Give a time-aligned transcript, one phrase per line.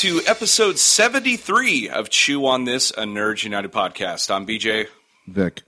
[0.00, 4.34] to episode 73 of Chew on This, a Nerds United podcast.
[4.34, 4.86] I'm BJ.
[5.28, 5.60] Vic.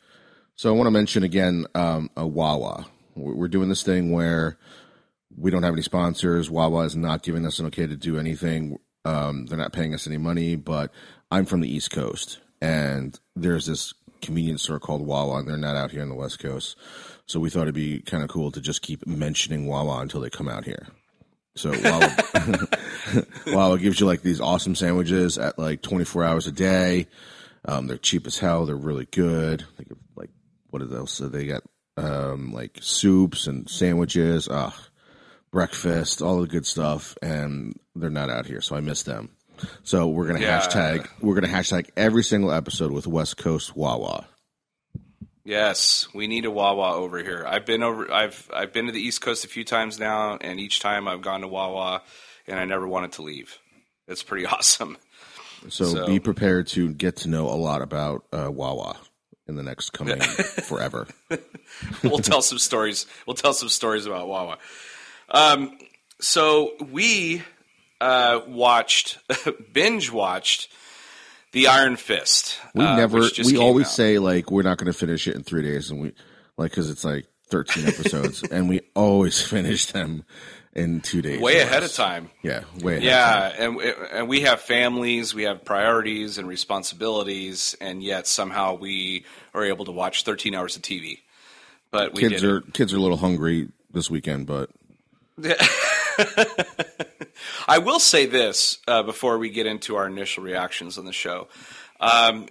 [0.56, 2.86] So I want to mention again um, a Wawa.
[3.14, 4.56] We're doing this thing where
[5.36, 6.48] we don't have any sponsors.
[6.48, 8.78] Wawa is not giving us an okay to do anything.
[9.04, 10.90] Um, they're not paying us any money, but
[11.30, 13.92] I'm from the East Coast, and there's this
[14.22, 16.78] convenience store called Wawa, and they're not out here on the West Coast.
[17.26, 20.30] So we thought it'd be kind of cool to just keep mentioning Wawa until they
[20.30, 20.86] come out here.
[21.54, 22.16] So Wawa,
[23.48, 27.06] Wawa gives you like these awesome sandwiches at like 24 hours a day.
[27.64, 28.64] Um, they're cheap as hell.
[28.66, 29.64] They're really good.
[29.76, 30.30] They give, like
[30.70, 31.12] what else?
[31.12, 31.62] So they got
[31.96, 34.72] um, like soups and sandwiches, uh,
[35.50, 39.30] breakfast, all the good stuff, and they're not out here, so I miss them.
[39.84, 40.58] So we're gonna Yeah.
[40.60, 44.26] hashtag we're gonna hashtag every single episode with West Coast Wawa.
[45.44, 47.44] Yes, we need a Wawa over here.
[47.46, 48.10] I've been over.
[48.12, 51.22] I've I've been to the East Coast a few times now, and each time I've
[51.22, 52.02] gone to Wawa,
[52.46, 53.58] and I never wanted to leave.
[54.06, 54.98] It's pretty awesome.
[55.68, 58.96] So, So- be prepared to get to know a lot about uh, Wawa
[59.48, 61.08] in the next coming forever.
[62.04, 63.06] we'll tell some stories.
[63.26, 64.58] We'll tell some stories about Wawa.
[65.28, 65.76] Um,
[66.20, 67.42] so we
[68.00, 69.18] uh, watched,
[69.72, 70.68] binge watched,
[71.52, 72.58] the Iron Fist.
[72.74, 73.20] We uh, never.
[73.44, 73.92] We always out.
[73.92, 76.12] say like we're not going to finish it in three days, and we
[76.56, 80.24] like because it's like thirteen episodes, and we always finish them
[80.74, 81.40] in two days.
[81.40, 82.30] way ahead of time.
[82.42, 83.02] Yeah, way ahead.
[83.04, 83.78] Yeah, Of time.
[83.78, 89.24] and and we have families, we have priorities and responsibilities, and yet somehow we
[89.54, 91.18] are able to watch 13 hours of TV.
[91.90, 92.72] But we Kids are it.
[92.72, 94.70] kids are a little hungry this weekend, but
[97.68, 101.48] I will say this uh, before we get into our initial reactions on the show.
[102.00, 102.46] Um,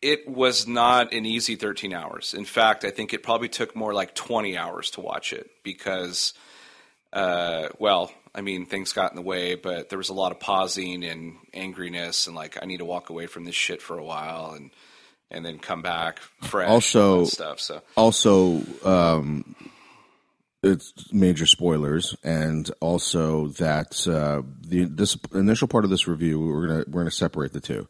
[0.00, 2.34] it was not an easy 13 hours.
[2.34, 6.34] In fact, I think it probably took more like 20 hours to watch it because,
[7.12, 10.38] uh, well, I mean, things got in the way, but there was a lot of
[10.38, 14.04] pausing and angriness, and like, I need to walk away from this shit for a
[14.04, 14.70] while and
[15.30, 16.68] and then come back fresh.
[16.68, 17.60] Also- and stuff.
[17.60, 19.54] So also um,
[20.62, 26.66] it's major spoilers, and also that uh, the this initial part of this review we're
[26.66, 27.88] gonna we're gonna separate the two.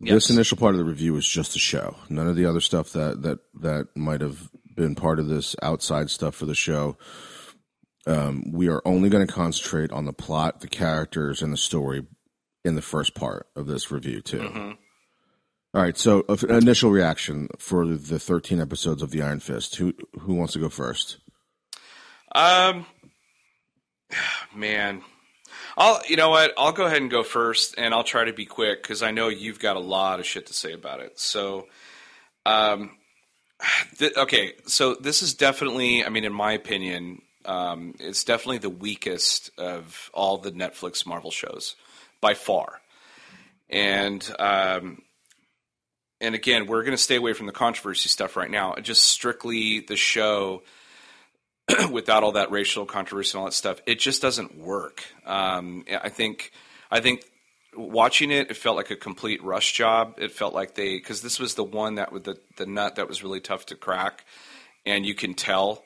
[0.00, 1.96] This initial part of the review is just a show.
[2.08, 6.10] None of the other stuff that that that might have been part of this outside
[6.10, 6.96] stuff for the show.
[8.06, 12.06] Um, we are only going to concentrate on the plot, the characters, and the story
[12.64, 14.42] in the first part of this review too.
[15.72, 15.96] All right.
[15.96, 19.76] So, uh, initial reaction for the 13 episodes of the Iron Fist.
[19.76, 21.18] Who who wants to go first?
[22.34, 22.86] Um,
[24.54, 25.02] man,
[25.76, 26.52] I'll you know what?
[26.58, 29.28] I'll go ahead and go first, and I'll try to be quick because I know
[29.28, 31.18] you've got a lot of shit to say about it.
[31.18, 31.68] So,
[32.46, 32.90] um,
[33.98, 38.70] th- okay, so this is definitely, I mean, in my opinion, um, it's definitely the
[38.70, 41.76] weakest of all the Netflix Marvel shows
[42.20, 42.80] by far,
[43.68, 45.02] and um.
[46.20, 48.76] And again, we're going to stay away from the controversy stuff right now.
[48.76, 50.62] Just strictly the show
[51.90, 55.02] without all that racial controversy and all that stuff, it just doesn't work.
[55.24, 56.52] Um, I think,
[56.90, 57.24] I think
[57.76, 60.14] watching it, it felt like a complete rush job.
[60.18, 63.08] It felt like they, because this was the one that with the the nut that
[63.08, 64.24] was really tough to crack,
[64.86, 65.84] and you can tell,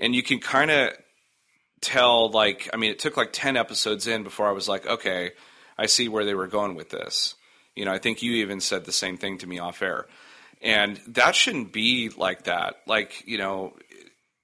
[0.00, 0.92] and you can kind of
[1.80, 2.30] tell.
[2.30, 5.32] Like, I mean, it took like ten episodes in before I was like, okay,
[5.78, 7.34] I see where they were going with this.
[7.74, 10.06] You know, I think you even said the same thing to me off air.
[10.60, 12.76] And that shouldn't be like that.
[12.86, 13.74] Like, you know,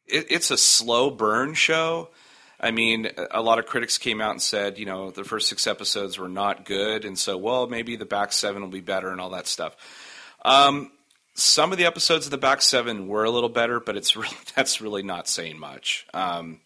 [0.08, 2.08] it, it's a slow burn show.
[2.60, 5.66] I mean, a lot of critics came out and said, you know, the first six
[5.66, 9.20] episodes were not good, and so, well, maybe the back seven will be better and
[9.20, 9.76] all that stuff.
[10.44, 10.90] Um,
[11.34, 14.36] some of the episodes of the back seven were a little better, but it's really
[14.54, 16.06] that's really not saying much.
[16.12, 16.60] Um,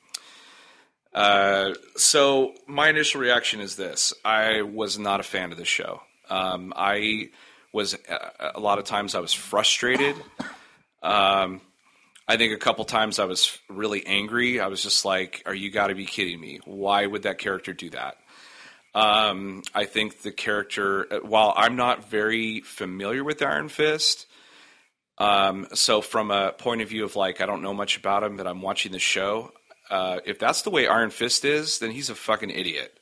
[1.15, 6.01] uh, so my initial reaction is this: I was not a fan of the show.
[6.31, 7.29] Um, I
[7.73, 10.17] was uh, a lot of times I was frustrated.
[11.03, 11.61] Um,
[12.33, 14.59] I think a couple times I was really angry.
[14.59, 16.61] I was just like, "Are you got to be kidding me?
[16.65, 18.17] Why would that character do that?"
[18.95, 24.27] Um, I think the character, while I'm not very familiar with Iron Fist,
[25.19, 28.39] um, so from a point of view of like I don't know much about him,
[28.39, 29.53] but I'm watching the show.
[29.91, 32.99] Uh, if that's the way Iron Fist is, then he's a fucking idiot.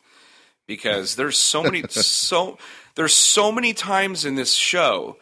[0.67, 2.59] Because there's so many so
[2.97, 5.19] there's so many times in this show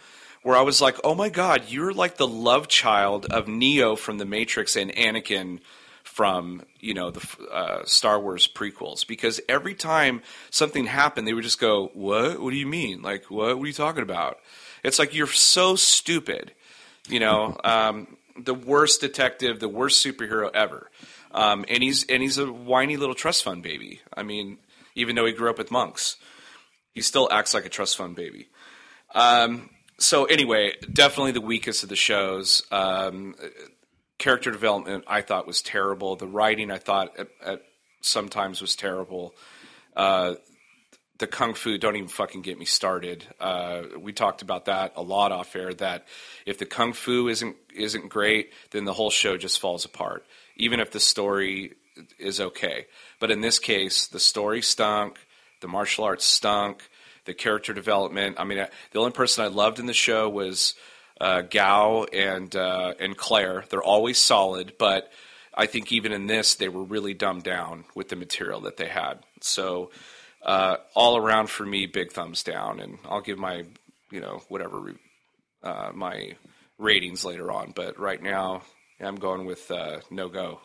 [0.48, 4.16] where I was like, "Oh my god, you're like the love child of Neo from
[4.16, 5.60] the Matrix and Anakin
[6.02, 11.44] from you know the uh, Star Wars prequels." Because every time something happened, they would
[11.44, 12.40] just go, "What?
[12.40, 13.02] What do you mean?
[13.02, 13.58] Like what?
[13.58, 14.38] What are you talking about?"
[14.82, 16.52] It's like you're so stupid,
[17.10, 17.58] you know.
[17.64, 20.90] Um, the worst detective, the worst superhero ever,
[21.32, 24.00] um, and he's and he's a whiny little trust fund baby.
[24.16, 24.56] I mean,
[24.94, 26.16] even though he grew up with monks.
[26.94, 28.48] He still acts like a trust fund baby.
[29.14, 32.62] Um, so anyway, definitely the weakest of the shows.
[32.70, 33.34] Um,
[34.18, 36.16] character development I thought was terrible.
[36.16, 37.62] The writing I thought at, at
[38.00, 39.34] sometimes was terrible.
[39.96, 40.34] Uh,
[41.18, 43.26] the kung fu don't even fucking get me started.
[43.40, 45.74] Uh, we talked about that a lot off air.
[45.74, 46.06] That
[46.46, 50.24] if the kung fu isn't isn't great, then the whole show just falls apart.
[50.56, 51.74] Even if the story
[52.18, 52.86] is okay,
[53.18, 55.18] but in this case, the story stunk.
[55.60, 56.88] The martial arts stunk.
[57.28, 58.36] The character development.
[58.40, 60.72] I mean, the only person I loved in the show was
[61.20, 63.66] uh, Gao and uh, and Claire.
[63.68, 65.12] They're always solid, but
[65.52, 68.88] I think even in this, they were really dumbed down with the material that they
[68.88, 69.18] had.
[69.42, 69.90] So
[70.42, 73.64] uh, all around for me, big thumbs down, and I'll give my
[74.10, 74.94] you know whatever
[75.62, 76.36] uh, my
[76.78, 77.72] ratings later on.
[77.76, 78.62] But right now,
[79.00, 80.60] I'm going with uh, no go,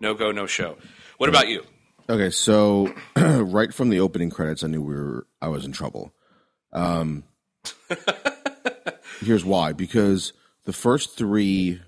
[0.00, 0.78] no go, no show.
[1.18, 1.62] What about you?
[2.10, 6.14] Okay, so right from the opening credits, I knew we were I was in trouble.
[6.72, 7.24] Um,
[9.20, 10.32] here's why: because
[10.64, 11.82] the first three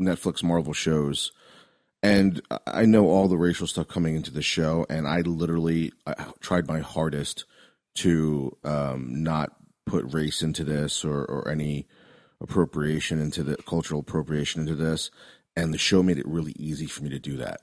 [0.00, 1.32] Netflix Marvel shows,
[2.04, 6.26] and I know all the racial stuff coming into the show, and I literally I
[6.38, 7.44] tried my hardest
[7.96, 9.56] to um, not
[9.86, 11.88] put race into this or, or any
[12.40, 15.10] appropriation into the cultural appropriation into this,
[15.56, 17.60] and the show made it really easy for me to do that.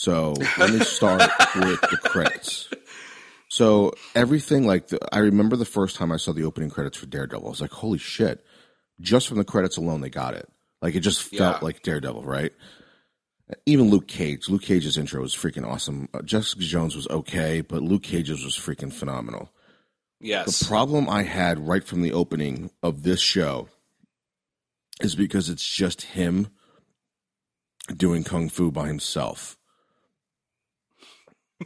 [0.00, 1.20] So let me start
[1.56, 2.70] with the credits.
[3.48, 7.04] So everything like the, I remember the first time I saw the opening credits for
[7.04, 8.42] Daredevil, I was like, "Holy shit!"
[8.98, 10.48] Just from the credits alone, they got it.
[10.80, 11.58] Like it just felt Yeah.
[11.66, 12.50] like Daredevil, right?
[13.66, 14.48] Even Luke Cage.
[14.48, 16.08] Luke Cage's intro was freaking awesome.
[16.14, 19.52] Uh, Jessica Jones was okay, but Luke Cage's was freaking phenomenal.
[20.18, 20.60] Yes.
[20.60, 23.68] The problem I had right from the opening of this show
[25.02, 26.48] is because it's just him
[27.94, 29.58] doing kung fu by himself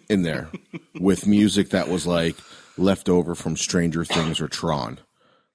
[0.08, 0.49] in there
[1.00, 2.37] with music that was like
[2.76, 4.99] left over from Stranger Things or Tron.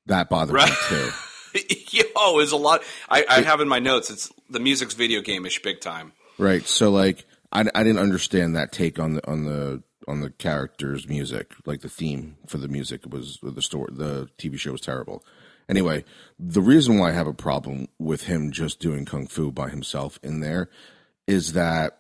[0.05, 0.69] That bothered Right.
[0.69, 1.09] me too.
[1.91, 2.83] Yo, it's a lot.
[3.09, 4.09] I, I have in my notes.
[4.09, 6.13] It's the music's video game-ish big time.
[6.37, 6.65] Right.
[6.67, 11.07] So like I, I didn't understand that take on the on the on the characters'
[11.07, 13.91] music, like the theme for the music was the story.
[13.93, 15.23] The TV show was terrible.
[15.67, 16.03] Anyway,
[16.39, 20.19] the reason why I have a problem with him just doing kung fu by himself
[20.23, 20.69] in there
[21.27, 21.97] is that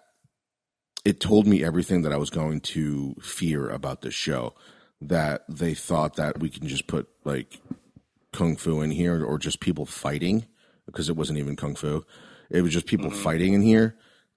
[1.05, 4.53] it told me everything that I was going to fear about this show.
[5.01, 7.61] That they thought that we can just put like
[8.33, 10.45] kung fu in here or just people fighting
[10.85, 12.05] because it wasn't even kung fu.
[12.49, 13.21] It was just people mm-hmm.
[13.21, 13.95] fighting in here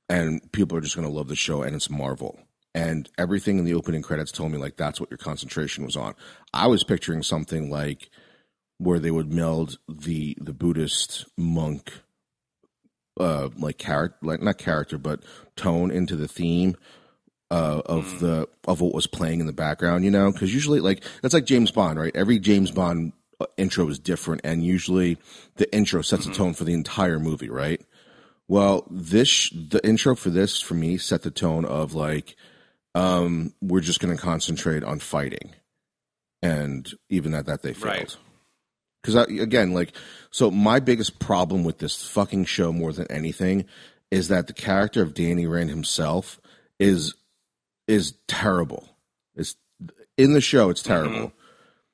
[0.08, 2.38] and people are just going to love the show and it's Marvel.
[2.74, 6.14] And everything in the opening credits told me like that's what your concentration was on.
[6.54, 8.08] I was picturing something like
[8.78, 11.92] where they would meld the the Buddhist monk
[13.20, 15.22] uh like character like not character but
[15.56, 16.76] tone into the theme
[17.52, 21.04] uh, of the of what was playing in the background, you know, because usually like
[21.20, 22.16] that's like James Bond, right?
[22.16, 25.18] Every James Bond uh, intro is different, and usually
[25.56, 27.82] the intro sets a tone for the entire movie, right?
[28.48, 32.36] Well, this the intro for this for me set the tone of like
[32.94, 35.50] um, we're just going to concentrate on fighting,
[36.42, 37.84] and even at that they failed.
[37.84, 38.16] Right.
[39.02, 39.92] Because again, like,
[40.30, 43.64] so my biggest problem with this fucking show more than anything
[44.10, 46.40] is that the character of Danny Rand himself
[46.78, 47.14] is
[47.88, 48.96] is terrible.
[49.34, 49.56] It's
[50.16, 50.70] in the show.
[50.70, 51.32] It's terrible.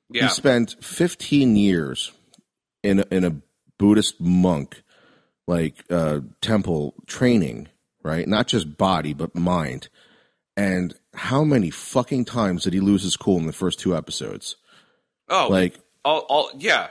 [0.09, 0.23] Yeah.
[0.23, 2.11] He spent 15 years
[2.83, 3.35] in a, in a
[3.77, 4.83] Buddhist monk
[5.47, 7.69] like uh, temple training,
[8.03, 8.27] right?
[8.27, 9.89] Not just body but mind.
[10.55, 14.57] And how many fucking times did he lose his cool in the first two episodes?
[15.29, 16.89] oh, Like, all, all, yeah,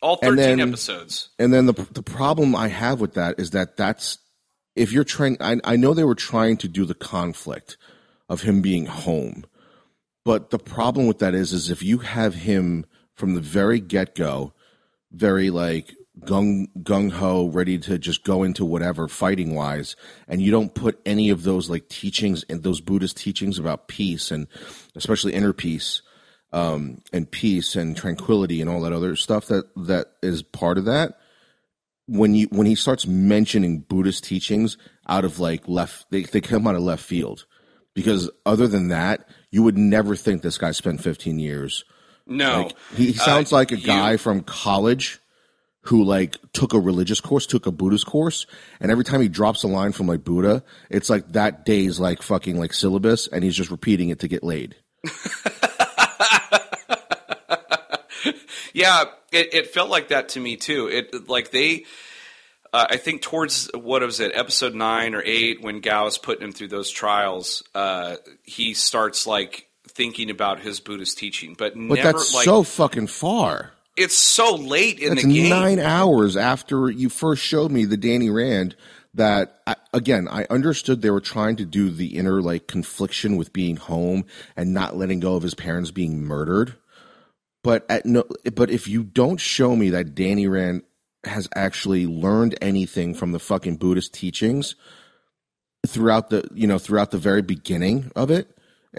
[0.00, 1.30] all And thirteen then- episodes.
[1.38, 4.18] and then the the problem I have with that is that that's
[4.76, 5.36] if you're trying.
[5.40, 7.76] I, I know they were trying to do the conflict
[8.28, 9.44] of him being home,
[10.24, 12.84] but the problem with that is, is if you have him
[13.16, 14.52] from the very get go,
[15.10, 19.96] very like gung gung ho, ready to just go into whatever fighting wise,
[20.28, 24.30] and you don't put any of those like teachings and those Buddhist teachings about peace
[24.30, 24.46] and
[24.94, 26.02] especially inner peace
[26.52, 30.84] um, and peace and tranquility and all that other stuff that that is part of
[30.86, 31.18] that.
[32.06, 34.78] When you when he starts mentioning Buddhist teachings
[35.08, 37.44] out of like left, they they come out of left field
[37.94, 41.84] because other than that, you would never think this guy spent 15 years.
[42.26, 45.18] No, Like, he sounds Uh, like a you- guy from college
[45.82, 48.46] who like took a religious course, took a Buddhist course,
[48.80, 52.22] and every time he drops a line from like Buddha, it's like that day's like
[52.22, 54.76] fucking like syllabus, and he's just repeating it to get laid.
[58.72, 60.88] Yeah, it, it felt like that to me too.
[60.88, 61.84] It like they,
[62.72, 66.44] uh, I think towards what was it, episode nine or eight, when Gao is putting
[66.44, 71.80] him through those trials, uh, he starts like thinking about his Buddhist teaching, but, But
[71.80, 73.72] never that's like so fucking far.
[73.96, 75.48] it's so late in That's the game.
[75.48, 78.76] nine hours after you first showed me the Danny Rand.
[79.14, 83.52] That I, again, I understood they were trying to do the inner like confliction with
[83.52, 86.74] being home and not letting go of his parents being murdered.
[87.62, 88.24] But at no,
[88.54, 90.82] but if you don't show me that Danny Rand
[91.24, 94.76] has actually learned anything from the fucking Buddhist teachings
[95.86, 98.56] throughout the you know throughout the very beginning of it,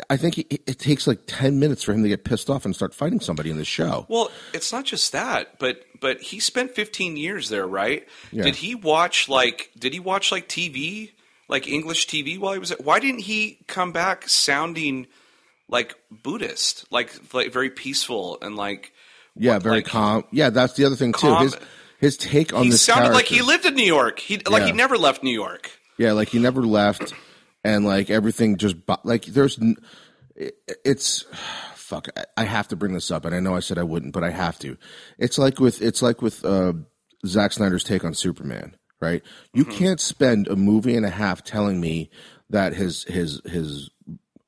[0.09, 2.93] I think it, takes like ten minutes for him to get pissed off and start
[2.93, 4.05] fighting somebody in the show.
[4.09, 8.07] Well, it's not just that, but but he spent 15 years there, right?
[8.31, 8.43] Yeah.
[8.43, 11.11] Did he watch like did he watch like TV,
[11.47, 12.77] like English TV while he was there?
[12.81, 15.07] Why didn't he come back sounding
[15.69, 18.91] like Buddhist, like like very peaceful and like
[19.35, 20.23] Yeah, very like- calm.
[20.31, 21.27] Yeah, that's the other thing too.
[21.27, 21.43] Calm.
[21.43, 21.57] His
[21.99, 24.19] his take on he this sounded like he lived in New York.
[24.19, 25.69] He like he never left New York.
[25.97, 27.13] Yeah, like he never left,
[27.63, 29.59] and like everything just like there's
[30.85, 31.25] it's
[31.75, 32.07] fuck.
[32.17, 34.23] I- I have to bring this up, and I know I said I wouldn't, but
[34.23, 34.77] I have to.
[35.17, 36.73] It's like with it's like with uh,
[37.25, 39.21] Zack Snyder's take on Superman, right?
[39.53, 42.09] You can't spend a movie and a half telling me
[42.49, 43.89] that his his his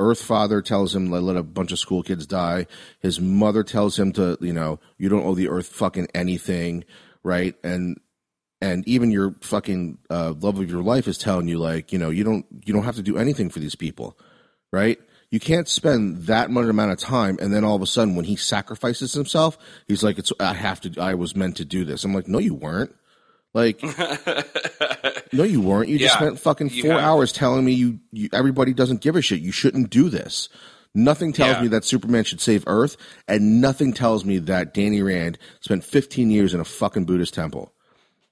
[0.01, 2.65] Earth father tells him to let a bunch of school kids die.
[2.99, 6.83] His mother tells him to, you know, you don't owe the Earth fucking anything,
[7.23, 7.55] right?
[7.63, 7.99] And
[8.61, 12.09] and even your fucking uh, love of your life is telling you like, you know,
[12.09, 14.17] you don't you don't have to do anything for these people,
[14.71, 14.99] right?
[15.29, 18.25] You can't spend that much amount of time and then all of a sudden when
[18.25, 21.01] he sacrifices himself, he's like, "It's I have to.
[21.01, 22.93] I was meant to do this." I'm like, "No, you weren't."
[23.53, 23.81] Like,
[25.33, 25.89] no, you weren't.
[25.89, 29.41] You just spent fucking four hours telling me you, you everybody doesn't give a shit.
[29.41, 30.49] You shouldn't do this.
[30.93, 31.61] Nothing tells Yeah.
[31.63, 36.29] me that Superman should save Earth, and nothing tells me that Danny Rand spent 15
[36.31, 37.71] years in a fucking Buddhist temple.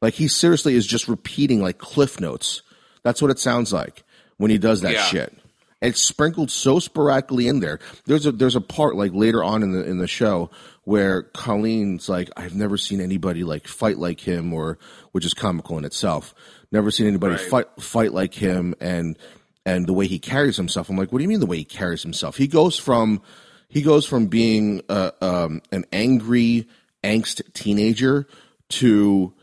[0.01, 2.61] Like he seriously is just repeating like cliff notes.
[3.03, 4.03] That's what it sounds like
[4.37, 5.03] when he does that Yeah.
[5.05, 5.37] shit.
[5.81, 7.79] And it's sprinkled so sporadically in there.
[8.05, 10.49] There's a there's a part like later on in the in the show
[10.83, 14.77] where Colleen's like, I've never seen anybody like fight like him, or
[15.13, 16.33] which is comical in itself.
[16.71, 17.41] Never seen anybody Right.
[17.49, 19.17] fight fight like him, and
[19.65, 20.89] and the way he carries himself.
[20.89, 22.35] I'm like, what do you mean the way he carries himself?
[22.35, 23.21] He goes from
[23.69, 26.67] he goes from being uh, um, an angry
[27.03, 28.27] angst teenager
[28.69, 29.33] to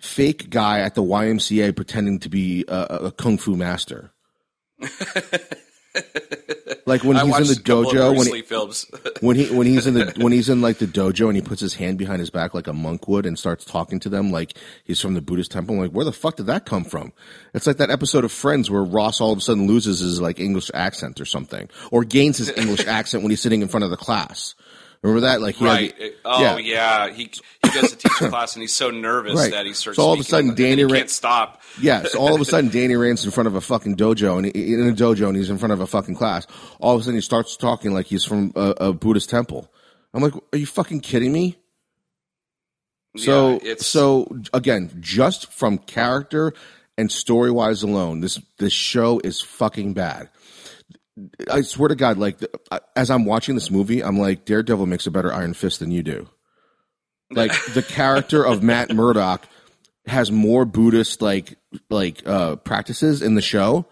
[0.00, 4.12] fake guy at the YMCA pretending to be a, a kung fu master.
[6.86, 8.86] like when he's in the a couple of dojo when he, films.
[9.20, 11.60] when he when he's in the when he's in like the dojo and he puts
[11.60, 14.54] his hand behind his back like a monk would and starts talking to them like
[14.84, 15.76] he's from the Buddhist temple.
[15.76, 17.12] I'm like, where the fuck did that come from?
[17.52, 20.40] It's like that episode of Friends where Ross all of a sudden loses his like
[20.40, 23.90] English accent or something, or gains his English accent when he's sitting in front of
[23.90, 24.54] the class.
[25.02, 25.42] Remember that?
[25.42, 25.94] Like had right.
[26.24, 27.10] oh yeah.
[27.10, 27.30] He
[27.62, 29.50] he goes to teach a class and he's so nervous Right.
[29.52, 29.96] that he starts.
[29.96, 31.60] So all of a sudden Danny he can't stop.
[31.80, 34.46] Yeah, so all of a sudden Danny Rand's in front of a fucking dojo and
[34.46, 36.46] he, in a dojo and he's in front of a fucking class.
[36.80, 39.70] All of a sudden he starts talking like he's from a, a Buddhist temple.
[40.12, 41.56] I'm like, are you fucking kidding me?
[43.16, 46.52] So Yeah, it's so again, just from character
[46.98, 50.30] and story wise alone, this this show is fucking bad.
[51.50, 52.50] I swear to God, like the,
[52.96, 56.02] as I'm watching this movie, I'm like Daredevil makes a better Iron Fist than you
[56.02, 56.28] do.
[57.34, 59.46] Like the character of Matt Murdock
[60.06, 61.56] has more Buddhist like
[61.90, 63.86] like uh, practices in the show,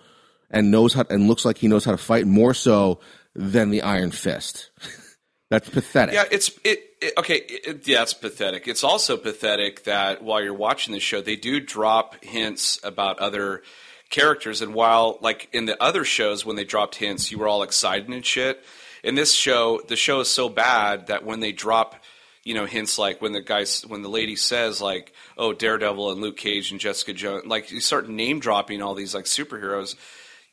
[0.50, 3.00] and knows how and looks like he knows how to fight more so
[3.34, 4.70] than the Iron Fist.
[5.50, 6.14] That's pathetic.
[6.14, 7.36] Yeah, it's it, it okay.
[7.36, 8.66] It, yeah, it's pathetic.
[8.66, 13.62] It's also pathetic that while you're watching the show, they do drop hints about other
[14.08, 14.62] characters.
[14.62, 18.08] And while like in the other shows, when they dropped hints, you were all excited
[18.08, 18.64] and shit.
[19.02, 22.01] In this show, the show is so bad that when they drop,
[22.44, 26.20] you know, hints like when the guys, when the lady says like, "Oh, Daredevil and
[26.20, 29.94] Luke Cage and Jessica Jones," like you start name dropping all these like superheroes.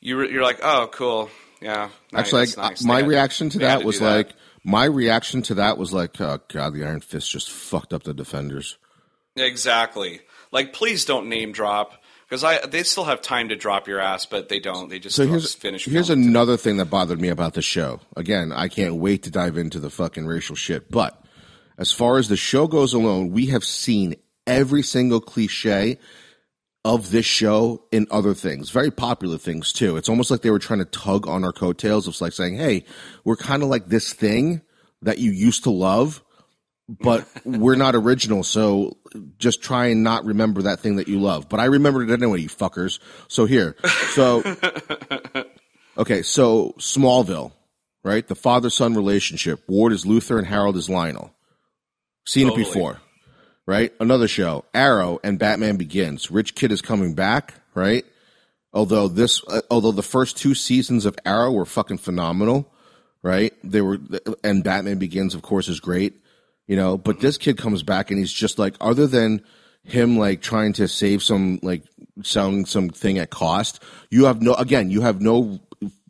[0.00, 1.30] You're you're like, "Oh, cool."
[1.60, 2.84] Yeah, nice, Actually, like, nice.
[2.84, 4.16] my reaction to they that to was do that.
[4.16, 4.30] like
[4.64, 8.14] my reaction to that was like, oh god, the Iron Fist just fucked up the
[8.14, 8.78] defenders.
[9.36, 10.20] Exactly.
[10.52, 14.26] Like, please don't name drop because I they still have time to drop your ass,
[14.26, 14.88] but they don't.
[14.88, 15.84] They just So here's finish.
[15.84, 18.00] here's another thing that bothered me about the show.
[18.16, 20.90] Again, I can't wait to dive into the fucking racial shit.
[20.90, 21.22] But
[21.80, 24.14] as far as the show goes alone, we have seen
[24.46, 25.98] every single cliche
[26.84, 29.96] of this show in other things, very popular things too.
[29.96, 32.84] It's almost like they were trying to tug on our coattails of like saying, "Hey,
[33.24, 34.62] we're kind of like this thing
[35.02, 36.22] that you used to love."
[36.88, 38.96] But we're not original, so
[39.38, 41.48] just try and not remember that thing that you love.
[41.48, 42.98] But I remembered it anyway, you fuckers.
[43.28, 43.76] So here,
[44.10, 44.42] so
[46.00, 47.52] Okay, so Smallville,
[48.02, 48.26] right?
[48.26, 49.62] The father son relationship.
[49.68, 51.34] Ward is Luthor and Harold is Lionel.
[52.26, 52.62] Seen Totally.
[52.62, 53.00] it before,
[53.66, 53.92] right?
[54.00, 56.30] Another show, Arrow and Batman Begins.
[56.30, 58.04] Rich Kid is coming back, right?
[58.72, 62.72] Although this, uh, although the first two seasons of Arrow were fucking phenomenal,
[63.22, 63.52] right?
[63.64, 63.98] They were,
[64.44, 66.20] and Batman Begins, of course, is great,
[66.66, 66.96] you know.
[66.96, 69.42] But this kid comes back and he's just like, other than
[69.82, 71.82] him like trying to save some like
[72.22, 75.58] selling something at cost, you have no again, you have no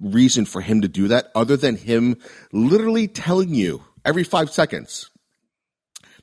[0.00, 2.16] reason for him to do that other than him
[2.52, 5.10] literally telling you every five seconds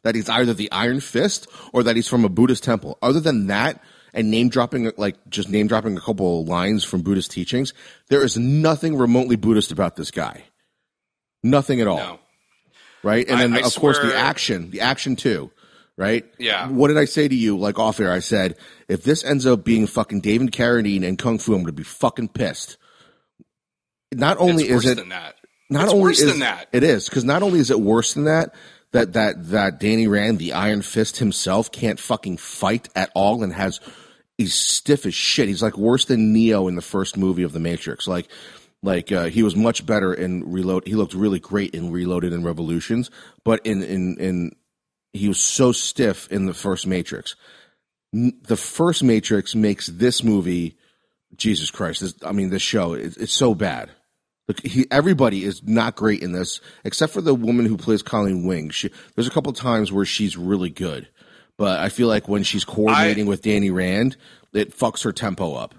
[0.04, 2.98] that he's either the Iron Fist or that he's from a Buddhist temple.
[3.02, 3.82] Other than that,
[4.14, 7.74] and name dropping, like just name dropping a couple of lines from Buddhist teachings,
[8.10, 10.46] there is nothing remotely Buddhist about this guy.
[11.44, 11.98] Nothing at all.
[11.98, 12.20] No.
[13.04, 13.28] Right?
[13.30, 15.52] And then, I- I of course, the action, the action too.
[15.98, 16.26] Right?
[16.38, 16.70] Yeah.
[16.70, 18.12] What did I say to you, like off air?
[18.12, 18.56] I said,
[18.88, 21.82] if this ends up being fucking David Carradine and Kung Fu, I'm going to be
[21.84, 22.78] fucking pissed.
[24.14, 25.36] Not only It's is worse it than that.
[25.70, 26.68] not it's only worse is, than that.
[26.72, 28.54] It is because not only is it worse than that,
[28.92, 33.54] that that that Danny Rand, the Iron Fist himself, can't fucking fight at all and
[33.54, 33.80] has
[34.38, 35.48] he's stiff as shit.
[35.48, 38.08] He's like worse than Neo in the first movie of the Matrix.
[38.08, 38.28] Like
[38.84, 40.88] like uh, he was much better in Reload.
[40.88, 43.10] He looked really great in Reloaded and Revolutions,
[43.44, 44.56] but in in in
[45.14, 47.36] he was so stiff in the first Matrix.
[48.14, 50.78] The first Matrix makes this movie
[51.36, 52.02] Jesus Christ.
[52.02, 53.92] This, I mean, this show it's, it's so bad.
[54.48, 58.46] Look, he, everybody is not great in this, except for the woman who plays Colleen
[58.46, 58.70] Wing.
[58.70, 61.10] She, there's a couple times where she's really good,
[61.58, 64.16] but I feel like when she's coordinating with Danny Rand,
[64.54, 65.76] it fucks her tempo up.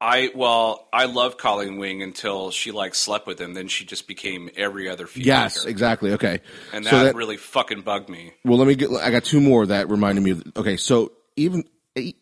[0.00, 3.52] I well, I love Colleen Wing until she like slept with him.
[3.52, 5.26] Then she just became every other female.
[5.26, 6.12] Yes, exactly.
[6.12, 6.40] Okay,
[6.72, 8.32] and so that, really fucking bugged me.
[8.42, 8.90] Well, let me get.
[8.92, 10.42] I got two more that reminded me of.
[10.56, 11.64] Okay, so even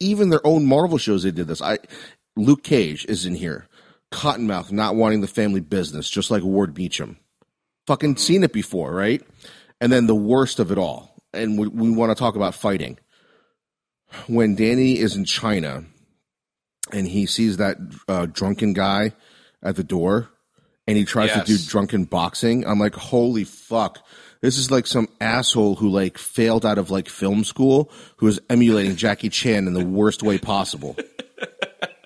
[0.01, 1.62] even their own Marvel shows they did this.
[1.62, 1.79] I
[2.35, 3.68] Luke Cage is in here.
[4.11, 7.16] Cottonmouth not wanting the family business, just like Ward Meachum.
[7.87, 9.23] Fucking seen it before, right?
[9.81, 12.99] And then the worst of it all, and we, we want to talk about fighting.
[14.27, 15.85] When Danny is in China,
[16.92, 17.77] and he sees that
[18.09, 19.12] uh, drunken guy
[19.62, 20.31] at the door,
[20.87, 22.66] and he tries to do drunken boxing.
[22.66, 23.99] I'm like, holy fuck.
[24.40, 28.40] This is like some asshole who like failed out of like film school who is
[28.49, 30.97] emulating Jackie Chan in the worst way possible.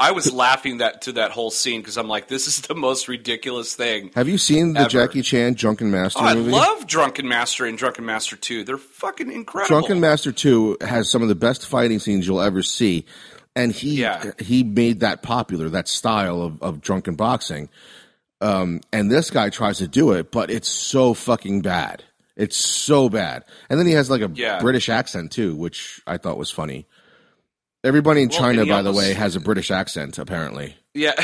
[0.00, 3.06] I was laughing that to that whole scene because I'm like, this is the most
[3.06, 4.10] ridiculous thing.
[4.14, 4.88] Have you seen the Ever.
[4.88, 6.50] Jackie Chan Drunken Master Oh, I movie?
[6.50, 8.64] love Drunken Master and Drunken Master 2.
[8.64, 9.68] They're fucking incredible.
[9.78, 13.04] Drunken Master 2 has some of the best fighting scenes you'll ever see.
[13.54, 14.30] And he Yeah.
[14.38, 17.68] he made that popular, that style of, of drunken boxing.
[18.40, 22.04] Um, and this guy tries to do it, but it's so fucking bad.
[22.36, 23.44] It's so bad.
[23.68, 24.60] And then he has like a Yeah.
[24.60, 26.86] British accent too, which I thought was funny.
[27.82, 30.76] Everybody in Well, China, by the way, has a British accent, apparently.
[30.94, 31.14] Yeah.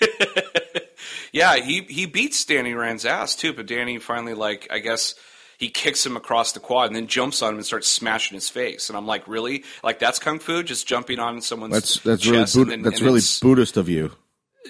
[1.32, 5.14] yeah, he he beats Danny Rand's ass too, but Danny finally like I guess
[5.58, 8.48] he kicks him across the quad and then jumps on him and starts smashing his
[8.48, 8.88] face.
[8.88, 9.62] And I'm like, really?
[9.84, 10.62] Like that's kung fu?
[10.64, 14.10] Just jumping on someone's That's that's really and then- that's really Buddhist of you.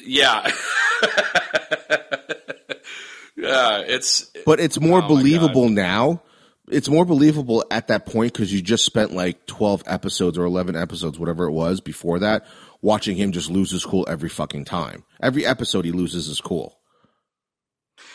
[0.04, 0.50] yeah.
[3.36, 6.22] yeah, it's But it's more Oh believable now.
[6.68, 10.76] It's more believable at that point because you just spent like 12 episodes or 11
[10.76, 12.46] episodes, whatever it was before that,
[12.80, 15.04] watching him just lose his cool every fucking time.
[15.20, 16.78] Every episode he loses his cool.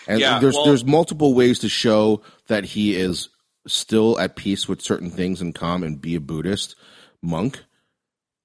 [0.07, 3.29] And Yeah, there's well- there's multiple ways to show that he is
[3.67, 6.75] still at peace with certain things and calm and be a Buddhist
[7.21, 7.63] monk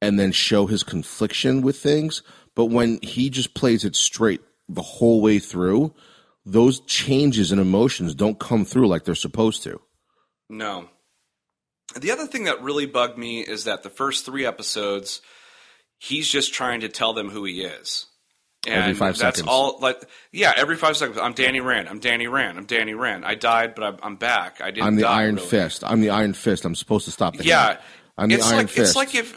[0.00, 2.22] and then show his confliction with things.
[2.56, 5.94] But when he just plays it straight the whole way through,
[6.44, 9.80] those changes and emotions don't come through like they're supposed to.
[10.52, 10.88] No.
[11.98, 15.20] The other thing that really bugged me is that the first three episodes,
[15.98, 18.06] he's just trying to tell them who he is.
[18.66, 19.48] And Every five that's seconds.
[19.48, 21.18] all like yeah, every five seconds.
[21.18, 21.88] I'm Danny Rand.
[21.88, 22.58] I'm Danny Rand.
[22.58, 23.24] I'm Danny Rand.
[23.24, 24.60] I died, but I'm, I'm back.
[24.60, 24.86] I didn't.
[24.86, 25.48] I'm the die, Iron really.
[25.48, 25.82] Fist.
[25.84, 26.64] I'm the Iron Fist.
[26.64, 27.78] I'm supposed to stop the Yeah, hand.
[28.16, 28.90] I'm the it's Iron like Fist.
[28.90, 29.36] it's like if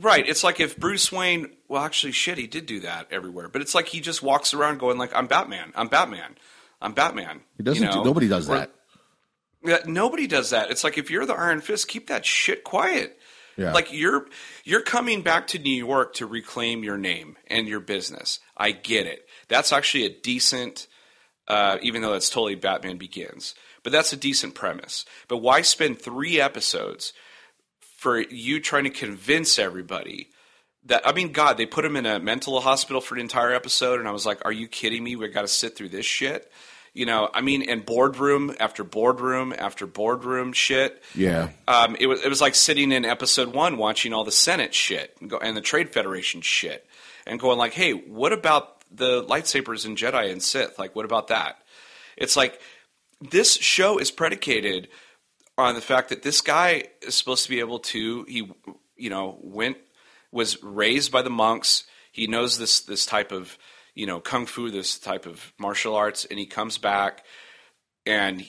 [0.00, 0.26] right.
[0.26, 1.50] It's like if Bruce Wayne.
[1.68, 3.48] Well, actually, shit, he did do that everywhere.
[3.50, 5.72] But it's like he just walks around going like, "I'm Batman.
[5.74, 6.34] I'm Batman.
[6.80, 7.82] I'm Batman." he doesn't.
[7.82, 7.96] you know?
[8.02, 8.70] do, nobody does Or- that.
[9.64, 10.70] Yeah, nobody does that.
[10.70, 13.18] It's like if you're the Iron Fist, keep that shit quiet.
[13.56, 13.72] Yeah.
[13.72, 14.26] Like you're
[14.64, 18.40] you're coming back to New York to reclaim your name and your business.
[18.56, 19.26] I get it.
[19.48, 20.88] That's actually a decent
[21.48, 23.54] uh, even though that's totally Batman Begins.
[23.82, 25.04] But that's a decent premise.
[25.28, 27.12] But why spend three episodes
[27.98, 30.30] for you trying to convince everybody
[30.86, 34.00] that I mean, God, they put him in a mental hospital for an entire episode,
[34.00, 35.16] and I was like, "Are you kidding me?
[35.16, 36.50] We got to sit through this shit."
[36.94, 41.02] You know, I mean, and boardroom after boardroom after boardroom shit.
[41.14, 41.50] Yeah.
[41.66, 45.16] Um, it was it was like sitting in episode one watching all the Senate shit
[45.20, 46.86] and, go, and the Trade Federation shit,
[47.26, 50.78] and going like, "Hey, what about the lightsabers and Jedi and Sith?
[50.78, 51.58] Like, what about that?"
[52.16, 52.60] It's like
[53.20, 54.88] this show is predicated
[55.58, 58.50] on the fact that this guy is supposed to be able to he
[58.96, 59.78] you know went
[60.30, 63.58] was raised by the monks he knows this this type of
[63.94, 67.24] you know, kung fu, this type of martial arts, and he comes back
[68.06, 68.44] and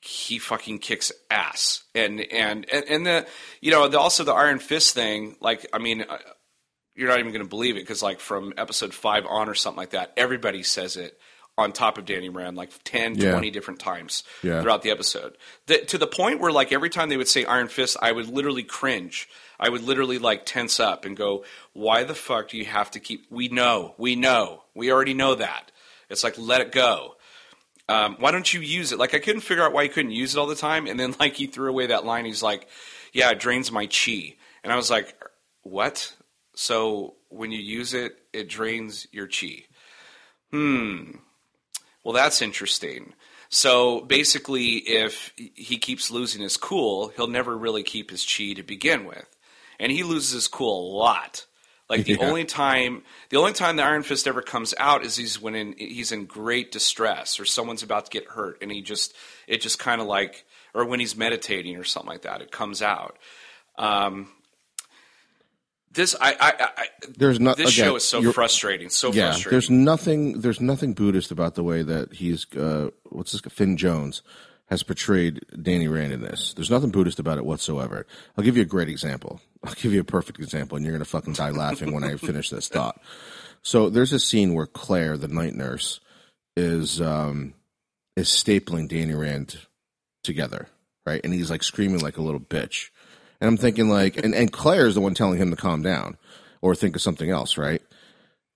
[0.00, 1.82] he fucking kicks ass.
[1.94, 3.26] And and and, and the
[3.60, 5.36] you know the, also the Iron Fist thing.
[5.40, 6.18] Like I mean, uh,
[6.94, 9.78] you're not even going to believe it because like from episode five on or something
[9.78, 11.18] like that, everybody says it
[11.58, 13.32] on top of Danny Rand like 10, Yeah.
[13.32, 14.62] 20 different times Yeah.
[14.62, 15.36] throughout the episode.
[15.66, 18.26] The, to the point where like every time they would say Iron Fist, I would
[18.28, 19.28] literally cringe.
[19.60, 23.00] I would literally like tense up and go, "Why the fuck do you have to
[23.00, 23.26] keep?
[23.30, 25.70] We know, we know, we already know that."
[26.08, 27.16] It's like let it go.
[27.88, 28.98] Um, why don't you use it?
[28.98, 31.14] Like I couldn't figure out why he couldn't use it all the time, and then
[31.20, 32.24] like he threw away that line.
[32.24, 32.68] He's like,
[33.12, 35.16] "Yeah, it drains my chi," and I was like,
[35.62, 36.14] "What?"
[36.54, 39.64] So when you use it, it drains your chi.
[40.50, 41.16] Hmm.
[42.04, 43.14] Well, that's interesting.
[43.48, 48.62] So basically, if he keeps losing his cool, he'll never really keep his chi to
[48.62, 49.28] begin with,
[49.78, 51.46] and he loses his cool a lot.
[51.92, 52.26] Like the Yeah.
[52.26, 55.74] only time, the only time the Iron Fist ever comes out is he's when in,
[55.76, 59.14] he's in great distress or someone's about to get hurt, and he just
[59.46, 62.80] it just kind of like, or when he's meditating or something like that, it comes
[62.80, 63.18] out.
[63.76, 64.28] Um,
[65.92, 66.86] this I, I, I
[67.18, 69.50] There's not this again, show is so frustrating, so yeah, frustrating.
[69.50, 70.40] there's nothing.
[70.40, 72.46] There's nothing Buddhist about the way that he's.
[72.56, 73.42] Uh, what's this?
[73.52, 74.22] Finn Jones
[74.72, 76.54] has portrayed Danny Rand in this.
[76.54, 78.06] There's nothing Buddhist about it whatsoever.
[78.38, 79.38] I'll give you a great example.
[79.62, 82.48] I'll give you a perfect example, and you're gonna fucking die laughing when I finish
[82.48, 82.98] this thought.
[83.60, 86.00] So there's a scene where Claire, the night nurse,
[86.56, 87.52] is um,
[88.16, 89.58] is stapling Danny Rand
[90.24, 90.68] together,
[91.04, 91.20] right?
[91.22, 92.88] And he's like screaming like a little bitch.
[93.42, 96.16] And I'm thinking like, and, and Claire's the one telling him to calm down
[96.62, 97.82] or think of something else, right?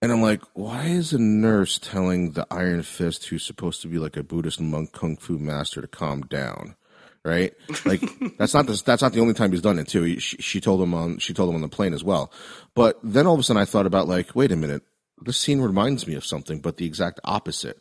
[0.07, 3.99] And I'm like, why is a nurse telling the Iron Fist, who's supposed to be
[3.99, 6.77] like a Buddhist monk kung fu master, to calm down?
[7.25, 7.55] Right?
[7.85, 8.03] Like
[8.39, 10.05] that's not the, that's not the only time he's done it too.
[10.05, 12.31] He, she, she told him on she told him on the plane as well.
[12.77, 14.85] But then all of a sudden I thought about like, wait a minute,
[15.23, 17.81] this scene reminds me of something, but the exact opposite.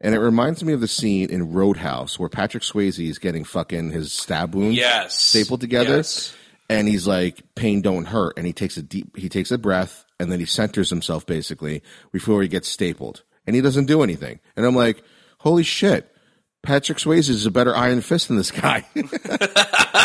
[0.00, 3.90] And it reminds me of the scene in Roadhouse where Patrick Swayze is getting fucking
[3.90, 6.36] his stab wound yes, stapled together Yes.
[6.70, 10.04] and he's like pain don't hurt and he takes a deep he takes a breath
[10.18, 13.22] and then he centers himself basically before he gets stapled.
[13.46, 14.40] And he doesn't do anything.
[14.56, 15.02] And i'm like
[15.38, 16.14] holy shit
[16.62, 18.84] patrick swayze is a better iron fist than this guy.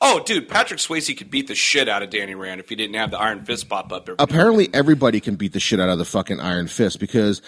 [0.00, 2.96] Oh, dude, Patrick Swayze could beat the shit out of Danny Rand if he didn't
[2.96, 4.02] have the Iron Fist pop up.
[4.02, 7.42] Every apparently everybody can beat the shit out of the fucking iron fist because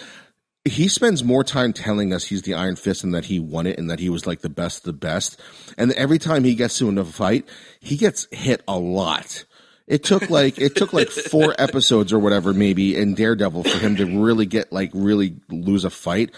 [0.65, 3.77] he spends more time telling us he's the iron fist and that he won it
[3.77, 5.39] and that he was like the best of the best.
[5.77, 7.47] And every time he gets to another fight
[7.79, 9.45] he gets hit a lot
[9.89, 13.97] it took like it took like four episodes or whatever maybe in daredevil for him
[13.97, 16.31] to really get like really lose a fight.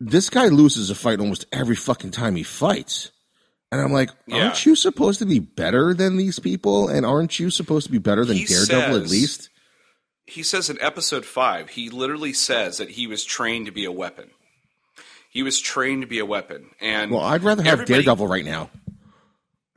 [0.00, 3.12] This guy loses a fight almost every fucking time he fights.
[3.70, 6.88] And i'm like aren't you supposed to be better than these people?
[6.88, 9.50] And aren't you supposed to be better than He daredevil at least?
[10.24, 13.92] he says in episode five, he literally says that he was trained to be a
[13.92, 14.30] weapon.
[15.30, 18.70] He was trained to be a weapon, and Well, I'd rather have Daredevil right now.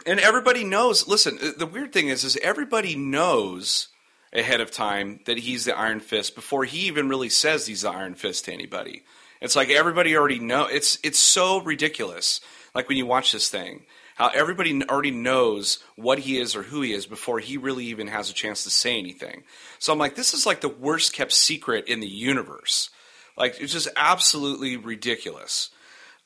[0.05, 1.07] And everybody knows.
[1.07, 3.89] Listen, uh, the weird thing is, is everybody knows
[4.31, 7.89] ahead of time that he's the Iron Fist before he even really says he's the
[7.89, 9.03] Iron Fist to anybody.
[9.41, 10.65] It's like everybody already know.
[10.65, 12.41] It's it's so ridiculous.
[12.73, 13.83] Like when you watch this thing,
[14.15, 18.07] how everybody already knows what he is or who he is before he really even
[18.07, 19.43] has a chance to say anything.
[19.79, 22.89] So I'm like, this is like the worst kept secret in the universe.
[23.37, 25.69] Like it's just absolutely ridiculous.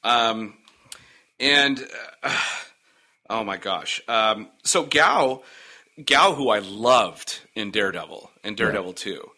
[0.03, 0.55] Um,
[1.39, 1.85] and
[2.23, 2.37] uh,
[3.29, 4.01] Oh my gosh.
[4.07, 5.43] Um, so Gao,
[6.03, 9.29] Gao, who I loved in Daredevil and Daredevil Two,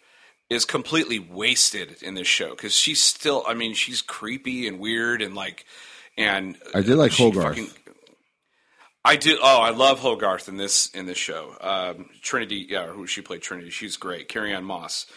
[0.50, 3.44] is completely wasted in this show because she's still.
[3.48, 5.66] I mean, she's creepy and weird and like,
[6.18, 7.78] and I did like Hogarth.
[9.04, 9.38] I do.
[9.42, 11.56] Oh, I love Hogarth in this in this show.
[11.60, 13.72] Um, Trinity, yeah, who she played Trinity.
[13.72, 14.28] She's great.
[14.28, 15.08] Carrie-Anne Moss,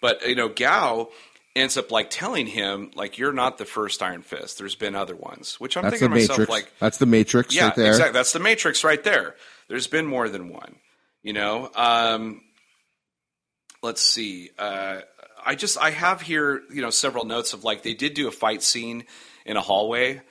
[0.00, 1.08] but you know, Gao
[1.54, 4.58] ends up like telling him like you're not the first Iron Fist.
[4.58, 6.50] There's been other ones, which I'm That's thinking to myself Matrix.
[6.50, 7.88] like That's the Matrix yeah, right there.
[7.88, 8.12] exactly.
[8.12, 9.36] That's the Matrix right there.
[9.68, 10.76] There's been more than one.
[11.22, 11.70] You know.
[11.74, 12.42] Um,
[13.82, 14.50] let's see.
[14.58, 15.00] Uh,
[15.44, 18.32] I just I have here you know several notes of like they did do a
[18.32, 19.04] fight scene
[19.44, 20.22] in a hallway.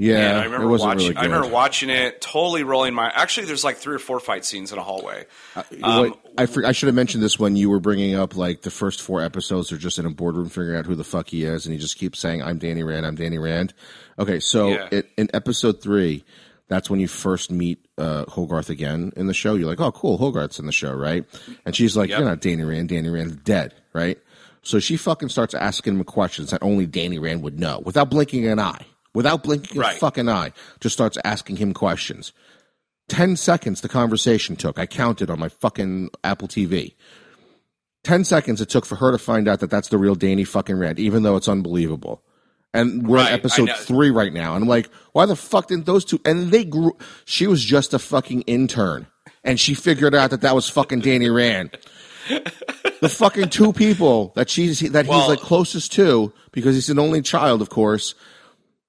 [0.00, 1.08] Yeah, and I remember watching.
[1.08, 3.10] really I remember watching it, totally rolling my.
[3.14, 5.26] Actually, there's like three or four fight scenes in a hallway.
[5.78, 8.70] What- I, for, I should have mentioned this when you were bringing up like the
[8.70, 11.66] first four episodes are just in a boardroom figuring out who the fuck he is,
[11.66, 13.04] and he just keeps saying, "I'm Danny Rand.
[13.06, 13.74] I'm Danny Rand."
[14.18, 14.88] Okay, so Yeah.
[14.90, 16.24] it, in episode three,
[16.68, 19.54] that's when you first meet uh, Hogarth again in the show.
[19.54, 21.24] You're like, "Oh, cool, Hogarth's in the show, right?"
[21.66, 22.18] And she's like, Yep.
[22.20, 22.88] "You're not Danny Rand.
[22.88, 24.18] Danny Rand's dead, right?"
[24.62, 28.46] So she fucking starts asking him questions that only Danny Rand would know without blinking
[28.46, 28.86] an eye.
[29.14, 32.32] Without blinking a fucking eye, just starts asking him questions.
[33.08, 34.78] 10 seconds the conversation took.
[34.78, 36.94] I counted on my fucking Apple TV.
[38.04, 40.76] 10 seconds it took for her to find out that that's the real Danny fucking
[40.78, 42.22] Rand, even though it's unbelievable.
[42.72, 44.54] And we're Right, on episode three right now.
[44.54, 46.20] And I'm like, why the fuck didn't those two?
[46.24, 46.96] And they grew.
[47.24, 49.08] She was just a fucking intern.
[49.42, 51.76] And she figured out that that was fucking Danny Rand.
[52.28, 56.98] the fucking two people that she's that he's Well- like closest to because he's an
[57.00, 58.14] only child, of course.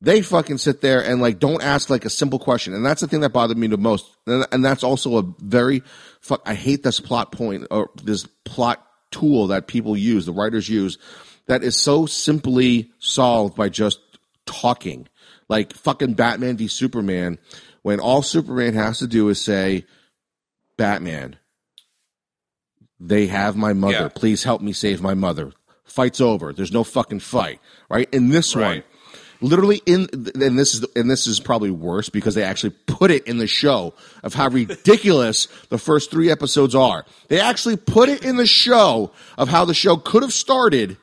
[0.03, 3.07] They fucking sit there and like don't ask like a simple question, and that's the
[3.07, 4.05] thing that bothered me the most.
[4.25, 5.83] And, and that's also a very
[6.21, 6.41] fuck.
[6.45, 10.97] I hate this plot point or this plot tool that people use, the writers use,
[11.45, 13.99] that is so simply solved by just
[14.45, 15.07] talking.
[15.49, 17.37] Like fucking Batman v Superman,
[17.83, 19.85] when all Superman has to do is say,
[20.77, 21.35] "Batman,
[22.99, 23.93] they have my mother.
[23.93, 24.09] Yeah.
[24.09, 25.51] Please help me save my mother.
[25.83, 26.53] Fight's over.
[26.53, 27.59] There's no fucking fight,
[27.89, 28.07] right?
[28.13, 28.85] In this one, Right.
[29.41, 33.25] Literally in and this is and this is probably worse because they actually put it
[33.27, 37.05] in the show of how ridiculous the first 3 episodes are.
[37.27, 40.97] They actually put it in the show of how the show could have started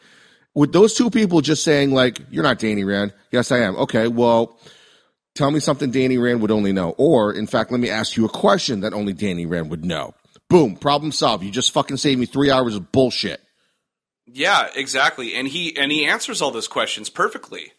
[0.55, 3.13] with those two people just saying like you're not Danny Rand.
[3.31, 3.77] Yes, I am.
[3.77, 4.59] Okay, well,
[5.35, 6.95] tell me something Danny Rand would only know.
[6.99, 10.15] Or, in fact, let me ask you a question that only Danny Rand would know.
[10.49, 11.45] Boom, problem solved.
[11.45, 13.41] You just fucking saved me three hours of bullshit.
[14.27, 15.35] Yeah, exactly.
[15.35, 17.73] And he and he answers all those questions perfectly.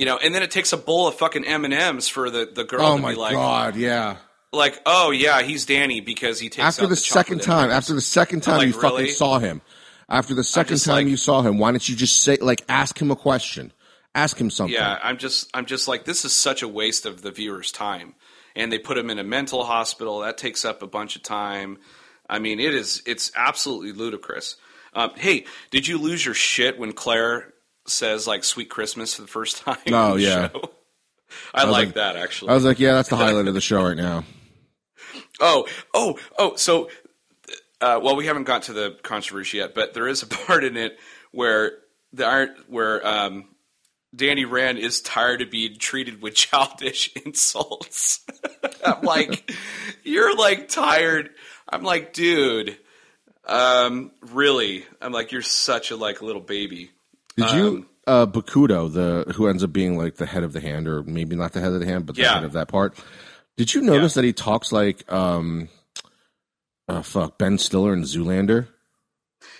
[0.00, 2.48] You know, and then it takes a bowl of fucking M and M's for the
[2.50, 4.16] the girl Oh to my be like, god, yeah.
[4.50, 8.00] like, oh yeah, he's Danny because he takes After the, the second time, after the
[8.00, 9.60] second time like, you fucking saw him,
[10.08, 12.98] after the second time like- you saw him, why don't you just say like ask
[12.98, 13.74] him a question,
[14.14, 14.72] ask him something?
[14.74, 18.14] Yeah, I'm just I'm just like this is such a waste of the viewer's time.
[18.56, 20.20] And they put him in a mental hospital.
[20.20, 21.76] That takes up a bunch of time.
[22.26, 24.56] I mean, it is it's absolutely ludicrous.
[24.94, 27.52] Um, hey, did you lose your shit when Claire
[27.90, 29.78] says like "Sweet Christmas" for the first time?
[29.88, 30.48] Oh, in the yeah.
[30.48, 30.70] show?
[31.54, 32.50] I, was like, like- that actually.
[32.50, 34.24] I was like, yeah, that's the highlight of the show right now.
[35.40, 36.56] Oh, oh, oh.
[36.56, 36.90] So,
[37.80, 40.76] uh, well, we haven't got to the controversy yet, but there is a part in
[40.76, 40.98] it
[41.32, 41.72] where
[42.12, 43.44] the art where um,
[44.14, 48.24] Danny Rand is tired of being treated with childish insults.
[48.84, 49.50] I'm like,
[50.02, 51.30] you're like tired.
[51.68, 52.76] I'm like, dude,
[53.46, 54.84] um, really?
[55.00, 56.90] I'm like, you're such a like little baby.
[57.40, 60.88] Did you uh Bakuto, the who ends up being like the head of the hand,
[60.88, 62.34] or maybe not the head of the hand, but the Yeah.
[62.34, 62.96] head of that part?
[63.56, 65.68] Did you notice that he talks like um
[66.88, 68.68] uh fuck Ben Stiller and Zoolander?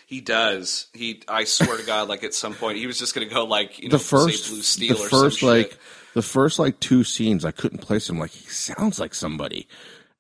[0.07, 0.89] He does.
[0.93, 1.23] He.
[1.29, 3.89] I swear to God, like at some point, he was just gonna go like you
[3.89, 5.79] know, The first Blue Steel the first like shit.
[6.15, 9.69] the first like two scenes I couldn't place him like he sounds like somebody.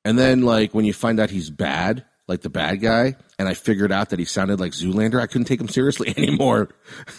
[0.04, 3.54] And then like when you find out he's bad, like the bad guy, and I
[3.54, 6.70] figured out that he sounded like Zoolander, I couldn't take him seriously anymore.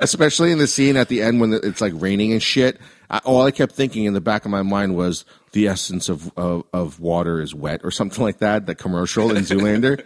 [0.00, 2.80] Especially in the scene at the end when it's like raining and shit.
[3.10, 6.32] I, all I kept thinking in the back of my mind was the essence of,
[6.36, 8.64] of of water is wet or something like that.
[8.64, 10.02] The commercial in Zoolander.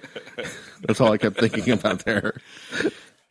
[0.83, 2.41] That's all I kept thinking about there.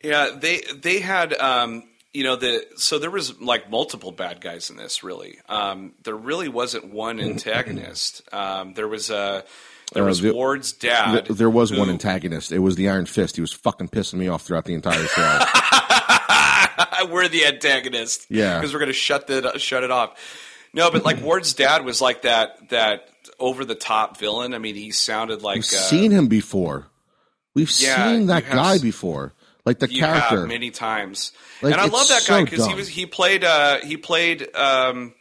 [0.02, 4.70] Yeah, they they had um, you know the so there was like multiple bad guys
[4.70, 5.02] in this.
[5.02, 8.22] Really, um, there really wasn't one antagonist.
[8.32, 9.44] Um, there was a
[9.92, 11.26] there was the- Ward's dad.
[11.26, 12.52] Th- there was one antagonist.
[12.52, 13.36] It was the Iron Fist.
[13.36, 15.38] He was fucking pissing me off throughout the entire show.
[17.10, 18.26] we're the antagonist.
[18.28, 18.58] Yeah.
[18.58, 20.18] because we're gonna shut the shut it off.
[20.74, 24.54] No, but like Ward's dad was like that that over the top villain.
[24.54, 26.86] I mean, he sounded like We've uh, seen him before.
[27.54, 29.32] We've Yeah, seen that guy s- before.
[29.64, 30.40] Like the you character.
[30.40, 33.44] have many times, Like, and I love that guy so because he was he played
[33.44, 35.14] uh, he played um,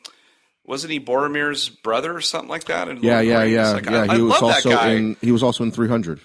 [0.66, 2.88] wasn't he Boromir's brother or something like that?
[2.88, 4.02] In yeah, Lord of the yeah, yeah, Like, yeah.
[4.02, 4.92] I, he I was love also that guy.
[4.94, 5.18] in.
[5.22, 6.22] He was also in 300.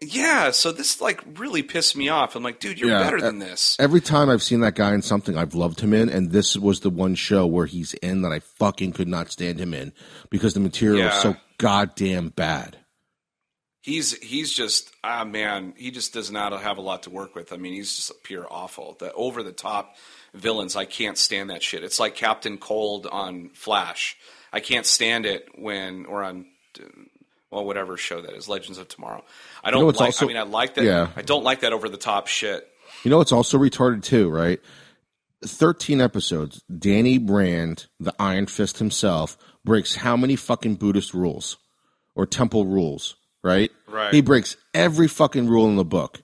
[0.00, 2.36] Yeah, so this like really pissed me off.
[2.36, 3.76] I'm like, dude, you're Yeah, better than this.
[3.80, 6.80] Every time I've seen that guy in something, I've loved him in, and this was
[6.80, 9.92] the one show where he's in that I fucking could not stand him in
[10.30, 11.18] because the material is Yeah.
[11.20, 12.76] so goddamn bad.
[13.80, 17.52] He's he's just ah man, he just does not have a lot to work with.
[17.52, 18.96] I mean, he's just pure awful.
[18.98, 19.94] The over the top
[20.34, 21.84] villains, I can't stand that shit.
[21.84, 24.16] It's like Captain Cold on Flash.
[24.52, 26.46] I can't stand it when or on
[27.50, 29.24] well whatever show that is, Legends of Tomorrow.
[29.62, 30.08] I don't know what's like.
[30.08, 30.84] also- I mean, I like that.
[30.84, 31.08] Yeah.
[31.16, 32.66] I don't like that over the top shit.
[33.04, 34.60] You know, it's also retarded too, right?
[35.44, 36.62] 13 episodes.
[36.62, 41.58] Danny Brand, the Iron Fist himself, breaks how many fucking Buddhist rules
[42.16, 43.70] or temple rules, right?
[43.86, 44.12] Right.
[44.14, 46.22] He breaks every fucking rule in the book,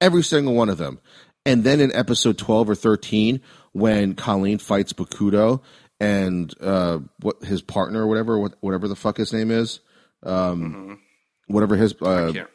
[0.00, 1.00] every single one of them.
[1.44, 3.40] And then in episode 12 or 13,
[3.72, 5.60] when Colleen fights Bakuto
[5.98, 9.80] and uh, what his partner or whatever, what, whatever the fuck his name is,
[10.22, 11.00] um,
[11.48, 12.48] whatever his, uh, Can't-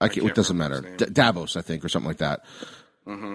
[0.00, 0.94] I can't, it can't doesn't matter.
[0.96, 2.44] D- Davos, I think, or something like that.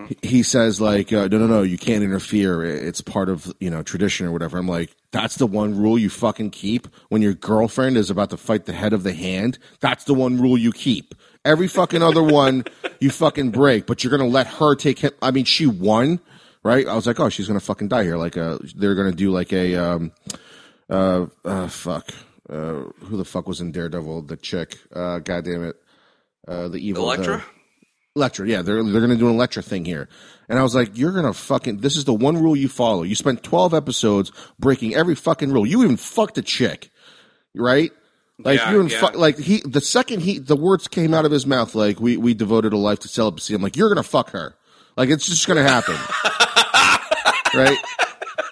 [0.07, 2.63] He- He says like, uh, no, no, no, you can't interfere.
[2.63, 4.57] It's part of you know tradition or whatever.
[4.57, 8.37] I'm like, that's the one rule you fucking keep when your girlfriend is about to
[8.37, 9.57] fight the head of the hand.
[9.79, 11.15] That's the one rule you keep.
[11.45, 12.65] Every fucking other one
[12.99, 15.11] you fucking break, but you're gonna let her take him.
[15.21, 16.19] I mean, she won,
[16.63, 16.87] right?
[16.87, 18.17] I was like, oh, she's gonna fucking die here.
[18.17, 20.11] Like, uh, they're gonna do like a, um,
[20.89, 22.11] uh, uh fuck,
[22.49, 24.21] uh, who the fuck was in Daredevil?
[24.23, 25.75] The chick, uh, god damn it,
[26.47, 27.43] uh, the evil Elektra.
[28.15, 30.07] Elektra, yeah, they're they're gonna do an Elektra thing here,
[30.47, 31.77] and I was like, you're gonna fucking.
[31.77, 33.01] This is the one rule you follow.
[33.01, 35.65] You spent twelve episodes breaking every fucking rule.
[35.65, 36.91] You even fucked a chick,
[37.55, 37.91] right?
[38.37, 39.07] Like Yeah, you even yeah.
[39.09, 39.61] fu- like he.
[39.65, 42.77] The second he the words came out of his mouth, like we we devoted a
[42.77, 43.55] life to celibacy.
[43.55, 44.53] I'm like, you're gonna fuck her.
[44.95, 45.95] Like it's just gonna happen,
[47.55, 47.77] right?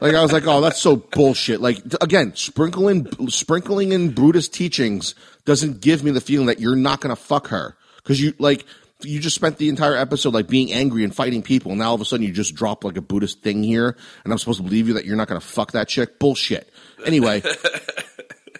[0.01, 1.61] Like I was like, oh, that's so bullshit.
[1.61, 5.13] Like again, sprinkling sprinkling in Buddhist teachings
[5.45, 8.65] doesn't give me the feeling that you're not gonna fuck her because you like
[9.03, 11.95] you just spent the entire episode like being angry and fighting people, and now all
[11.95, 14.63] of a sudden you just drop like a Buddhist thing here, and I'm supposed to
[14.63, 16.19] believe you that you're not gonna fuck that chick.
[16.19, 16.71] Bullshit.
[17.05, 17.43] Anyway.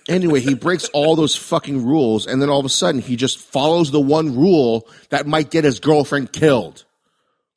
[0.10, 3.38] Anyway, he breaks all those fucking rules, and then all of a sudden he just
[3.38, 6.86] follows the one rule that might get his girlfriend killed.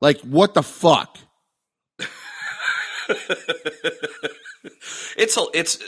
[0.00, 1.18] Like, what the fuck?
[5.16, 5.78] it's a, it's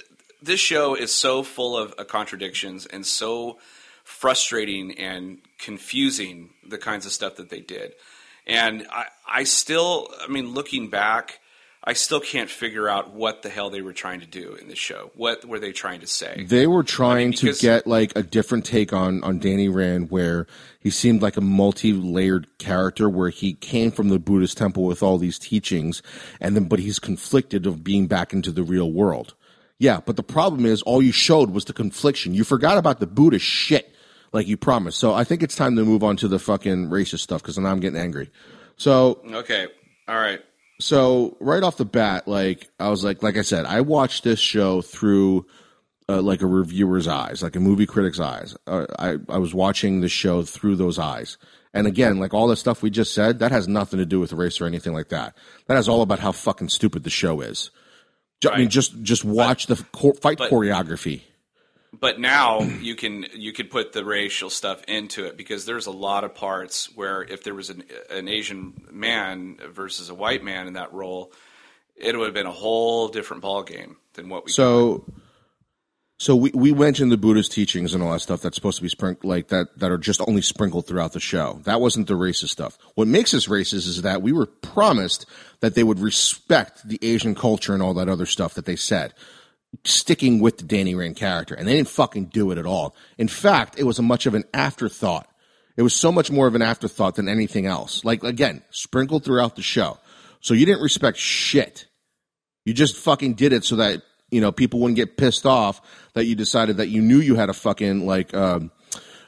[0.43, 3.59] this show is so full of uh, contradictions and so
[4.07, 7.93] frustrating and confusing the kinds of stuff that they did
[8.47, 11.41] and I, I still i mean looking back
[11.83, 14.79] i still can't figure out what the hell they were trying to do in this
[14.79, 18.23] show what were they trying to say They were trying because- to get like a
[18.23, 20.47] different take on on Danny Rand, where
[20.79, 25.19] he seemed like a multi-layered character, where he came from the Buddhist temple with all
[25.19, 26.01] these teachings,
[26.41, 29.35] and then but he's conflicted of being back into the real world.
[29.79, 32.35] Yeah, but the problem is all you showed was the confliction.
[32.35, 33.93] You forgot about the Buddhist shit,
[34.33, 34.99] like you promised.
[34.99, 37.71] So I think it's time to move on to the fucking racist stuff because now
[37.71, 38.31] I'm getting angry.
[38.77, 39.67] So okay
[40.09, 40.41] all right
[40.81, 44.39] so right off the bat, like I was like, like I said, I watched this
[44.39, 45.47] show through
[46.09, 48.57] uh, like a reviewer's eyes, like a movie critic's eyes.
[48.67, 51.39] Uh, I I was watching the show through those eyes,
[51.73, 54.33] and again, like all the stuff we just said, that has nothing to do with
[54.33, 55.37] race or anything like that.
[55.67, 57.71] That is all about how fucking stupid the show is.
[58.49, 61.23] I mean, just just watch the cho- fight but- choreography.
[62.01, 65.91] But now you can you could put the racial stuff into it because there's a
[65.91, 70.67] lot of parts where if there was an, an Asian man versus a white man
[70.67, 71.33] in that role,
[71.97, 74.53] it would have been a whole different ball game than what we.
[74.53, 75.05] So,
[76.19, 78.89] so we, we mentioned the Buddhist teachings and all that stuff that's supposed to be
[78.89, 81.61] sprinkled, like that, that are just only sprinkled throughout the show.
[81.65, 82.79] That wasn't the racist stuff.
[82.95, 85.27] What makes us racist is that we were promised
[85.61, 89.13] that they would respect the Asian culture and all that other stuff that they said,
[89.85, 91.55] sticking with the Danny Rand character.
[91.55, 92.95] And they didn't fucking do it at all.
[93.19, 95.29] In fact, it was a much of an afterthought.
[95.77, 98.05] It was so much more of an afterthought than anything else.
[98.05, 99.99] Like, again, sprinkled throughout the show.
[100.41, 101.87] So you didn't respect shit.
[102.65, 105.81] You just fucking did it so that you know people wouldn't get pissed off
[106.15, 108.71] that you decided that you knew you had a fucking like um,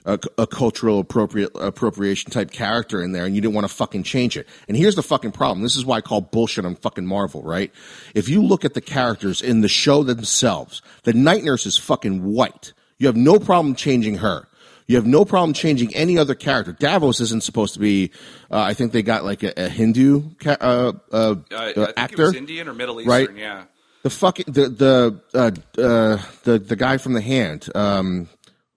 [0.05, 4.03] a, a cultural appropriate appropriation type character in there, and you didn't want to fucking
[4.03, 4.47] change it.
[4.69, 5.63] And here's the fucking problem.
[5.63, 7.73] This is why I call bullshit on fucking Marvel, right?
[8.15, 12.25] If you look at the characters in the show themselves, the night nurse is fucking
[12.25, 12.73] white.
[12.99, 14.49] You have no problem changing her.
[14.87, 16.73] You have no problem changing any other character.
[16.73, 18.11] Davos isn't supposed to be.
[18.51, 21.93] Uh, I think they got like a, a Hindu ca- uh, uh, Uh, I think
[21.99, 23.29] actor it was Indian or Middle Eastern, right?
[23.37, 23.65] yeah.
[24.03, 25.51] the fucking the the uh,
[25.83, 28.29] uh, the the guy from the hand, um,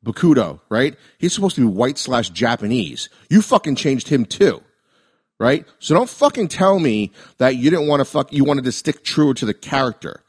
[0.06, 0.96] Bakuto, right?
[1.18, 3.10] He's supposed to be white slash Japanese.
[3.30, 4.62] You fucking changed him too,
[5.40, 5.66] right?
[5.80, 8.34] So don't fucking tell me that you didn't want to fuck.
[8.34, 10.24] You wanted to stick true to the character.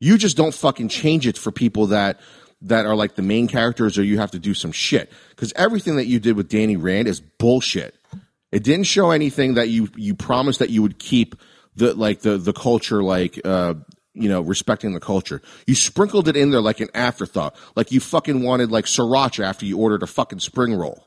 [0.00, 2.20] You just don't fucking change it for people that
[2.62, 5.10] that are like the main characters, or you have to do some shit.
[5.30, 7.94] Because everything that you did with Danny Rand is bullshit.
[8.50, 11.34] It didn't show anything that you you promised that you would keep
[11.76, 13.74] the like the the culture like uh
[14.18, 15.40] you know respecting the culture.
[15.66, 19.64] You sprinkled it in there like an afterthought, like you fucking wanted like sriracha after
[19.64, 21.06] you ordered a fucking spring roll.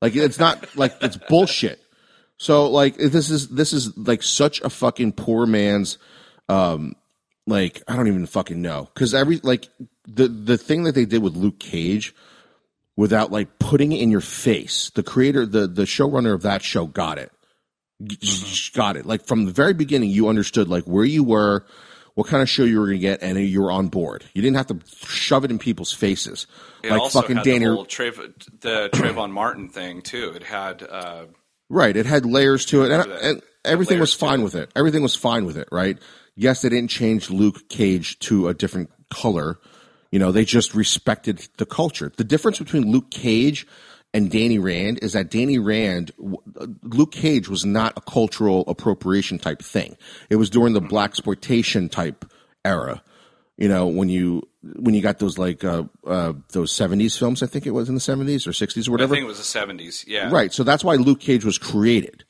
[0.00, 1.80] Like it's not like it's bullshit.
[2.36, 5.98] So like this is this is like such a fucking poor man's
[6.48, 6.94] um
[7.46, 9.68] like I don't even fucking know cuz every like
[10.06, 12.14] the the thing that they did with Luke Cage
[12.96, 14.90] without like putting it in your face.
[14.90, 17.32] The creator the the showrunner of that show got it.
[18.02, 19.06] G- Got it.
[19.06, 21.64] Like from the very beginning you understood like where you were,
[22.14, 24.24] what kind of show you were going to get and you were on board.
[24.34, 26.46] You didn't have to shove it in people's faces.
[26.82, 30.32] It like also fucking had Danny the Trav- the Trayvon Martin thing too.
[30.34, 31.24] It had uh,
[31.68, 31.96] Right.
[31.96, 34.44] It had layers to it, and, That- and everything was fine it.
[34.44, 34.70] with it.
[34.76, 35.98] Everything was fine with it, right?
[36.36, 39.58] Yes, they didn't change Luke Cage to a different color.
[40.12, 42.12] You know, they just respected the culture.
[42.16, 43.66] The difference between Luke Cage
[44.14, 46.12] and Danny Rand is that Danny Rand,
[46.84, 49.96] Luke Cage was not a cultural appropriation type thing.
[50.30, 52.24] It was during the black exploitation type
[52.64, 53.02] era.
[53.56, 57.46] You know, when you when you got those like uh, uh, those seventies films, I
[57.46, 59.14] think it was in the seventies or sixties or whatever.
[59.14, 60.04] I think it was the seventies.
[60.06, 60.30] Yeah.
[60.30, 60.52] Right.
[60.52, 62.24] So that's why Luke Cage was created.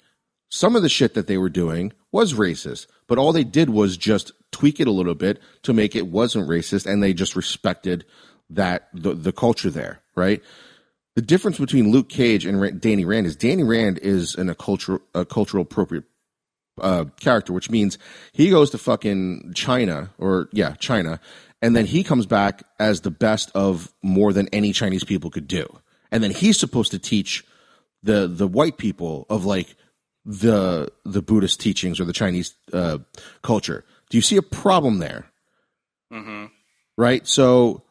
[0.49, 3.97] Some of the shit that they were doing was racist, but all they did was
[3.97, 8.05] just tweak it a little bit to make it wasn't racist, and they just respected
[8.51, 10.01] that the the culture there.
[10.14, 10.43] Right.
[11.16, 15.00] The difference between Luke Cage and Danny Rand is Danny Rand is an, a cultural
[15.14, 16.04] a cultural appropriate
[16.80, 17.98] uh, character, which means
[18.32, 21.20] he goes to fucking China or yeah China,
[21.62, 25.46] and then he comes back as the best of more than any Chinese people could
[25.46, 25.68] do,
[26.10, 27.44] and then he's supposed to teach
[28.02, 29.76] the the white people of like
[30.24, 32.98] the the Buddhist teachings or the Chinese uh,
[33.42, 33.84] culture.
[34.10, 35.26] Do you see a problem there?
[36.12, 36.46] Mm-hmm.
[36.96, 37.24] Right.
[37.26, 37.84] So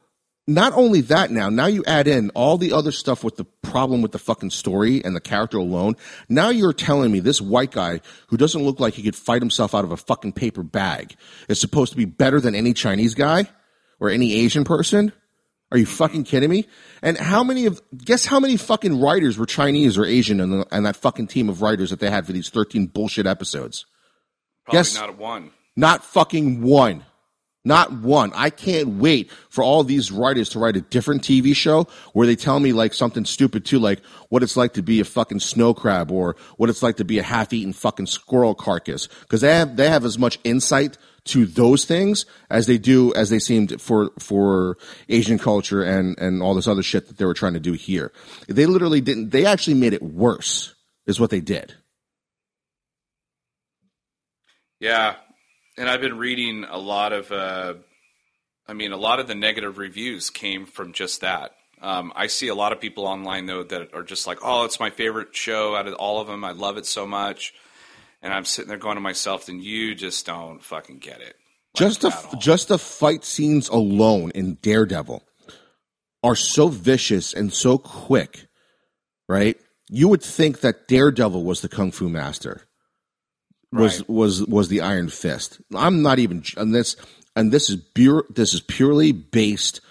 [0.47, 4.01] not only that now, now you add in all the other stuff with the problem
[4.01, 5.95] with the fucking story and the character alone.
[6.27, 9.73] Now you're telling me this white guy who doesn't look like he could fight himself
[9.73, 11.15] out of a fucking paper bag
[11.47, 13.47] is supposed to be better than any Chinese guy
[13.99, 15.13] or any Asian person?
[15.71, 16.67] Are you fucking kidding me?
[17.01, 20.67] And how many of guess how many fucking writers were Chinese or Asian in, the,
[20.71, 23.85] in that fucking team of writers that they had for these 13 bullshit episodes?
[24.65, 24.93] Probably Yes.
[24.93, 25.51] not one.
[25.75, 27.05] Not fucking one.
[27.65, 28.31] Not one.
[28.35, 32.35] I can't wait for all these writers to write a different TV show where they
[32.35, 35.73] tell me like something stupid too, like what it's like to be a fucking snow
[35.73, 39.07] crab or what it's like to be a half-eaten fucking squirrel carcass.
[39.29, 43.29] Cause they have, they have as much insight to those things as they do, as
[43.29, 47.33] they seemed for, for Asian culture and, and all this other shit that they were
[47.33, 48.11] trying to do here.
[48.49, 50.75] They literally didn't, they actually made it worse
[51.07, 51.73] is what they did.
[54.81, 55.15] Yeah,
[55.77, 57.31] and I've been reading a lot of.
[57.31, 57.75] Uh,
[58.67, 61.51] I mean, a lot of the negative reviews came from just that.
[61.81, 64.79] Um, I see a lot of people online though that are just like, "Oh, it's
[64.79, 66.43] my favorite show out of all of them.
[66.43, 67.53] I love it so much."
[68.21, 71.35] And I'm sitting there going to myself, "Then you just don't fucking get it."
[71.75, 75.23] Like, just the just the fight scenes alone in Daredevil
[76.23, 78.47] are so vicious and so quick,
[79.27, 79.57] right?
[79.89, 82.67] You would think that Daredevil was the kung fu master,
[83.73, 84.09] was Right.
[84.09, 85.59] was was the Iron Fist.
[85.75, 86.95] I'm not even and this
[87.35, 88.25] and this is pure.
[88.29, 89.81] This is purely based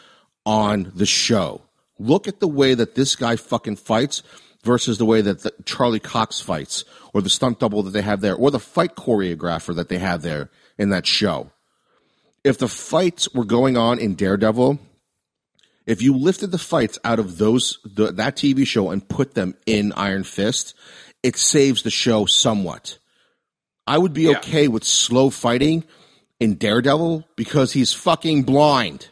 [0.46, 1.62] on the show.
[1.98, 4.22] Look at the way that this guy fucking fights
[4.64, 8.20] versus the way that the, Charlie Cox fights, or the stunt double that they have
[8.20, 11.50] there, or the fight choreographer that they have there in that show
[12.44, 14.78] if the fights were going on in Daredevil,
[15.86, 19.54] if you lifted the fights out of those the, that TV show and put them
[19.66, 20.74] in Iron Fist,
[21.22, 22.98] it saves the show somewhat.
[23.86, 24.38] I would be Yeah.
[24.38, 25.84] okay with slow fighting
[26.40, 29.08] in Daredevil because he's fucking blind.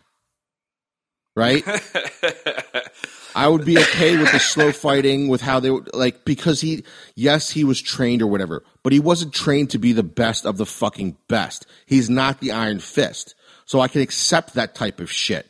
[1.37, 1.65] Right?
[3.35, 6.85] I would be okay with the slow fighting with how they were like because he
[7.15, 10.57] yes he was trained or whatever but he wasn't trained to be the best of
[10.57, 15.11] the fucking best he's not the iron fist so I can accept that type of
[15.13, 15.47] shit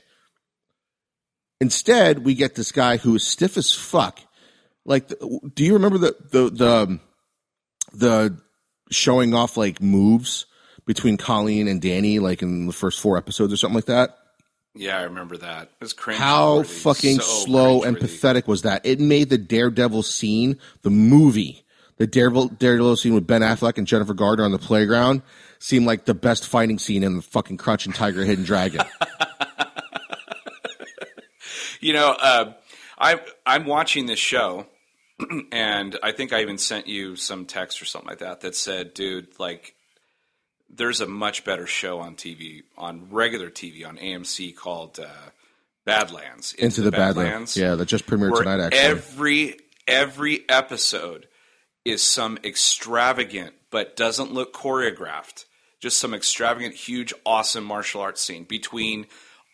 [1.60, 4.20] instead we get this guy who is stiff as fuck
[4.84, 5.08] like
[5.54, 7.00] do you remember the the the um,
[7.94, 8.38] the
[8.90, 10.46] showing off like moves
[10.86, 14.16] between Colleen and Danny like in the first four episodes or something like that
[14.74, 15.64] Yeah, I remember that.
[15.64, 16.18] It was cringe.
[16.18, 18.84] how fucking slow and pathetic was that?
[18.84, 21.64] It made the Daredevil scene, the movie,
[21.98, 25.22] the Daredevil, Daredevil scene with Ben Affleck and Jennifer Gardner on the playground,
[25.58, 28.82] seem like the best fighting scene in the fucking Crouching Tiger, Hidden Dragon.
[31.80, 32.52] You know, uh,
[32.98, 34.66] I I'm watching this show,
[35.52, 38.94] and I think I even sent you some text or something like that that said,
[38.94, 39.74] "Dude, like,
[40.68, 45.30] there's a much better show on TV, on regular TV, on AMC called uh,
[45.84, 47.56] Badlands, Into the Badlands.
[47.56, 48.78] Yeah, that just premiered tonight, actually.
[48.78, 49.56] every
[49.86, 51.26] every episode
[51.84, 55.44] is some extravagant but doesn't look choreographed.
[55.80, 59.06] Just some extravagant, huge, awesome martial arts scene between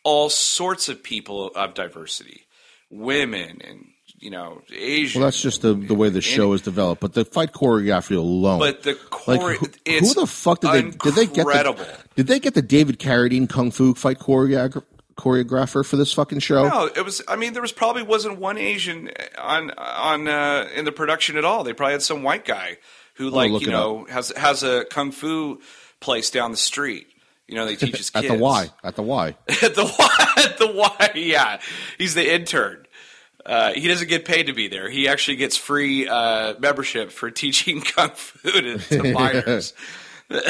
[0.02, 2.46] all sorts of people of diversity,
[2.90, 3.86] women and
[4.18, 5.20] you know Asian.
[5.20, 7.00] well, that's just the, the way the show is developed.
[7.00, 8.58] But the fight choreography alone.
[8.58, 11.84] But the like, chore- who, it's who the fuck did they did they get incredible.
[11.84, 14.84] the, did they get the David Carradine kung fu fight choreographer
[15.16, 16.68] choreographer for this fucking show?
[16.68, 17.22] No, it was.
[17.26, 21.44] I mean, there was probably wasn't one Asian on on uh, in the production at
[21.44, 21.64] all.
[21.64, 22.78] They probably had some white guy
[23.14, 25.60] who, like, you know, has has a kung fu
[26.00, 27.08] place down the street.
[27.48, 29.28] You know, they teach his kids At the Y, at the Y.
[29.48, 31.10] at the Y, at the Y.
[31.14, 31.60] Yeah,
[31.96, 32.85] he's the intern.
[33.46, 34.90] Uh, he doesn't get paid to be there.
[34.90, 39.72] He actually gets free uh, membership for teaching kung fu to, to minors.
[40.28, 40.42] They're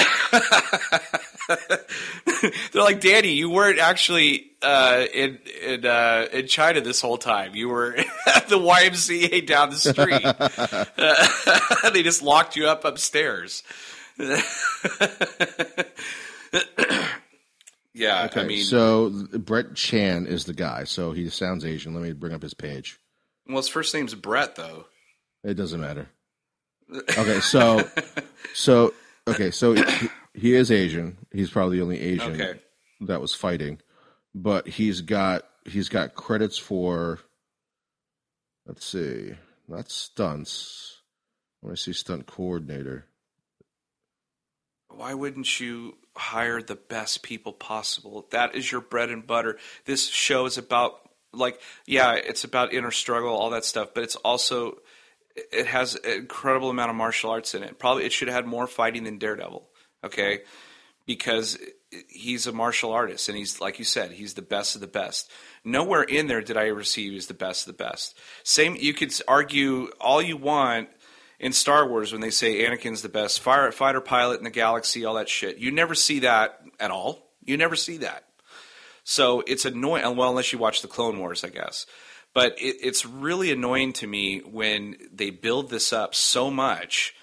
[2.82, 7.55] like, Danny, you weren't actually uh, in in uh, in China this whole time.
[7.55, 7.94] You were
[8.34, 10.24] at the YMCA down the street.
[11.92, 13.62] they just locked you up upstairs.
[17.97, 20.84] Yeah, Okay, I mean, so Brett Chan is the guy.
[20.84, 21.94] So he sounds Asian.
[21.94, 22.99] Let me bring up his page.
[23.47, 24.84] well, his first name's Brett, though.
[25.42, 26.09] It doesn't matter.
[27.18, 27.82] Okay, so
[28.55, 28.94] so
[29.26, 31.18] okay, so he, he is Asian.
[31.32, 32.61] He's probably the only Asian Okay.
[33.01, 33.80] that was fighting,
[34.36, 37.18] but he's got he's got credits for.
[38.66, 39.32] Let's see,
[39.66, 41.01] not stunts.
[41.61, 43.07] I want to see stunt coordinator.
[44.88, 48.26] Why wouldn't you hire the best people possible?
[48.30, 49.58] That is your bread and butter.
[49.84, 51.00] This show is about
[51.32, 54.78] like yeah, it's about inner struggle, all that stuff, but it's also
[55.36, 57.78] it has an incredible amount of martial arts in it.
[57.78, 59.68] Probably it should have had more fighting than Daredevil.
[60.04, 60.40] Okay,
[61.06, 61.58] because
[62.08, 65.30] he's a martial artist and he's like you said, he's the best of the best.
[65.64, 68.18] Nowhere in there did I ever see he was the best of the best.
[68.42, 70.88] Same, you could argue all you want
[71.39, 75.14] in Star Wars when they say Anakin's the best fighter pilot in the galaxy, all
[75.14, 75.59] that shit.
[75.59, 77.30] You never see that at all.
[77.45, 78.24] You never see that.
[79.05, 80.16] So it's annoying.
[80.16, 81.87] Well, unless you watch the Clone Wars, I guess.
[82.34, 87.14] But it, it's really annoying to me when they build this up so much,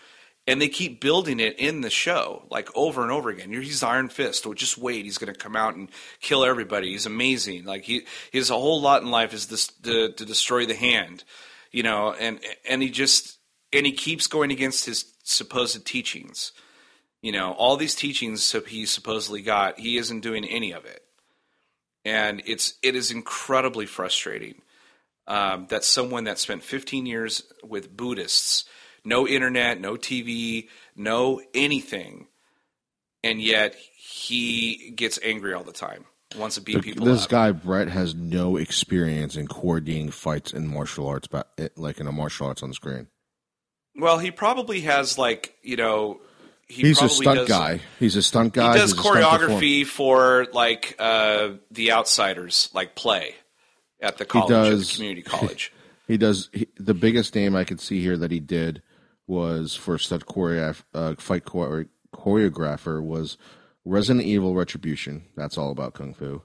[0.47, 3.51] and they keep building it in the show, like over and over again.
[3.51, 4.47] He's Iron Fist.
[4.47, 5.89] Oh, just wait, he's going to come out and
[6.19, 6.91] kill everybody.
[6.91, 7.65] He's amazing.
[7.65, 11.23] Like he, a whole lot in life is this to, to destroy the hand,
[11.71, 12.13] you know.
[12.13, 13.32] And and he just
[13.73, 16.51] and he keeps going against his supposed teachings.
[17.21, 21.03] You know, all these teachings he supposedly got, he isn't doing any of it
[22.05, 24.61] and it's it is incredibly frustrating
[25.27, 28.65] um, that someone that spent 15 years with Buddhists,
[29.05, 32.27] no internet, no TV, no anything,
[33.23, 36.05] and yet he gets angry all the time,
[36.35, 37.29] wants to beat people this up.
[37.29, 41.27] guy Brett has no experience in coordinating fights in martial arts,
[41.77, 43.07] like in a martial arts on the screen.
[43.95, 46.19] Well, he probably has like you know.
[46.65, 47.81] He He's a stunt does, guy.
[47.99, 48.73] He's a stunt guy.
[48.73, 49.59] He does He's a stunt performer.
[49.61, 53.35] choreography for like uh, the Outsiders, like play
[54.01, 55.71] at the college, at does- the community college.
[56.07, 56.49] He does.
[56.53, 58.81] He, the biggest name I could see here that he did
[59.27, 63.37] was for stunt choreograph, uh, fight chore- choreographer was
[63.85, 65.25] Resident Evil Retribution.
[65.35, 66.41] That's all about kung fu.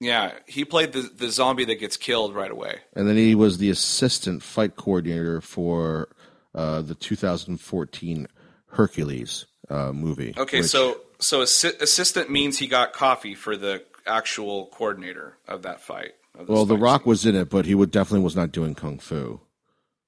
[0.00, 2.78] Yeah, he played the the zombie that gets killed right away.
[2.94, 6.08] And then he was the assistant fight coordinator for
[6.54, 8.26] uh, the 2014
[8.72, 10.34] Hercules uh, movie.
[10.36, 15.62] Okay, which- so so assi- assistant means he got coffee for the actual coordinator of
[15.62, 16.12] that fight.
[16.38, 18.74] of well, The fight Rock was in it, but he would definitely was not doing
[18.74, 19.40] kung fu.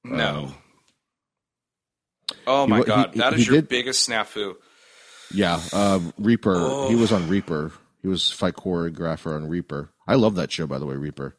[0.07, 0.17] scene.
[0.17, 0.55] no.
[2.47, 4.55] oh my wa- god, he- that he is your did- biggest snafu.
[5.33, 6.55] Yeah, uh, Reaper.
[6.57, 6.89] Oh.
[6.89, 7.73] He was on Reaper.
[8.03, 9.91] He was fight choreographer on Reaper.
[10.07, 11.37] I love that show, by the way, Reaper.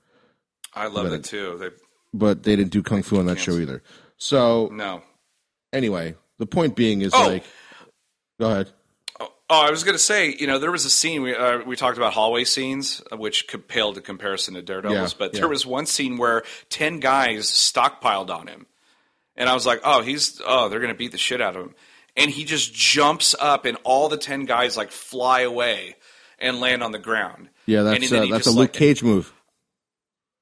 [0.73, 1.57] I love But it too.
[1.59, 1.69] They,
[2.13, 3.83] But they didn't do kung fu on that show either.
[4.17, 5.01] So no.
[5.73, 7.27] anyway, the point being is Oh.
[7.27, 7.43] like,
[8.39, 8.69] go ahead.
[9.19, 11.75] Oh, I was going to say, you know, there was a scene we uh, we
[11.75, 15.11] talked about hallway scenes, uh, which paled in comparison to Daredevil's.
[15.11, 15.41] Yeah, but yeah.
[15.41, 18.65] there was one scene where ten guys stockpiled on him,
[19.35, 21.63] and I was like, oh, he's oh, they're going to beat the shit out of
[21.65, 21.75] him,
[22.15, 25.95] and he just jumps up, and all the ten guys like fly away
[26.41, 27.49] and land on the ground.
[27.65, 29.33] Yeah, that's uh, that's a Luke like- Cage move.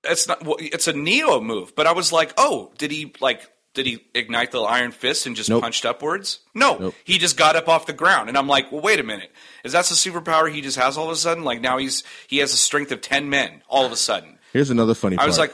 [0.04, 0.44] It's not.
[0.46, 3.42] Well, it's a Neo move, but I was like, oh, did he like?
[3.76, 5.62] Did he ignite the Iron Fist and just Nope.
[5.62, 6.40] punched upwards?
[6.56, 6.96] No, Nope.
[7.04, 9.32] he just got up off the ground, and I'm like, well, wait a minute,
[9.64, 11.44] is that the superpower he just has all of a sudden?
[11.44, 14.40] Like now he's he has a strength of ten men all of a sudden.
[14.54, 15.26] Here's another funny part.
[15.26, 15.54] I was like,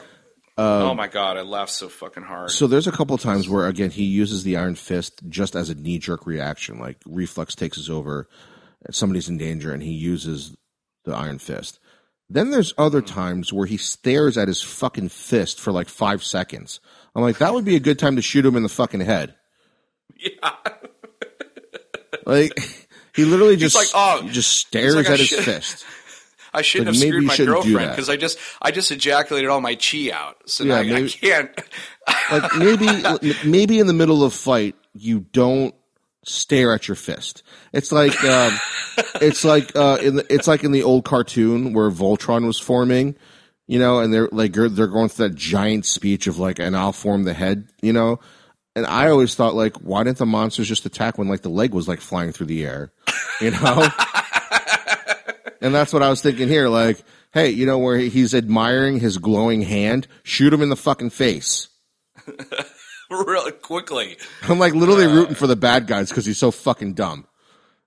[0.56, 2.44] oh my god, I laughed so fucking hard.
[2.44, 5.68] Um, So there's a couple times where again he uses the iron fist just as
[5.70, 8.28] a knee jerk reaction, like reflex takes us over,
[8.90, 10.56] somebody's in danger, and he uses
[11.04, 11.78] the iron fist.
[12.28, 13.06] Then there's other hmm.
[13.06, 16.80] times where he stares at his fucking fist for like five seconds.
[17.14, 19.34] I'm like, that would be a good time to shoot him in the fucking head.
[20.16, 20.50] yeah,
[22.24, 22.58] Like
[23.14, 25.84] he literally just like, oh, just stares like, at his should- fist.
[26.52, 29.60] I shouldn't Like, have maybe screwed my girlfriend because I just I just ejaculated all
[29.60, 31.50] my chi out, so Yeah, now I- I maybe- can't.
[32.32, 35.74] Like maybe maybe in the middle of fight you don't
[36.26, 37.42] stare at your fist.
[37.72, 38.52] It's like um,
[39.20, 43.16] it's like uh, in the, it's like in the old cartoon where Voltron was forming,
[43.66, 46.76] you know, and they're like they're they're going through that giant speech of like, and
[46.76, 48.20] I'll form the head, you know.
[48.74, 51.72] And I always thought like, why didn't the monsters just attack when like the leg
[51.72, 52.92] was like flying through the air,
[53.40, 53.88] you know?
[55.62, 57.02] and that's what I was thinking here, like.
[57.32, 60.06] Hey, you know where he's admiring his glowing hand?
[60.22, 61.68] Shoot him in the fucking face.
[63.10, 64.16] really quickly.
[64.42, 67.26] I'm like literally uh, rooting for the bad guys because he's so fucking dumb.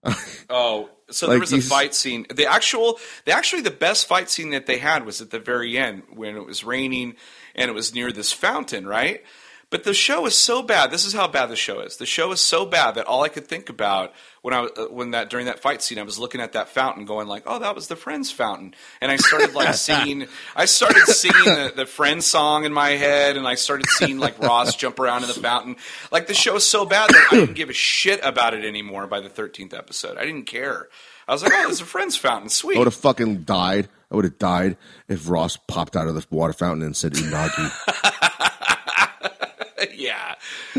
[0.52, 2.26] Oh, so Like there was a fight scene.
[2.34, 5.78] The actual, the actually the best fight scene that they had was at the very
[5.78, 7.16] end when it was raining
[7.54, 9.24] and it was near this fountain, right?
[9.72, 10.90] But the show is so bad.
[10.90, 11.98] This is how bad the show is.
[11.98, 14.86] The show is so bad that all I could think about when I was uh,
[14.86, 17.60] when that during that fight scene, I was looking at that fountain, going like, "Oh,
[17.60, 20.28] that was the Friends fountain," and I started like singing.
[20.56, 24.40] I started singing the, the Friends song in my head, and I started seeing like
[24.40, 25.76] Ross jump around in the fountain.
[26.12, 29.06] Like the show is so bad that I didn't give a shit about it anymore.
[29.06, 30.88] By the thirteenth episode, I didn't care.
[31.28, 33.88] I was like, "Oh, there's a Friends fountain, sweet." I would have fucking died.
[34.12, 38.16] I would have died if Ross popped out of the water fountain and said "unagi."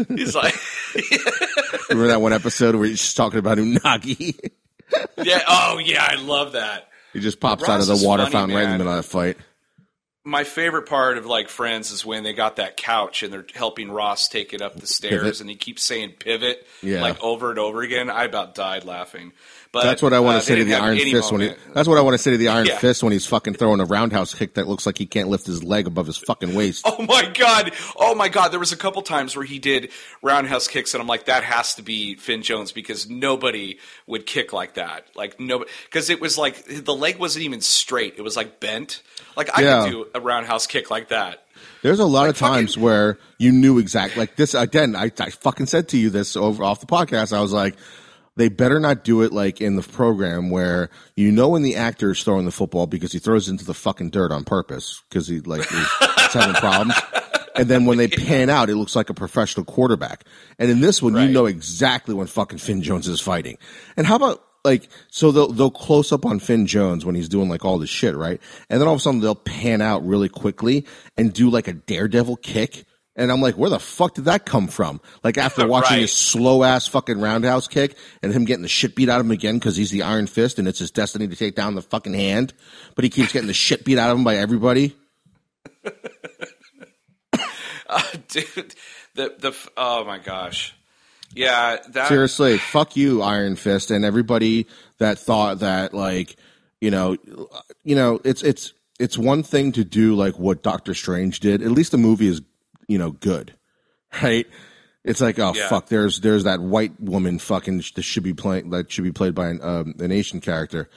[0.09, 0.55] he's like,
[1.88, 4.38] Remember that one episode where he's just talking about unagi?
[5.22, 6.88] yeah, oh yeah, I love that.
[7.12, 9.05] he just pops Ross out of the water funny, fountain right in the middle of
[9.05, 9.36] that fight.
[10.24, 13.90] my favorite part of like Friends is when they got that couch and they're helping
[13.90, 15.40] Ross take it up the stairs, Pivot.
[15.40, 17.03] and he keeps saying "pivot" Yeah.
[17.03, 18.11] like over and over again.
[18.11, 19.32] I about died laughing.
[19.73, 21.53] But That's what I want uh, to say to the Iron Fist when he.
[21.75, 22.79] That's what I want to say to the Iron Yeah.
[22.79, 25.62] Fist when he's fucking throwing a roundhouse kick that looks like he can't lift his
[25.62, 26.83] leg above his fucking waist.
[26.85, 27.73] Oh my god!
[27.97, 28.49] Oh my god!
[28.49, 29.93] There was a couple times where he did
[30.23, 34.53] roundhouse kicks, and I'm like, that has to be Finn Jones because nobody would kick
[34.53, 35.07] like that.
[35.14, 39.03] Like nobody, because it was like the leg wasn't even straight; it was like bent.
[39.37, 39.85] Like I Yeah.
[39.85, 41.45] could do a roundhouse kick like that.
[41.83, 44.53] There's a lot of fucking- times where you knew exactly like this.
[44.55, 47.33] Again, I, I fucking said to you this over off the podcast.
[47.33, 47.77] I was like,
[48.37, 52.12] they better not do it like in the program where you know when the actor
[52.12, 55.41] is throwing the football because he throws into the fucking dirt on purpose because he
[55.41, 55.89] like is
[56.33, 56.95] having problems.
[57.57, 60.24] And then when they pan out, it looks like a professional quarterback.
[60.59, 63.59] And in this one, you know exactly when fucking Finn Jones is fighting.
[63.97, 67.49] And how about like so they'll they'll close up on Finn Jones when he's doing
[67.49, 68.41] like all this shit, right?
[68.68, 71.72] And then all of a sudden they'll pan out really quickly and do like a
[71.72, 72.85] daredevil kick.
[73.16, 75.00] And I'm like, where the fuck did that come from?
[75.24, 76.00] Like after watching Right.
[76.02, 79.32] this slow ass fucking roundhouse kick and him getting the shit beat out of him
[79.32, 82.14] again because he's the Iron Fist and it's his destiny to take down the fucking
[82.14, 82.54] hand,
[82.94, 84.94] but he keeps getting the shit beat out of him by everybody.
[87.92, 88.74] Uh, dude.
[89.16, 90.72] The the oh my gosh,
[91.34, 91.78] yeah.
[91.88, 96.36] That Seriously, fuck you, Iron Fist, and everybody that thought that like,
[96.80, 97.16] you know,
[97.82, 101.62] you know, it's it's it's one thing to do like what Doctor Strange did.
[101.62, 102.40] At least the movie is,
[102.91, 103.55] you know, good,
[104.22, 104.47] right?
[105.05, 105.68] It's like, oh Yeah.
[105.68, 109.34] fuck, there's there's that white woman fucking that should be playing that should be played
[109.34, 110.91] by an, um, an Asian character,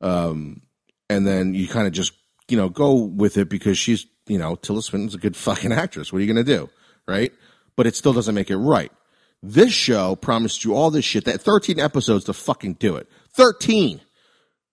[0.00, 0.60] um,
[1.08, 2.12] and then you kind of just
[2.48, 6.12] you know go with it because she's you know Tilda Swinton's a good fucking actress.
[6.12, 6.68] What are you gonna do,
[7.08, 7.32] right?
[7.76, 8.92] But it still doesn't make it right.
[9.42, 11.24] This show promised you all this shit.
[11.26, 13.08] That 13 episodes to fucking do it.
[13.34, 14.00] 13.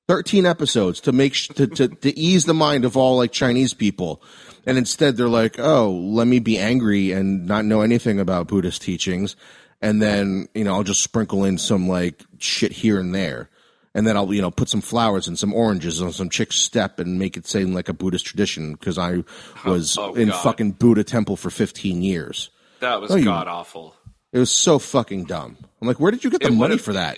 [0.08, 3.74] 13 episodes to make sh- to, to to ease the mind of all like Chinese
[3.74, 4.22] people,
[4.66, 8.82] and instead they're like, oh, let me be angry and not know anything about Buddhist
[8.82, 9.36] teachings,
[9.82, 13.49] and then you know I'll just sprinkle in some like shit here and there,
[13.95, 16.99] and then I'll you know put some flowers and some oranges on some chick's step
[16.99, 19.24] and make it seem like a Buddhist tradition because I oh,
[19.66, 20.43] was Oh, in God.
[20.43, 22.49] fucking Buddha temple for 15 years.
[22.82, 23.95] that was Oh, god awful.
[24.34, 25.56] It was so fucking dumb.
[25.80, 27.18] I'm like, where did you get the It money for that?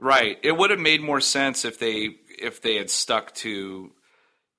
[0.00, 0.38] Right.
[0.42, 3.92] It would have made more sense if they if they had stuck to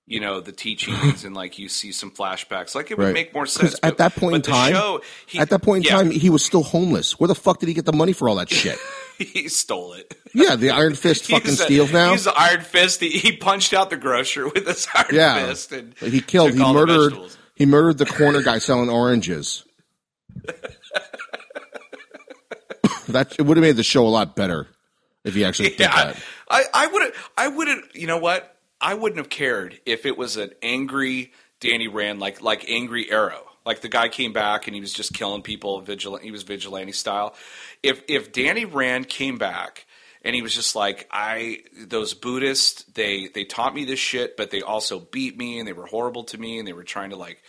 [0.06, 2.76] you know the teachings and like you see some flashbacks.
[2.76, 3.14] Like it would Right.
[3.14, 3.76] make more sense.
[3.82, 6.44] at that point in time- show, he- At that point in yeah, time, he was
[6.46, 7.20] still homeless.
[7.20, 8.78] Where the fuck did he get the money for all that shit?
[9.18, 10.14] he stole it.
[10.34, 12.12] yeah, the Iron Fist fucking a- steals now.
[12.12, 13.00] He's the Iron Fist.
[13.02, 15.72] He, he punched out the grocer with his Iron Yeah, Fist.
[15.72, 16.54] And he killed.
[16.54, 17.14] He murdered.
[17.56, 19.64] He murdered the corner guy selling oranges.
[23.08, 24.68] that it would have made the show a lot better
[25.24, 26.24] if he actually did Yeah, that.
[26.50, 27.96] I, I would I wouldn't.
[27.96, 28.56] You know what?
[28.80, 33.44] I wouldn't have cared if it was an angry Danny Rand, like like angry Arrow.
[33.66, 35.82] Like the guy came back and he was just killing people.
[35.82, 36.24] Vigilant.
[36.24, 37.36] He was vigilante style.
[37.84, 39.86] If if Danny Rand came back
[40.24, 44.50] and he was just like I those Buddhists they they taught me this shit, but
[44.50, 47.16] they also beat me and they were horrible to me and they were trying to
[47.18, 47.42] like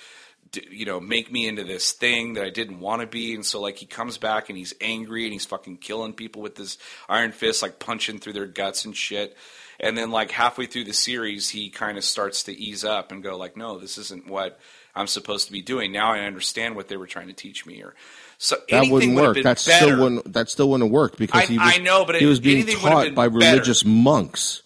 [0.70, 3.34] you know, make me into this thing that I didn't want to be.
[3.34, 6.56] And so, like, he comes back and he's angry and he's fucking killing people with
[6.56, 6.78] his
[7.08, 9.36] iron fist, like punching through their guts and shit.
[9.80, 13.22] And then, like, halfway through the series, he kind of starts to ease up and
[13.22, 14.60] go, like, no, this isn't what
[14.94, 15.90] I'm supposed to be doing.
[15.90, 17.82] Now I understand what they were trying to teach me.
[17.82, 17.94] Or
[18.38, 19.36] so That anything wouldn't work.
[19.36, 19.84] That better.
[19.86, 20.32] still wouldn't.
[20.34, 21.72] That still wouldn't worked because I- he was.
[21.74, 23.52] I know, but he it- was being anything would have taught by better.
[23.52, 24.62] religious monks.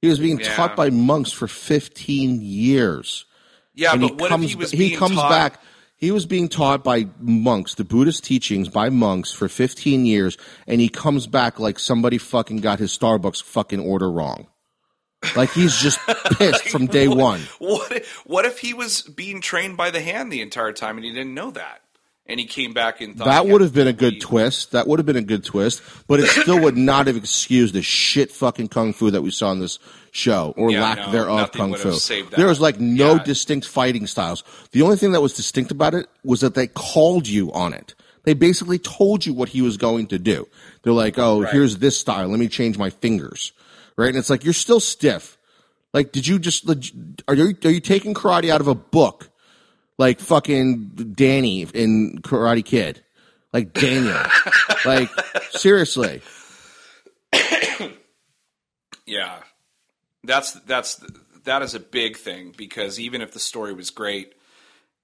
[0.00, 0.54] He was being Yeah.
[0.56, 3.26] taught by monks for 15 years.
[3.74, 5.60] Yeah, and but he what comes if he was he comes taught, back.
[5.96, 10.80] He was being taught by monks the buddhist teachings by monks for 15 years and
[10.80, 14.46] he comes back like somebody fucking got his starbucks fucking order wrong.
[15.36, 16.00] Like he's just
[16.38, 17.40] pissed from day what, one.
[17.58, 21.04] What if, what if he was being trained by the hand the entire time and
[21.04, 21.82] he didn't know that?
[22.30, 24.72] And he came back and thought That would have been a good three- twist.
[24.72, 27.82] That would have been a good twist, but it still would not have excused the
[27.82, 29.78] shit fucking kung fu that we saw in this
[30.12, 31.92] show or Yeah, lack no, thereof kung fu.
[32.36, 33.22] There was like no Yeah.
[33.24, 34.42] distinct fighting styles.
[34.72, 37.94] The only thing that was distinct about it was that they called you on it.
[38.24, 40.46] They basically told you what he was going to do.
[40.82, 41.52] They're like, "Oh, Right.
[41.52, 42.28] here's this style.
[42.28, 43.52] Let me change my fingers."
[43.96, 44.08] Right?
[44.08, 45.38] And it's like you're still stiff.
[45.94, 46.68] Like, did you just
[47.26, 49.29] are you are you taking karate out of a book?
[50.00, 53.04] Like fucking Danny in Karate Kid.
[53.52, 54.16] Like Daniel.
[54.86, 55.10] like
[55.50, 56.22] seriously.
[59.04, 59.40] Yeah,
[60.24, 61.04] that's that's
[61.44, 64.32] that is a big thing because even if the story was great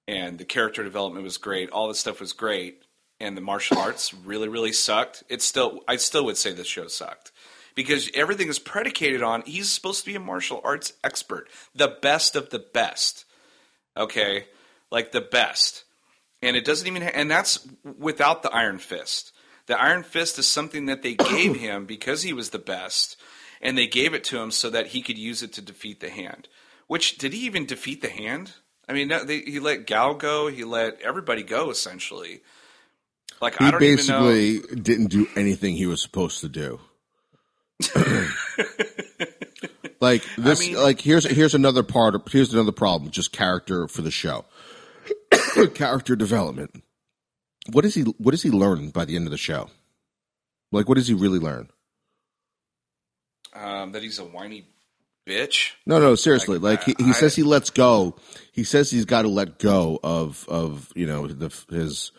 [0.07, 2.81] and the character development was great, all this stuff was great,
[3.19, 5.23] and the martial arts really really sucked.
[5.29, 7.31] It's still I still would say this show sucked
[7.75, 12.35] because everything is predicated on he's supposed to be a martial arts expert, the best
[12.35, 13.25] of the best.
[13.95, 14.45] Okay,
[14.91, 15.83] like the best,
[16.41, 17.67] and it doesn't even ha- and that's
[17.97, 19.31] without the Iron Fist.
[19.67, 23.17] The Iron Fist is something that they gave him because he was the best,
[23.61, 26.09] and they gave it to him so that he could use it to defeat the
[26.09, 26.47] hand.
[26.87, 28.53] Which did he even defeat the hand?
[28.87, 30.47] I mean, no, they, he let Gao go.
[30.47, 32.41] He let everybody go essentially.
[33.41, 34.23] Like I don't even know.
[34.23, 36.79] basically didn't do anything he was supposed to do.
[39.99, 44.01] like this mean- like here's here's another part of, here's another problem just character for
[44.01, 44.45] the show.
[45.75, 46.83] character development.
[47.71, 49.69] What does he what does he learn by the end of the show?
[50.71, 51.69] Like what does he really learn?
[53.53, 54.67] um, that he's a whiny
[55.25, 55.71] bitch.
[55.85, 56.57] No, no, seriously.
[56.59, 58.15] Like, he, he I- says he lets go.
[58.51, 62.11] He says he's got to let go of of you know the, his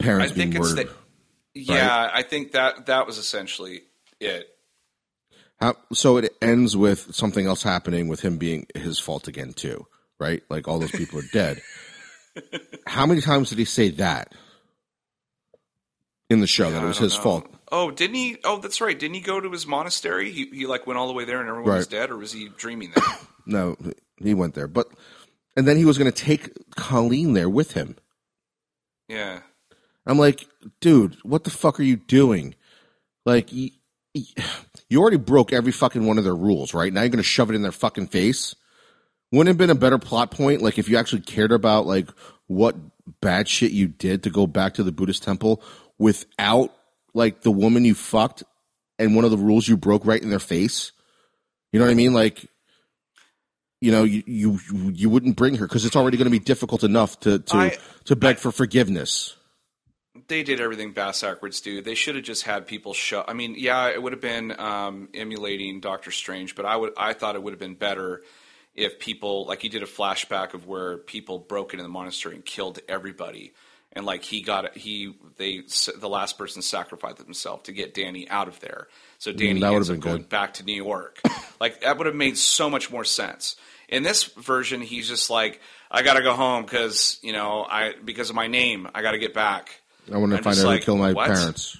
[0.00, 0.88] I parents being think it's murdered.
[0.88, 0.94] that.
[1.54, 3.82] Yeah, I think that that was essentially
[4.20, 4.48] it.
[5.60, 9.86] How, so it ends with something else happening with him being his fault again too,
[10.18, 10.42] right?
[10.50, 11.62] Like all those people are dead.
[12.86, 14.32] How many times did he say that
[16.30, 17.22] in the show that it was his know.
[17.22, 17.46] fault?
[17.72, 18.38] Oh, didn't he?
[18.44, 18.98] Oh, that's right.
[18.98, 20.30] Didn't he go to his monastery?
[20.30, 22.48] He, he like went all the way there and everyone was dead, or was he
[22.56, 23.20] dreaming that?
[23.46, 23.76] No,
[24.16, 24.88] he went there, but
[25.54, 27.96] and then he was going to take Colleen there with him.
[29.08, 29.40] yeah.
[30.06, 30.46] I'm like,
[30.80, 32.54] dude, what the fuck are you doing?
[33.24, 33.70] Like, you,
[34.14, 36.92] you already broke every fucking one of their rules, right?
[36.92, 38.54] Now you're going to shove it in their fucking face.
[39.34, 42.08] Wouldn't have been a better plot point, like if you actually cared about like
[42.46, 42.76] what
[43.20, 45.60] bad shit you did to go back to the Buddhist temple
[45.98, 46.72] without
[47.14, 48.44] like the woman you fucked
[48.96, 50.92] and one of the rules you broke right in their face?
[51.72, 52.14] You know what I mean?
[52.14, 52.46] Like,
[53.80, 56.84] you know, you you, you wouldn't bring her because it's already going to be difficult
[56.84, 59.34] enough to to I- to beg for forgiveness.
[60.28, 61.84] They did everything bass backwards, dude.
[61.84, 63.24] They should have just had people show.
[63.26, 67.14] I mean, yeah, it would have been um, emulating Doctor Strange, but I would, I
[67.14, 68.22] thought it would have been better
[68.74, 72.44] if people, like, he did a flashback of where people broke into the monastery and
[72.44, 73.52] killed everybody,
[73.92, 75.62] and like he got, he, they,
[75.96, 78.88] the last person sacrificed himself to get Danny out of there.
[79.18, 80.28] So Danny Mm, that would ends have up been going good.
[80.28, 81.20] back to New York.
[81.60, 83.54] like that would have made so much more sense.
[83.88, 85.60] In this version, he's just like,
[85.90, 89.12] I got to go home because you know, I because of my name, I got
[89.12, 89.80] to get back.
[90.12, 91.28] I want to find out like, who killed my what?
[91.28, 91.76] parents.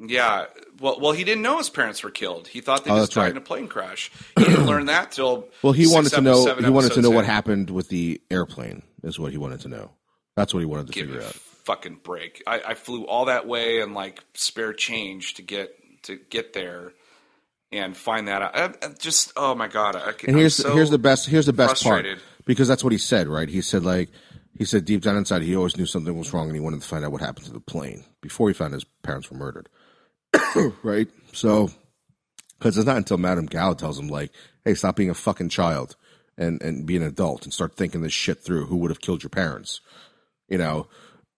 [0.00, 0.46] Yeah.
[0.80, 2.46] Well, well, he didn't know his parents were killed.
[2.48, 3.30] He thought they Oh, just died right.
[3.32, 4.10] in a plane crash.
[4.38, 6.54] He didn't learn that till Well, he wanted to know.
[6.54, 8.82] He wanted to know what happened with the airplane.
[9.02, 9.90] Is what he wanted to know.
[10.36, 11.32] That's what he wanted to Give figure out.
[11.32, 12.42] fucking break.
[12.46, 15.74] I, I flew all that way and like spare change to get
[16.04, 16.92] to get there
[17.72, 18.56] and find that out.
[18.56, 19.96] I, I just oh my god!
[19.96, 21.26] I, And here's here's the best.
[21.28, 22.06] Here's the best part
[22.44, 23.28] because that's what he said.
[23.28, 23.48] Right?
[23.48, 24.10] He said like
[24.56, 26.86] he said deep down inside he always knew something was wrong and he wanted to
[26.88, 29.68] find out what happened to the plane before he found his parents were murdered.
[30.82, 31.08] right?
[31.32, 31.70] So
[32.58, 34.32] because it's not until Madame Gao tells him like,
[34.64, 35.96] "Hey, stop being a fucking child
[36.36, 38.66] and and be an adult and start thinking this shit through.
[38.66, 39.80] Who would have killed your parents?"
[40.48, 40.88] You know.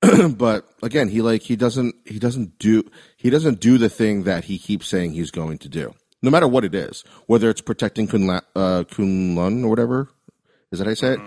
[0.30, 4.44] but again, he like he doesn't he doesn't do he doesn't do the thing that
[4.44, 5.94] he keeps saying he's going to do.
[6.22, 10.08] No matter what it is, whether it's protecting Kunla, uh, Kunlun or whatever,
[10.70, 11.20] is that how I say it?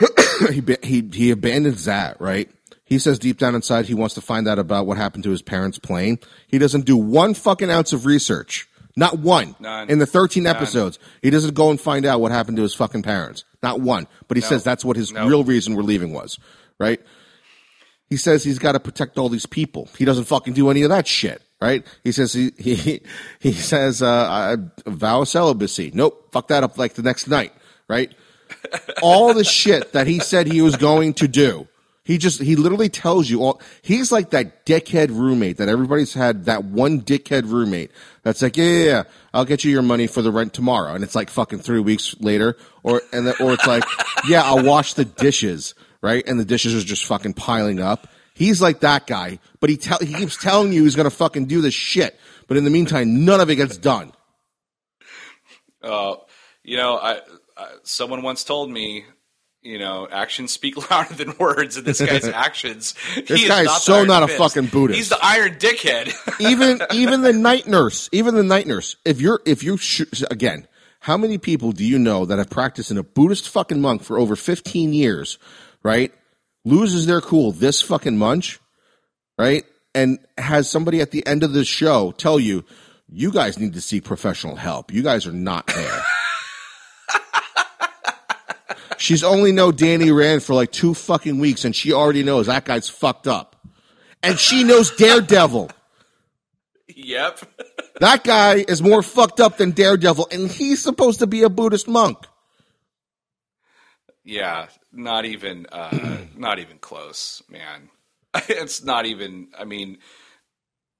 [0.52, 2.50] he he he abandons that, right?
[2.90, 5.42] He says deep down inside he wants to find out about what happened to his
[5.42, 6.18] parents' plane.
[6.48, 8.68] He doesn't do one fucking ounce of research.
[8.96, 9.54] Not one.
[9.60, 9.88] None.
[9.88, 13.04] In the 13 episodes, he doesn't go and find out what happened to his fucking
[13.04, 13.44] parents.
[13.62, 14.08] Not one.
[14.26, 15.28] But he says that's what his Nope.
[15.30, 16.40] real reason we're leaving was,
[16.80, 17.00] right?
[18.08, 19.88] He says he's got to protect all these people.
[19.96, 21.86] He doesn't fucking do any of that shit, right?
[22.02, 23.02] He says he he
[23.38, 24.56] he says uh, I
[24.90, 25.92] vow celibacy.
[25.94, 27.52] Nope, fuck that up like the next night,
[27.88, 28.12] right?
[29.00, 31.68] all the shit that he said he was going to do.
[32.02, 33.60] He just he literally tells you all.
[33.82, 36.46] He's like that dickhead roommate that everybody's had.
[36.46, 37.90] That one dickhead roommate
[38.22, 39.02] that's like, yeah, yeah, yeah,
[39.34, 42.16] I'll get you your money for the rent tomorrow, and it's like fucking three weeks
[42.18, 43.84] later, or and then, or it's like,
[44.28, 46.26] yeah, I'll wash the dishes, right?
[46.26, 48.08] And the dishes are just fucking piling up.
[48.32, 51.60] He's like that guy, but he tell he keeps telling you he's gonna fucking do
[51.60, 52.18] this shit.
[52.48, 54.12] But in the meantime, none of it gets done.
[55.82, 56.16] Uh,
[56.64, 57.20] you know, I,
[57.56, 59.04] I someone once told me,
[59.62, 62.94] you know, actions speak louder than words, and this guy's actions.
[63.26, 64.38] This guy is not so not a Fist.
[64.38, 64.96] fucking Buddhist.
[64.98, 66.12] He's the Iron Dickhead.
[66.40, 68.96] even even the night nurse, even the night nurse.
[69.04, 70.66] If you're if you sh- again,
[71.00, 74.18] how many people do you know that have practiced in a Buddhist fucking monk for
[74.18, 75.38] over 15 years,
[75.82, 76.12] right?
[76.64, 78.60] Loses their cool this fucking munch,
[79.38, 79.64] right?
[79.94, 82.64] And has somebody at the end of the show tell you,
[83.08, 84.92] you guys need to seek professional help.
[84.92, 86.02] You guys are not there.
[89.00, 92.66] She's only know Danny Rand for like two fucking weeks and she already knows that
[92.66, 93.56] guy's fucked up.
[94.22, 95.70] And she knows Daredevil.
[96.94, 97.40] yep.
[98.00, 101.88] That guy is more fucked up than Daredevil, and he's supposed to be a Buddhist
[101.88, 102.18] monk.
[104.22, 107.88] Yeah, not even, uh, not even close, man.
[108.48, 109.48] It's not even.
[109.58, 109.98] I mean,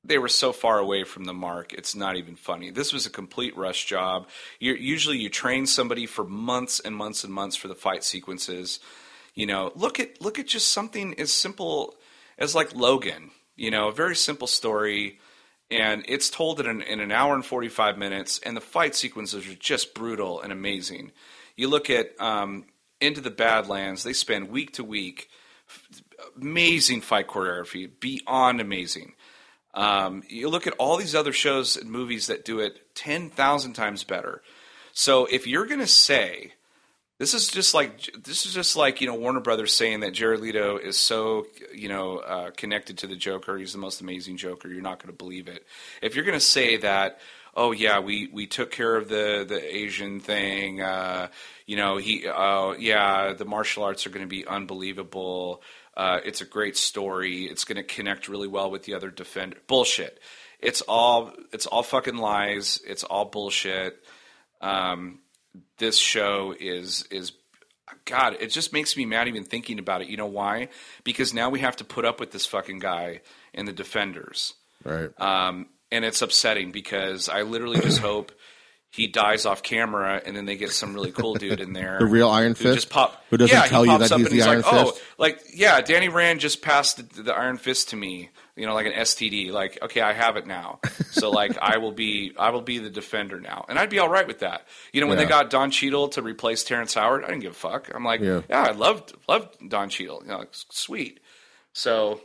[0.03, 1.73] they were so far away from the mark.
[1.73, 2.71] It's not even funny.
[2.71, 4.29] This was a complete rush job.
[4.59, 8.81] You're, usually, you train somebody for months and months and months for the fight sequences.
[9.35, 11.97] You know, look at look at just something as simple
[12.39, 13.31] as like Logan.
[13.57, 15.19] You know, a very simple story,
[15.71, 18.95] and it's told in an, in an hour and forty five minutes, and the fight
[18.95, 21.13] sequences are just brutal and amazing.
[21.57, 22.65] You look at um,
[23.01, 25.29] Into the Badlands; they spend week to week
[26.41, 29.15] amazing fight choreography, beyond amazing.
[29.75, 34.05] Um, you look at all these other shows and movies that do it 10,000 times
[34.05, 34.43] better.
[34.93, 36.53] So if you're going to say,
[37.21, 40.41] this is just like this is just like you know Warner Brothers saying that Jared
[40.41, 43.59] Leto is so you know uh, connected to the Joker.
[43.59, 44.68] He's the most amazing Joker.
[44.68, 45.66] You're not going to believe it.
[46.01, 47.21] If you're going to say that,
[47.55, 50.81] oh yeah, we we took care of the the Asian thing.
[50.81, 51.29] Uh,
[51.66, 55.62] you know he, oh yeah, the martial arts are going to be unbelievable.
[56.01, 57.45] Uh, it's a great story.
[57.45, 59.59] It's going to connect really well with the other defender.
[59.67, 60.19] Bullshit.
[60.59, 62.81] It's all it's all fucking lies.
[62.87, 64.03] It's all bullshit.
[64.63, 65.19] Um,
[65.77, 67.33] this show is is
[68.07, 68.39] God.
[68.41, 70.09] It just makes me mad even thinking about it.
[70.09, 70.71] You know why?
[71.05, 73.21] Because now we have to put up with this fucking guy
[73.53, 74.55] and the defenders.
[74.83, 75.11] Right.
[75.21, 78.33] Um, and it's upsetting because I literally just hope
[78.93, 81.99] he dies off camera and then they get some really cool dude in there.
[82.01, 82.74] The real Iron who Fist?
[82.74, 84.95] just pop Who doesn't yeah, tell you that he's the he's Iron like, Fist?
[84.97, 88.74] Oh, like yeah, Danny Rand just passed the, the Iron Fist to me, you know,
[88.74, 89.53] like an STD.
[89.53, 90.80] Like, okay, I have it now.
[91.12, 93.64] So like I will be I will be the defender now.
[93.68, 94.66] And I'd be all right with that.
[94.93, 95.24] You know, when Yeah.
[95.24, 97.91] they got Don Cheadle to replace Terrence Howard, I didn't give a fuck.
[97.95, 98.41] I'm like, Yeah.
[98.51, 100.22] yeah, I loved loved Don Cheadle.
[100.24, 101.20] You know, it's sweet.
[101.72, 102.20] So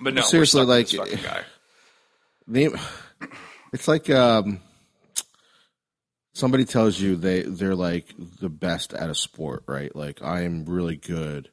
[0.00, 1.42] but no, Seriously, we're stuck with like- guy.
[2.50, 2.68] They,
[3.72, 4.60] it's like um,
[6.38, 9.94] somebody tells you they they're like the best at a sport, right?
[9.94, 11.50] Like I am really good.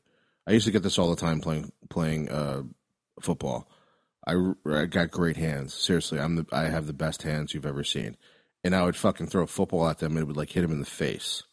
[0.48, 2.64] I used to get this all the time playing playing uh,
[3.20, 3.68] football.
[4.28, 4.36] I,
[4.68, 5.74] I got great hands.
[5.74, 8.16] Seriously, I'm the I have the best hands you've ever seen.
[8.64, 10.72] And I would fucking throw a football at them and it would like hit them
[10.72, 11.44] in the face.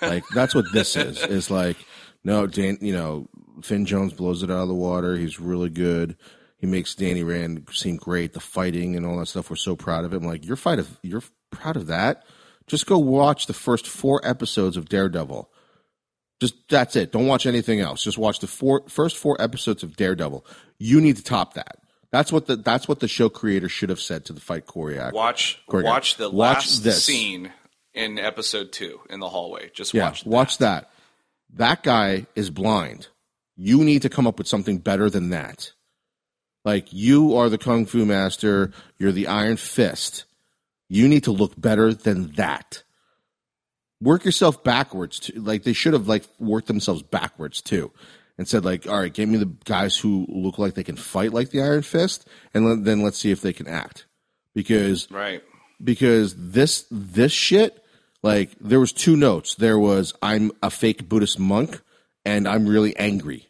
[0.00, 1.22] Like that's what this is.
[1.22, 1.76] Is like
[2.22, 2.78] no, Dan.
[2.80, 3.28] You know,
[3.62, 5.16] Finn Jones blows it out of the water.
[5.16, 6.16] He's really good.
[6.56, 8.32] He makes Danny Rand seem great.
[8.32, 9.50] The fighting and all that stuff.
[9.50, 10.22] We're so proud of him.
[10.22, 12.24] Like you're fight of you're proud of that.
[12.66, 15.50] Just go watch the first four episodes of Daredevil.
[16.40, 17.12] Just that's it.
[17.12, 18.02] Don't watch anything else.
[18.02, 20.44] Just watch the four first four episodes of Daredevil.
[20.78, 21.78] You need to top that.
[22.10, 25.12] That's what the that's what the show creator should have said to the fight choreographer.
[25.12, 25.84] Watch Choreographer.
[25.84, 27.04] watch the Watch last this.
[27.04, 27.52] scene
[27.92, 29.70] in episode two in the hallway.
[29.74, 30.28] Just Yeah, watch that.
[30.30, 30.90] watch that.
[31.54, 33.08] That guy is blind.
[33.56, 35.72] You need to come up with something better than that.
[36.64, 40.24] Like you are the kung fu master, you're the iron fist.
[40.88, 42.82] You need to look better than that.
[44.00, 45.20] Work yourself backwards.
[45.20, 47.90] To, like they should have like worked themselves backwards too,
[48.36, 51.32] and said like, all right, give me the guys who look like they can fight
[51.32, 54.06] like the Iron Fist, and then let's see if they can act.
[54.54, 55.42] Because Right.
[55.82, 57.82] because this this shit
[58.22, 61.82] like there was two notes there was i'm a fake buddhist monk
[62.24, 63.48] and i'm really angry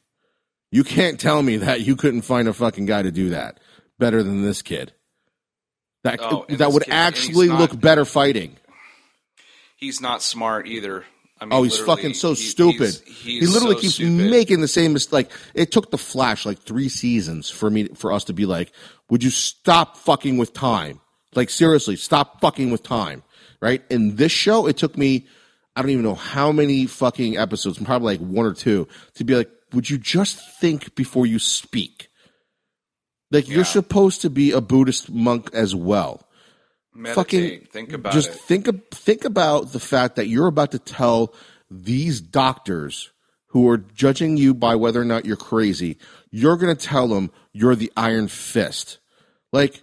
[0.73, 3.61] you can't tell me that you couldn't find a fucking guy to do that
[3.99, 4.95] better than this kid
[6.05, 8.57] that Oh, that would kid- he's actually not- look better fighting
[9.77, 11.05] He's not smart either.
[11.41, 12.95] I mean, Oh, he's fucking so he- stupid.
[12.95, 14.31] he's- he literally so keeps stupid.
[14.31, 15.27] making the same mistake.
[15.53, 18.73] It took the Flash like three seasons for me for us to be like,
[19.11, 21.01] "Would you stop fucking with time?
[21.35, 23.25] Like seriously, stop fucking with time."
[23.61, 23.83] Right?
[23.91, 25.27] In this show, it took me
[25.77, 28.87] I don't even know how many fucking episodes, probably like one or two,
[29.17, 32.07] to be like, "Would you just think before you speak?"
[33.31, 33.57] Like Yeah.
[33.57, 36.27] you're supposed to be a Buddhist monk as well
[36.95, 37.15] Meditate.
[37.17, 38.35] fucking think about just it.
[38.41, 41.35] think think about the fact that you're about to tell
[41.71, 43.11] these doctors
[43.49, 45.97] who are judging you by whether or not you're crazy,
[46.31, 48.99] you're going to tell them you're the Iron Fist.
[49.53, 49.81] Like,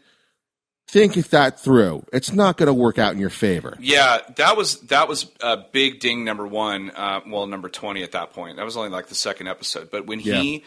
[0.89, 2.03] think that through.
[2.11, 3.77] It's not going to work out in your favor.
[3.79, 6.91] Yeah, that was that was a big ding number one.
[6.91, 8.57] Uh, well, number twenty at that point.
[8.57, 9.89] That was only like the second episode.
[9.89, 10.59] But when he, Yeah.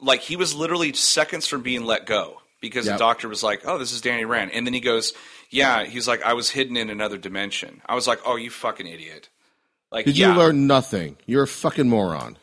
[0.00, 2.94] Like, he was literally seconds from being let go because Yep.
[2.94, 5.12] the doctor was like, "Oh, this is Danny Rand," and then he goes,
[5.50, 8.86] "Yeah," he's like, "I was hidden in another dimension." I was like, "Oh, you fucking
[8.86, 9.28] idiot!"
[9.92, 11.16] Like, Did yeah, you learn nothing?
[11.26, 12.38] You're a fucking moron.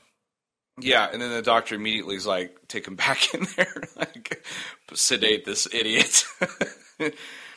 [0.79, 4.45] yeah, and then the doctor immediately is like, "Take him back in there, like,
[4.93, 6.25] sedate this idiot."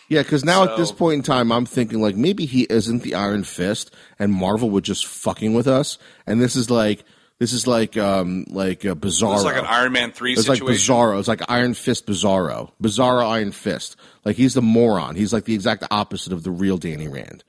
[0.08, 3.16] Yeah, because now at this point in time, I'm thinking like maybe he isn't the
[3.16, 7.02] Iron Fist, and Marvel would just fucking with us, and this is like
[7.38, 9.34] this is like um like a Bizarro.
[9.34, 10.60] it's like an Iron Man three It's like.
[10.60, 11.18] Bizarro.
[11.18, 12.70] It's like Iron Fist Bizarro.
[12.82, 13.96] Bizarro Iron Fist.
[14.24, 15.16] Like he's the moron.
[15.16, 17.44] He's like the exact opposite of the real Danny Rand,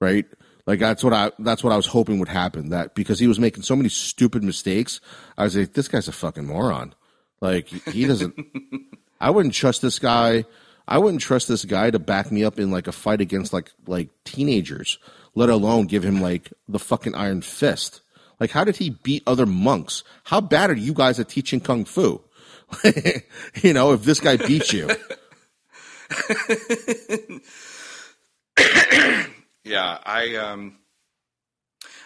[0.00, 0.26] right?
[0.66, 2.68] Like that's what I that's what I was hoping would happen.
[2.70, 5.00] That because he was making so many stupid mistakes,
[5.36, 6.94] I was like, this guy's a fucking moron.
[7.40, 8.38] Like he doesn't.
[9.20, 10.44] I wouldn't trust this guy.
[10.86, 13.72] I wouldn't trust this guy to back me up in like a fight against like
[13.86, 14.98] like teenagers,
[15.34, 18.01] let alone give him like the fucking Iron Fist.
[18.42, 20.02] Like, how did he beat other monks?
[20.24, 22.20] How bad are you guys at teaching kung fu?
[23.62, 24.88] you know, if this guy beats you,
[29.64, 30.76] Yeah, I um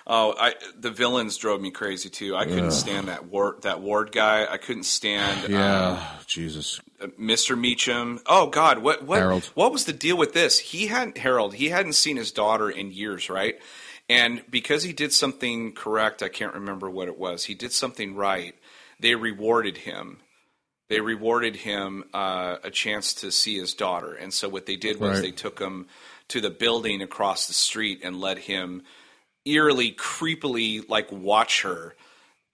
[0.06, 2.36] Oh, I the villains drove me crazy too.
[2.36, 4.46] I couldn't stand that ward that ward guy.
[4.46, 7.58] I couldn't stand yeah, Jesus, um, Mr.
[7.58, 8.20] Meachum.
[8.26, 9.44] Oh God, what what Harold.
[9.54, 10.58] what was the deal with this?
[10.58, 11.54] He hadn't Harold.
[11.54, 13.58] He hadn't seen his daughter in years, right?
[14.08, 17.44] And because he did something correct, I can't remember what it was.
[17.44, 18.54] He did something right.
[19.00, 20.18] They rewarded him.
[20.88, 25.00] They rewarded him uh, a chance to see his daughter, and so what they did
[25.00, 25.22] was Right.
[25.22, 25.88] they took him
[26.28, 28.82] to the building across the street and let him
[29.44, 31.96] eerily, creepily, like watch her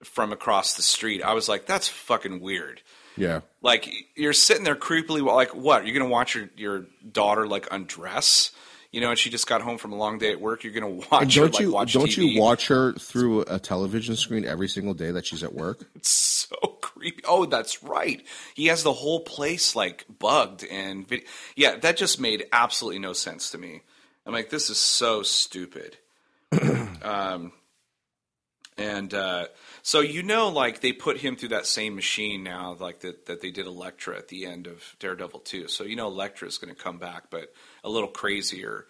[0.03, 1.21] from across the street.
[1.21, 2.81] I was like, that's fucking weird.
[3.15, 5.85] yeah, Like you're sitting there creepily, like what?
[5.85, 8.51] You're gonna watch your your daughter like undress,
[8.93, 10.63] you know, and she just got home from a long day at work.
[10.63, 12.33] You're gonna watch and her don't like you watch don't TV.
[12.33, 15.85] you watch her through a television screen every single day that she's at work?
[15.95, 17.23] It's so creepy.
[17.27, 18.23] Oh, that's right.
[18.53, 21.23] He has the whole place like bugged and vid-
[21.55, 23.81] yeah, that just made absolutely no sense to me.
[24.25, 25.97] I'm like, this is so stupid.
[27.01, 27.53] um,
[28.77, 29.47] and uh,
[29.81, 33.41] so you know, like they put him through that same machine now, like that that
[33.41, 35.67] they did Elektra at the end of Daredevil two.
[35.67, 37.53] So you know, Elektra is going to come back, but
[37.83, 38.85] a little crazier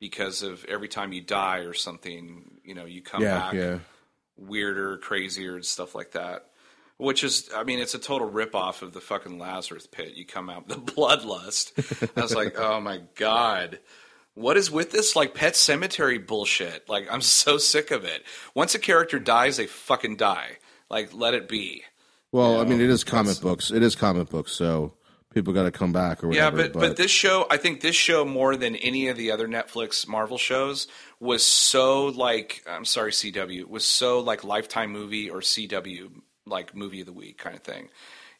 [0.00, 3.78] because of every time you die or something, you know, you come Yeah, back yeah.
[4.36, 6.46] weirder, crazier, and stuff like that.
[6.98, 10.14] Which is, I mean, it's a total ripoff of the fucking Lazarus pit.
[10.14, 12.10] You come out with the bloodlust.
[12.16, 13.80] I was like, oh my god,
[14.34, 16.88] what is with this like pet cemetery bullshit?
[16.88, 18.24] Like, I'm so sick of it.
[18.54, 20.58] Once a character dies, they fucking die.
[20.88, 21.82] Like, let it be.
[22.32, 23.70] Well, I mean, it is comic books.
[23.70, 24.94] It is comic books, so
[25.34, 26.70] people got to come back or Yeah, whatever.
[26.72, 30.06] but, but this show, I think this show more than any of the other Netflix
[30.08, 30.88] Marvel shows
[31.20, 36.10] was so like I'm sorry, CW was so like Lifetime movie or CW
[36.46, 37.88] like movie of the week kind of thing.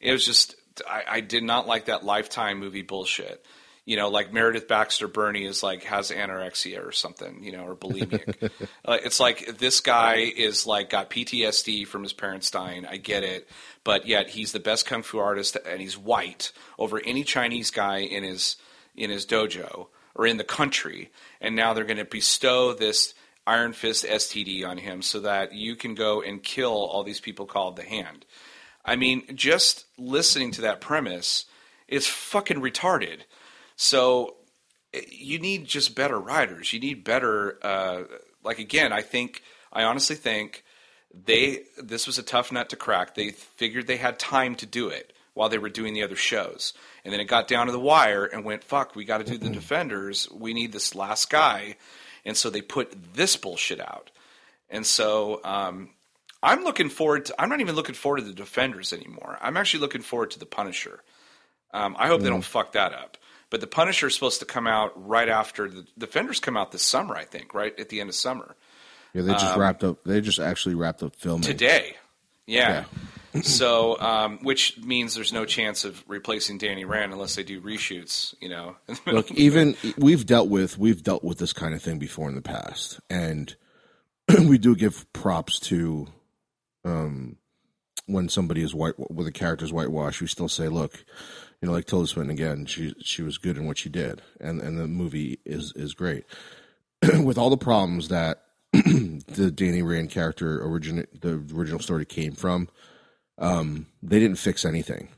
[0.01, 0.55] It was just
[0.89, 3.45] I, I did not like that Lifetime movie bullshit.
[3.89, 7.77] You know, like Meredith Baxter Birney is like has anorexia or something, you know, or
[7.77, 8.51] bulimic.
[8.85, 12.85] uh, it's like this guy is like got PTSD from his parents dying.
[12.85, 13.49] I get it,
[13.87, 17.99] but yet he's the best kung fu artist and he's white over any Chinese guy
[17.99, 18.57] in his
[18.97, 21.13] in his dojo or in the country.
[21.41, 23.15] And now they're going to bestow this
[23.47, 27.47] Iron Fist STD on him so that you can go and kill all these people
[27.47, 28.27] called the Hand.
[28.85, 31.45] I mean, just listening to that premise
[31.87, 33.21] is fucking retarded.
[33.77, 34.35] So
[34.95, 36.73] eh, you need just better writers.
[36.73, 37.65] You need better.
[37.65, 38.03] Uh,
[38.43, 40.65] like again, I think I honestly think
[41.25, 43.15] they this was a tough nut to crack.
[43.15, 46.75] They figured they had time to do it while they were doing the other shows,
[47.05, 49.39] and then it got down to the wire and went, "Fuck, we got to do
[49.39, 50.29] the Defenders.
[50.31, 51.77] We need this last guy,"
[52.25, 54.11] and so they put this bullshit out.
[54.69, 55.91] And so um,
[56.43, 57.41] I'm looking forward to.
[57.41, 59.39] I'm not even looking forward to the Defenders anymore.
[59.41, 61.03] I'm actually looking forward to the Punisher.
[61.73, 63.17] Um, I hope they don't fuck that up.
[63.49, 66.83] But the Punisher is supposed to come out right after the Defenders come out this
[66.83, 67.17] summer.
[67.17, 68.57] I think right at the end of summer
[69.17, 70.05] yeah, they just wrapped up.
[70.05, 71.97] They just actually wrapped up filming today.
[72.47, 72.85] Yeah.
[73.43, 78.35] so, um, which means there's no chance of replacing Danny Rand unless they do reshoots.
[78.41, 78.77] You know.
[79.07, 82.43] Look, even we've dealt with we've dealt with this kind of thing before in the
[82.43, 83.57] past, and
[84.39, 86.09] we do give props to
[86.85, 87.37] um,
[88.05, 90.21] when somebody is white, when the character's whitewashed.
[90.21, 91.07] We still say, look,
[91.63, 94.61] you know, like Tilda Swinton again, she she was good in what she did, and
[94.61, 96.25] and the movie is is great.
[97.23, 98.43] with all the problems that
[99.27, 102.69] the Danny Rand character origin the original story came from,
[103.39, 105.09] um, they didn't fix anything.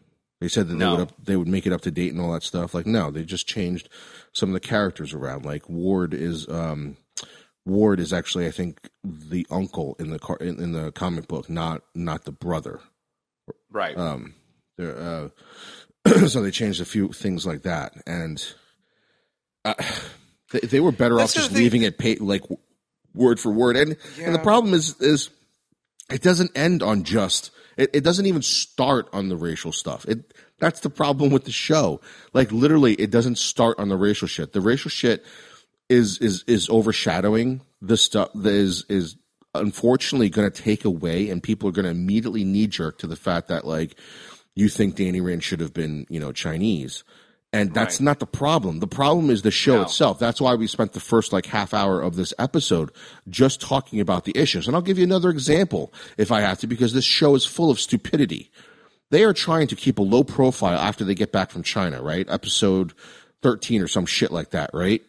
[0.41, 0.91] They said that No.
[0.91, 2.75] they would up, they would make it up to date and all that stuff.
[2.75, 3.89] Like no, they just changed
[4.33, 5.45] some of the characters around.
[5.45, 6.97] Like Ward is um,
[7.67, 11.51] Ward is actually I think the uncle in the car in, in the comic book,
[11.51, 12.81] not not the brother.
[13.71, 13.97] Right.
[13.97, 14.35] Um,
[14.81, 15.29] uh,
[16.29, 18.45] so they changed a few things like that, and
[19.65, 19.75] uh,
[20.53, 22.45] they, they were better That's off just leaving it pay, like
[23.19, 23.77] word for word.
[23.77, 25.31] And and the problem is is
[26.11, 27.51] it doesn't end on just.
[27.77, 30.05] It, it doesn't even start on the racial stuff.
[30.07, 32.01] It that's the problem with the show.
[32.33, 34.53] Like literally, it doesn't start on the racial shit.
[34.53, 35.25] The racial shit
[35.89, 39.16] is is is overshadowing the stuff that is is
[39.55, 43.16] unfortunately going to take away, and people are going to immediately knee jerk to the
[43.16, 43.99] fact that like
[44.55, 47.05] you think Danny Rand should have been you know Chinese,
[47.53, 48.05] and that's Right.
[48.05, 48.80] not the problem.
[48.80, 49.82] The problem is the show No.
[49.82, 50.18] itself.
[50.18, 52.90] That's why we spent the first like half hour of this episode
[53.28, 54.66] just talking about the issues.
[54.66, 57.70] And I'll give you another example if I have to, because this show is full
[57.70, 58.51] of stupidity.
[59.11, 62.26] They are trying to keep a low profile after they get back from China, right?
[62.28, 62.92] Episode
[63.42, 65.03] 13 or some shit like that, right?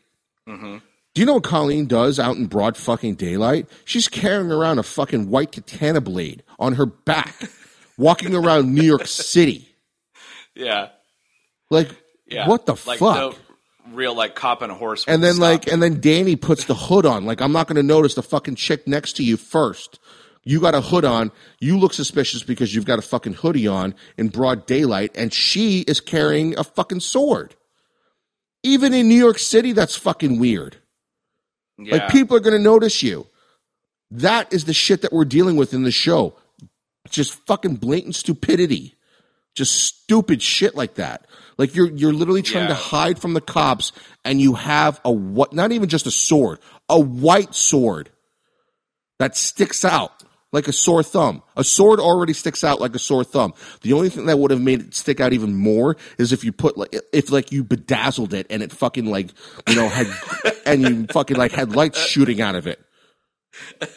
[0.47, 0.77] Mm-hmm.
[1.15, 3.67] Do you know what Colleen does out in broad fucking daylight?
[3.83, 7.49] She's carrying around a fucking white katana blade on her back,
[7.97, 9.67] walking around New York City.
[10.55, 10.89] yeah.
[11.69, 11.89] Like,
[12.29, 12.47] Yeah.
[12.47, 13.35] what the like fuck?
[13.35, 15.05] The real like cop and a horse.
[15.07, 17.25] and then like, and then Danny puts the hood on.
[17.25, 19.99] Like, I'm not going to notice the fucking chick next to you first.
[20.43, 21.31] You got a hood on.
[21.59, 25.81] You look suspicious because you've got a fucking hoodie on in broad daylight, and she
[25.81, 27.55] is carrying a fucking sword.
[28.63, 30.77] Even in New York City, that's fucking weird.
[31.77, 31.93] yeah.
[31.95, 33.27] Like people are going to notice you.
[34.11, 36.35] That is the shit that we're dealing with in the show.
[37.09, 38.95] Just fucking blatant stupidity.
[39.55, 41.25] Just stupid shit like that.
[41.59, 43.91] Like you're you're literally trying to hide from the cops
[44.25, 46.57] and you have a what not even just a sword,
[46.89, 48.09] a white sword
[49.19, 51.43] that sticks out like a sore thumb.
[51.57, 53.53] A sword already sticks out like a sore thumb.
[53.81, 56.51] The only thing that would have made it stick out even more is if you
[56.53, 59.29] put like if like you bedazzled it and it fucking like
[59.67, 60.07] you know had
[60.65, 62.79] and you fucking like had lights shooting out of it.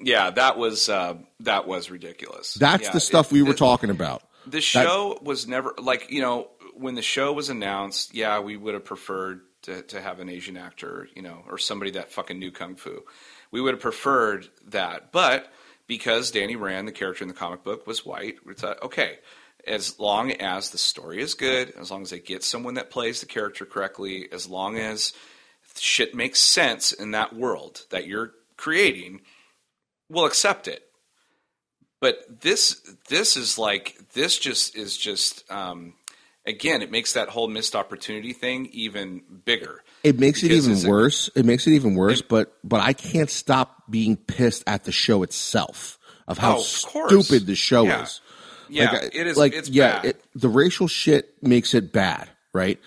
[0.00, 2.54] yeah, that was uh, that was ridiculous.
[2.54, 4.22] That's Yeah, the stuff it- we were it- talking about.
[4.46, 8.14] The show was never like you know when the show was announced.
[8.14, 11.92] Yeah, we would have preferred to, to have an Asian actor, you know, or somebody
[11.92, 13.02] that fucking knew kung fu.
[13.50, 15.50] We would have preferred that, but
[15.86, 19.18] because Danny Rand, the character in the comic book, was white, we thought, okay,
[19.66, 23.20] as long as the story is good, as long as they get someone that plays
[23.20, 25.12] the character correctly, as long as
[25.78, 29.20] shit makes sense in that world that you're creating,
[30.08, 30.84] we'll accept it
[32.04, 35.94] but this this is like this just is just um,
[36.44, 40.84] again it makes that whole missed opportunity thing even bigger It makes it even it's
[40.84, 41.30] a- worse.
[41.34, 45.22] It makes it even worse, but but I can't stop being pissed at the show
[45.22, 45.98] itself
[46.28, 48.02] of how Oh, of stupid the show Yeah.
[48.02, 48.20] is.
[48.68, 50.02] yeah like, it is like it's yeah.
[50.04, 52.78] It, the racial shit makes it bad, right?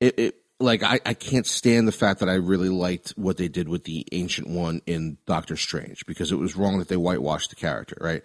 [0.00, 3.48] It, it like I, I can't stand the fact that I really liked what they
[3.48, 7.50] did with the ancient one in Doctor Strange because it was wrong that they whitewashed
[7.50, 8.22] the character, right?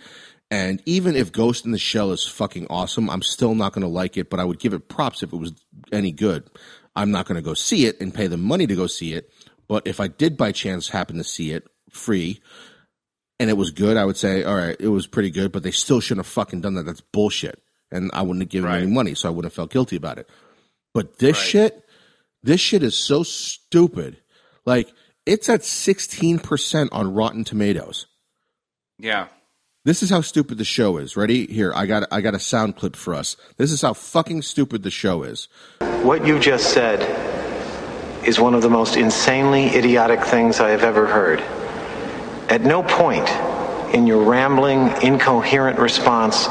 [0.51, 3.87] And even if Ghost in the Shell is fucking awesome, I'm still not going to
[3.87, 5.53] like it, but I would give it props if it was
[5.91, 6.49] any good.
[6.95, 9.29] I'm not going to go see it and pay the money to go see it,
[9.67, 12.41] but if I did by chance happen to see it free,
[13.39, 15.71] and it was good, I would say, all right, it was pretty good, but they
[15.71, 16.85] still shouldn't have fucking done that.
[16.85, 17.61] That's bullshit.
[17.91, 20.19] And I wouldn't have given them any money, so I wouldn't have felt guilty about
[20.19, 20.29] it.
[20.93, 21.45] But this Right.
[21.47, 21.84] shit,
[22.45, 24.17] this shit is so stupid.
[24.65, 24.91] Like,
[25.25, 28.05] it's at 16% on Rotten Tomatoes.
[28.99, 29.27] yeah
[29.83, 31.17] This is how stupid the show is.
[31.17, 31.47] Ready?
[31.47, 33.35] Here, I got I got a sound clip for us.
[33.57, 35.47] This is how fucking stupid the show is.
[36.03, 37.01] What you just said
[38.23, 41.39] is one of the most insanely idiotic things I have ever heard.
[42.49, 43.27] At no point
[43.93, 46.47] in your rambling, incoherent response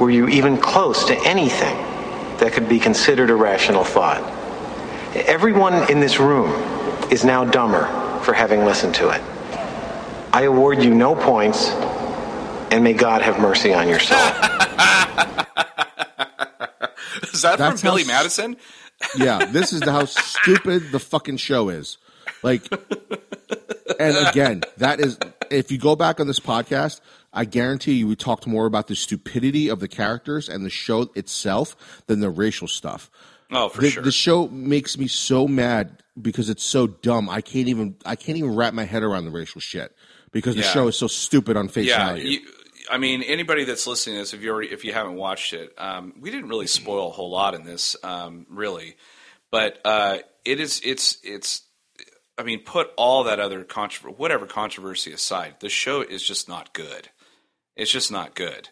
[0.00, 1.76] were you even close to anything
[2.38, 4.39] that could be considered a rational thought.
[5.14, 6.50] Everyone in this room
[7.10, 7.86] is now dumber
[8.22, 9.20] for having listened to it.
[10.32, 11.70] I award you no points,
[12.70, 14.16] and may God have mercy on your soul.
[17.32, 18.56] is that That's from billy s- madison
[19.16, 21.98] Yeah, this is how stupid the fucking show is.
[22.42, 22.62] Like,
[23.98, 25.18] and again, that is
[25.50, 27.00] if you go back on this podcast,
[27.32, 31.10] I guarantee you we talked more about the stupidity of the characters and the show
[31.14, 33.10] itself than the racial stuff.
[33.52, 37.28] Oh for the, sure the show makes me so mad because it's so dumb.
[37.30, 39.94] I can't even I can't even wrap my head around the racial shit
[40.32, 40.72] because the Yeah.
[40.72, 42.28] show is so stupid on face yeah value.
[42.30, 42.40] you,
[42.90, 45.72] i mean anybody that's listening to this if you already if you haven't watched it
[45.78, 48.96] um, we didn't really spoil a whole lot in this um, really
[49.50, 51.62] but uh, it is it's it's
[52.38, 56.72] I mean, put all that other controversy, whatever controversy aside, the show is just not
[56.72, 57.10] good.
[57.76, 58.70] It's just not good.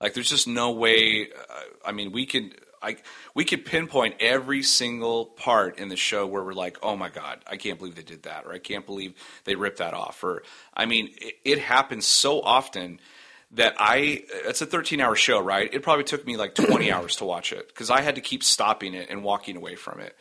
[0.00, 1.28] Like, there's just no way.
[1.30, 2.96] Uh, I mean, we could, I,
[3.34, 7.40] we could pinpoint every single part in the show where we're like, oh my god,
[7.46, 10.42] I can't believe they did that, or I can't believe they ripped that off, or
[10.74, 13.00] I mean, it, it happens so often
[13.52, 15.72] that I it's a 13 hour show, right?
[15.72, 18.42] It probably took me like 20 hours to watch it because I had to keep
[18.42, 20.16] stopping it and walking away from it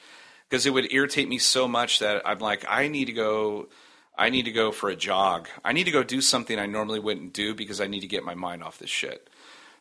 [0.50, 3.70] because it would irritate me so much that I'm like I need to go
[4.18, 5.48] I need to go for a jog.
[5.64, 8.26] I need to go do something I normally wouldn't do because I need to get
[8.26, 9.30] my mind off this shit.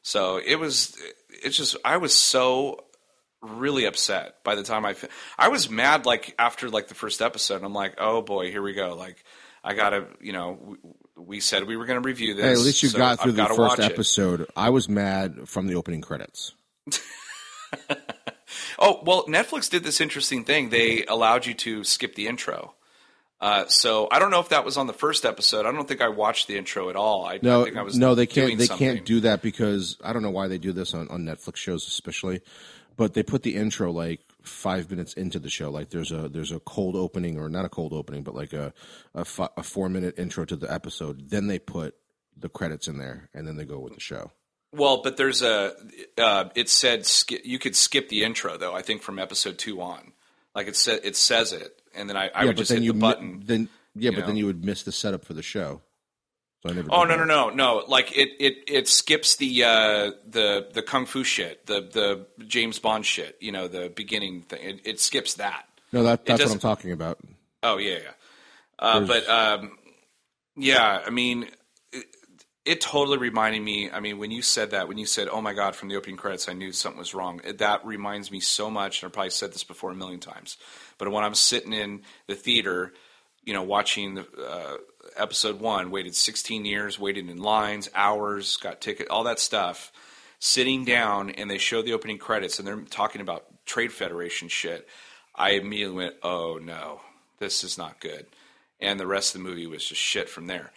[0.03, 0.97] So it was
[1.43, 2.85] it's just I was so
[3.43, 4.95] really upset by the time I
[5.39, 7.63] I was mad like after like the first episode.
[7.63, 9.25] I'm like, "Oh boy, here we go." Like
[9.63, 10.77] I got to, you know,
[11.17, 12.45] we said we were to review this.
[12.45, 13.93] Hey, at least you so got through I've the first watch it.
[13.93, 14.47] episode.
[14.57, 16.53] I was mad from the opening credits.
[18.79, 20.71] Oh well, Netflix did this interesting thing.
[20.71, 22.75] They allowed you to skip the intro.
[23.41, 25.65] Uh, so I don't know if that was on the first episode.
[25.65, 27.25] I don't think I watched the intro at all.
[27.25, 28.59] I, No, I think I was no, they can't.
[28.59, 28.95] They something.
[28.95, 31.87] can't do that because I don't know why they do this on, on Netflix shows,
[31.87, 32.41] especially.
[32.97, 35.71] But they put the intro like five minutes into the show.
[35.71, 38.73] Like there's a there's a cold opening or not a cold opening, but like a
[39.15, 41.31] a, fi- a four minute intro to the episode.
[41.31, 41.95] Then they put
[42.37, 44.33] the credits in there, and then they go with the show.
[44.73, 45.75] Well, but there's a.
[46.17, 48.75] Uh, it said sk- you could skip the intro though.
[48.75, 50.13] I think from episode two on,
[50.57, 52.79] like it said, it says it, and then I, I yeah, would but just then
[52.79, 53.43] hit you the mi- button.
[53.45, 54.27] then yeah, but know?
[54.27, 55.83] then you would miss the setup for the show.
[56.63, 56.89] So I never.
[56.91, 57.85] Oh no no no no!
[57.87, 62.79] Like it it it skips the uh, the the kung fu shit, the the James
[62.79, 63.37] Bond shit.
[63.41, 64.61] You know the beginning thing.
[64.63, 65.67] It, it skips that.
[65.93, 67.19] No, that, that's what I'm talking about.
[67.63, 68.11] Oh yeah, yeah.
[68.79, 69.79] Uh, but um,
[70.57, 71.49] yeah, I mean,
[71.93, 72.07] it,
[72.65, 73.91] it totally reminded me.
[73.91, 76.17] I mean, when you said that, when you said, "Oh my god," from the opening
[76.17, 77.41] credits, I knew something was wrong.
[77.59, 80.57] That reminds me so much, and I probably said this before a million times.
[80.99, 82.93] But when I'm sitting in the theater,
[83.45, 84.77] you know, watching the uh,
[85.17, 89.93] episode one, waited 16 years, waited in lines, hours, got ticket, all that stuff.
[90.41, 94.87] Sitting down, and they show the opening credits, and they're talking about trade federation shit.
[95.35, 97.01] I immediately went, "Oh no,
[97.39, 98.27] this is not good,"
[98.79, 100.73] and the rest of the movie was just shit from there.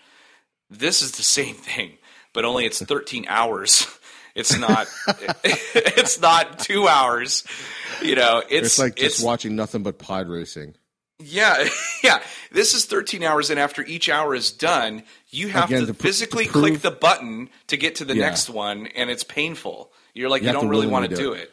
[0.67, 1.99] This is the same thing,
[2.33, 3.85] but only it's 13 hours.
[4.35, 4.87] It's not.
[5.43, 7.43] it's not two hours.
[8.01, 10.75] You know, it's It's like just it's- watching nothing but pod racing.
[11.19, 11.67] yeah,
[12.03, 12.21] yeah.
[12.51, 15.93] This is 13 hours, and after each hour is done, you have Again, to, to
[15.93, 18.25] pr- physically to prove- click the button to get to the Yeah.
[18.25, 19.91] next one, and it's painful.
[20.13, 21.51] You're like, You you, don't really want to do do it.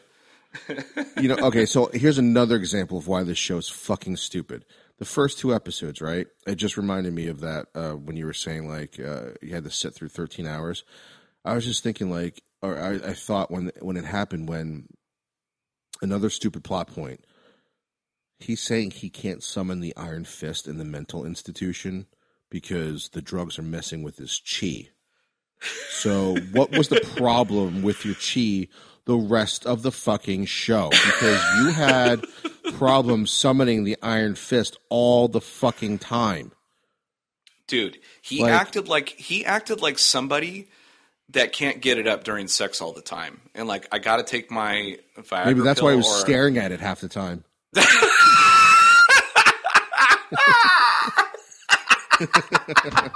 [1.21, 4.65] you know, okay, so here's another example of why this show is fucking stupid.
[4.99, 6.27] The first two episodes, right?
[6.47, 9.65] It just reminded me of that uh, when you were saying like uh, you had
[9.65, 10.83] to sit through 13 hours.
[11.45, 14.89] I was just thinking like, or I, I thought when when it happened when
[16.03, 17.25] another stupid plot point.
[18.41, 22.07] He's saying he can't summon the Iron Fist in the mental institution
[22.51, 24.91] because the drugs are messing with his chi.
[25.91, 28.69] So, what was the problem with your chi
[29.07, 30.89] the rest of the fucking show?
[30.91, 32.25] Because you had
[32.75, 36.53] problems summoning the Iron Fist all the fucking time.
[37.67, 40.69] Dude, he Like- acted like he acted like somebody
[41.31, 44.23] that can't get it up during sex all the time, and like I got to
[44.23, 47.45] take my Viagra Maybe that's why I was or- staring at it half the time.
[52.21, 53.13] Like,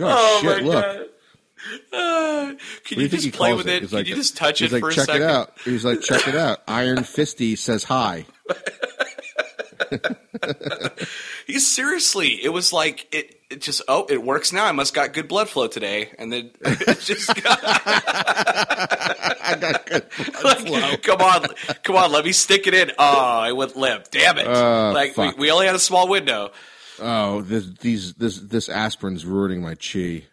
[0.00, 0.84] oh, shit, look.
[1.92, 2.54] Uh,
[2.84, 3.82] can you, you just play with it?
[3.84, 3.88] it?
[3.88, 5.22] Can like- you just touch He's it like, for a check second?
[5.22, 5.52] it out.
[5.64, 6.60] He's like, check it out.
[6.68, 8.26] Iron Fisty says hi.
[11.46, 12.42] He's seriously.
[12.42, 13.35] It was like it.
[13.48, 14.64] It just oh, it works now.
[14.64, 20.06] I must got good blood flow today, and then it just got, I got good.
[20.42, 21.46] like, come on,
[21.84, 22.90] come on, let me stick it in.
[22.98, 24.10] Oh, I went limp.
[24.10, 24.48] Damn it!
[24.48, 26.50] Uh, like we, we only had a small window.
[26.98, 30.24] Oh, this these this this aspirin's ruining my chi.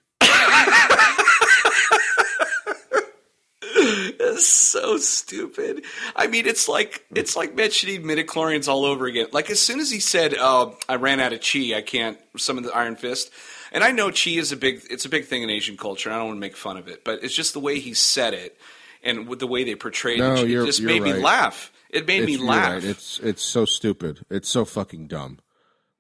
[4.40, 5.84] So stupid.
[6.16, 9.28] I mean, it's like it's like mentioning midichlorians all over again.
[9.32, 11.74] Like as soon as he said, "Oh, I ran out of chi.
[11.76, 13.32] I can't summon the Iron Fist,"
[13.72, 16.10] and I know chi is a big it's a big thing in Asian culture.
[16.10, 17.94] and I don't want to make fun of it, but it's just the way he
[17.94, 18.58] said it
[19.04, 20.50] and with the way they portrayed No, it.
[20.52, 21.72] It just made me laugh.
[21.90, 22.74] It made me It's- you're laugh.
[22.74, 22.84] right.
[22.84, 24.26] It's it's so stupid.
[24.30, 25.40] It's so fucking dumb.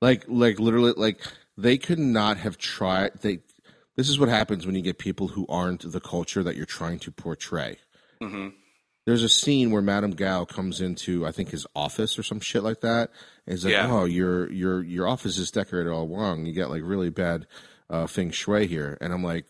[0.01, 1.19] Like like literally like
[1.57, 3.22] they could not have tried.
[3.22, 3.39] They
[3.95, 6.97] this is what happens when you get people who aren't the culture that you're trying
[6.99, 7.77] to portray.
[8.23, 8.47] Mm-hmm.
[9.05, 12.63] There's a scene where Madame Gao comes into I think his office or some shit
[12.63, 13.09] like that.
[13.45, 13.91] And he's like, Yeah.
[13.91, 16.45] "Oh, your your your office is decorated all wrong.
[16.45, 17.45] You got like really bad
[17.89, 19.45] uh, feng shui here." And I'm like,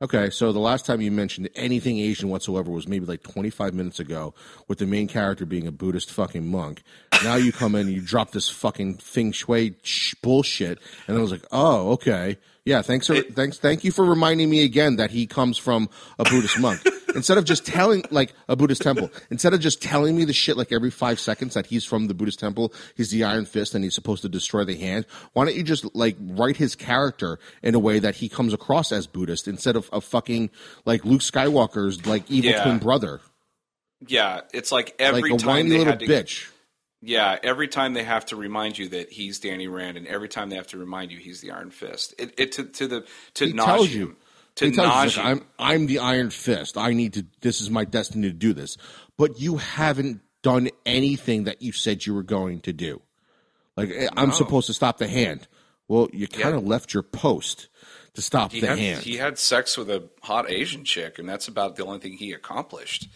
[0.00, 3.98] Okay, so the last time you mentioned anything Asian whatsoever was maybe like 25 minutes
[3.98, 4.32] ago,
[4.68, 6.84] with the main character being a Buddhist fucking monk.
[7.24, 10.78] Now you come in and you drop this fucking feng shui sh- bullshit,
[11.08, 12.38] and I was like, oh, okay,
[12.68, 15.88] yeah, thanks, for, thanks, thank you for reminding me again that he comes from
[16.18, 16.80] a Buddhist monk.
[17.14, 20.58] instead of just telling like a Buddhist temple, instead of just telling me the shit
[20.58, 23.82] like every five seconds that he's from the Buddhist temple, he's the Iron Fist and
[23.82, 25.06] he's supposed to destroy the hand.
[25.32, 28.92] Why don't you just like write his character in a way that he comes across
[28.92, 30.50] as Buddhist instead of a fucking
[30.84, 32.64] like Luke Skywalker's like evil Yeah.
[32.64, 33.20] twin brother,
[34.06, 36.50] Yeah, it's like every like a time whiny little to, bitch.
[37.00, 40.50] Yeah, every time they have to remind you that he's Danny Rand, and every time
[40.50, 42.14] they have to remind you he's the Iron Fist.
[42.18, 44.16] It, it to, to the to He tells you.
[44.56, 46.76] to tells you, like, I'm I'm the Iron Fist.
[46.76, 47.26] I need to.
[47.40, 48.76] This is my destiny to do this.
[49.16, 53.00] But you haven't done anything that you said you were going to do.
[53.76, 55.46] Like eh, I'm supposed to stop the hand.
[55.86, 57.68] Well, you kind of left your post
[58.14, 59.02] to stop he the had hand.
[59.02, 62.32] he had sex with a hot Asian chick, and that's about the only thing he
[62.32, 63.08] accomplished.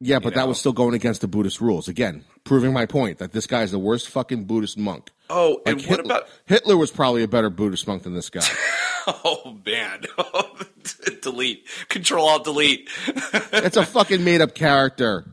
[0.00, 0.46] yeah, but that know.
[0.48, 1.88] was still going against the Buddhist rules.
[1.88, 5.10] Again, proving my point that this guy is the worst fucking Buddhist monk.
[5.30, 6.28] Oh, and Like what about?
[6.46, 8.40] Hitler was probably a better Buddhist monk than this guy.
[9.24, 10.02] Oh man,
[11.22, 12.90] delete, Control Alt Delete.
[13.54, 15.24] it's a fucking made up character.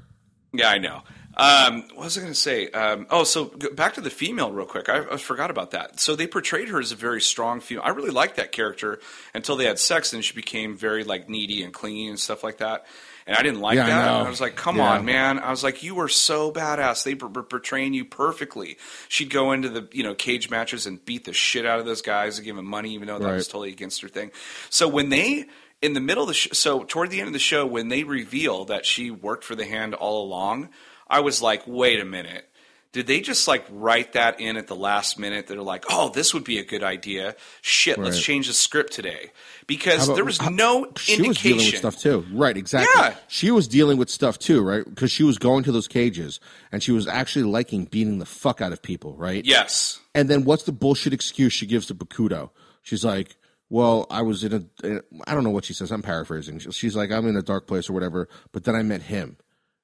[0.54, 1.02] Yeah, I know.
[1.36, 2.70] Um, what was I going to say?
[2.70, 4.88] Um, oh, so back to the female real quick.
[4.88, 6.00] I, I forgot about that.
[6.00, 7.84] So they portrayed her as a very strong female.
[7.86, 9.00] I really liked that character
[9.34, 12.60] until they had sex, and she became very like needy and clingy and stuff like
[12.60, 12.86] that.
[13.28, 14.06] And I didn't like Yeah, I that.
[14.06, 14.26] know.
[14.26, 14.84] I was like, "Come Yeah.
[14.92, 17.04] on, man!" I was like, "You were so badass.
[17.04, 18.78] They were portraying you perfectly."
[19.10, 22.04] She'd go into the you know cage matches and beat the shit out of those
[22.04, 23.34] guys and give them money, even though that Right.
[23.34, 24.32] was totally against her thing.
[24.70, 25.46] So when they
[25.82, 28.04] in the middle of the sh- so toward the end of the show when they
[28.04, 30.70] reveal that she worked for the hand all along,
[31.08, 32.48] I was like, wait a minute.
[32.96, 35.48] Did they just like write that in at the last minute?
[35.48, 37.36] They're like, "Oh, this would be a good idea.
[37.62, 39.32] Shit, let's change the script today."
[39.68, 41.28] Because about- there was no she indication.
[41.28, 43.16] was dealing with stuff too right exactly Yeah.
[43.28, 46.40] she was dealing with stuff too right because she was going to those cages
[46.72, 50.00] and she was actually liking beating the fuck out of people right Yes.
[50.14, 52.52] and then what's the bullshit excuse she gives to Bakuto
[52.84, 53.36] she's like
[53.70, 56.96] well i was in a, eh, I don't know what she says i'm paraphrasing she's
[56.96, 59.36] like i'm in a dark place or whatever but then i met him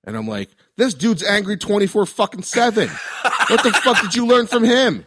[0.04, 2.88] and i'm like this dude's angry 24 fucking 7
[3.48, 5.06] what the fuck did you learn from him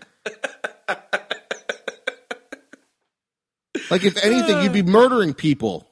[3.91, 5.89] like if anything you'd be murdering people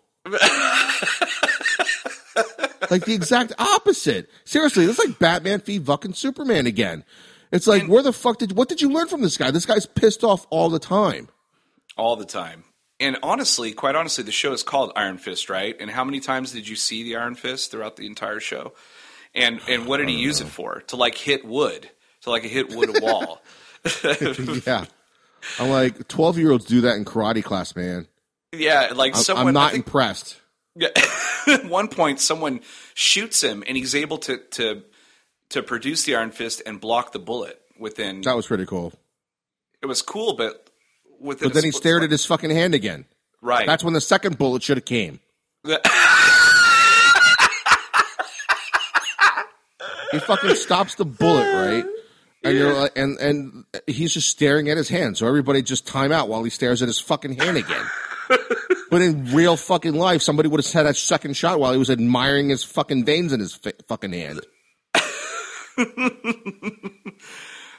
[2.93, 4.31] like the exact opposite.
[4.45, 7.05] Seriously, it's like Batman v fucking Superman again.
[7.51, 9.51] It's like where the fuck did what did you learn from this guy?
[9.51, 11.29] This guy's pissed off all the time.
[11.97, 12.65] all the time.
[13.03, 15.75] And honestly, quite honestly, the show is called Iron Fist, right?
[15.81, 18.75] And how many times did you see the Iron Fist throughout the entire show?
[19.35, 20.83] And and what did he use it for?
[20.89, 21.91] To like hit wood,
[22.23, 23.43] to like hit wood a wall.
[24.67, 24.85] yeah.
[25.59, 28.07] I'm like, twelve year olds do that in karate class, man.
[28.53, 29.49] yeah, like I'm, someone.
[29.49, 30.41] I'm not think- impressed.
[30.77, 30.89] Yeah.
[31.49, 32.61] At one point, someone
[32.95, 34.83] shoots him, and he's able to to
[35.51, 38.21] to produce the Iron Fist and block the bullet within.
[38.21, 38.93] That was pretty cool.
[39.83, 40.71] It was cool, but
[41.23, 41.49] within.
[41.49, 43.05] But then he stared at his fucking hand again.
[43.41, 43.67] right.
[43.67, 45.21] That's when the second bullet should have came.
[50.11, 51.85] He fucking stops the bullet, right?
[52.45, 55.17] And you're like, and and he's just staring at his hand.
[55.17, 57.87] So everybody just time out while he stares at his fucking hand again.
[58.91, 61.89] but in real fucking life, somebody would have had that second shot while he was
[61.89, 64.41] admiring his fucking veins in his fa- fucking hand.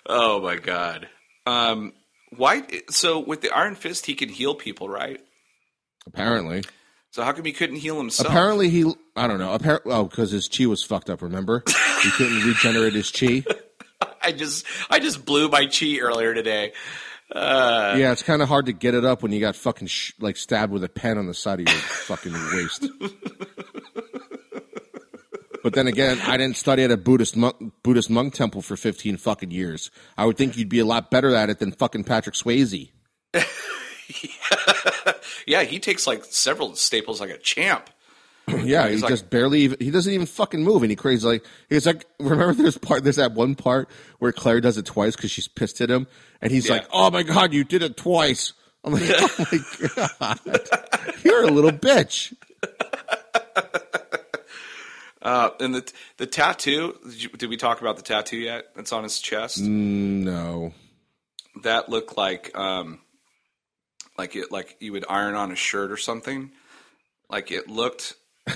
[0.08, 1.08] oh my god.
[1.46, 1.94] Um.
[2.38, 2.64] Why?
[2.90, 5.20] So with the Iron Fist, he can heal people, right?
[6.08, 6.64] Apparently,
[7.12, 8.28] So how come he couldn't heal himself?
[8.30, 9.58] apparently he, I don't know.
[9.58, 11.22] Appar- oh, because his chi was fucked up.
[11.22, 11.64] Remember,
[12.02, 13.44] he couldn't regenerate his chi.
[14.22, 16.74] I just I just blew my chi earlier today.
[17.32, 20.12] Uh, yeah, it's kind of hard to get it up when you got fucking sh-
[20.20, 22.86] like stabbed with a pen on the side of your fucking waist.
[25.64, 29.18] But then again, I didn't study at a Buddhist monk, Buddhist monk temple for fifteen
[29.18, 29.90] fucking years.
[30.18, 32.90] I would think you'd be a lot better at it than fucking Patrick Swayze.
[35.46, 37.90] Yeah, he takes like several staples like a champ.
[38.64, 41.26] Yeah, he He's like- just barely even, he doesn't even fucking move, and he crazy
[41.28, 42.06] like he's like.
[42.20, 45.82] Remember, there's part there's that one part where Claire does it twice because she's pissed
[45.82, 46.08] at him,
[46.42, 46.74] and he's Yeah.
[46.76, 48.54] like, "Oh my god, you did it twice."
[48.86, 50.40] I'm like, "Oh my god,
[51.24, 52.34] you're a little bitch."
[55.24, 56.98] Uh, and the the tattoo.
[57.06, 58.66] Did, you, did we talk about the tattoo yet?
[58.76, 59.62] That's on his chest.
[59.62, 60.74] No,
[61.64, 63.00] That looked like um,
[64.18, 66.52] like it like you would iron on a shirt or something.
[67.30, 68.16] Like it looked.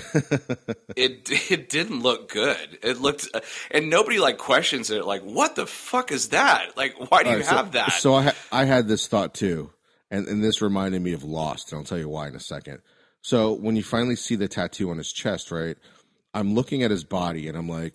[0.94, 2.78] it it didn't look good.
[2.82, 3.26] It looked,
[3.70, 5.06] and nobody like questions it.
[5.06, 6.76] Like, what the fuck is that?
[6.76, 7.92] Like, why do you so- have that?
[7.94, 9.70] So I ha- I had this thought too,
[10.10, 12.80] and and this reminded me of Lost, and I'll tell you why in a second.
[13.22, 15.76] So when you finally see the tattoo on his chest, right?
[16.38, 17.94] I'm looking at his body and I'm like,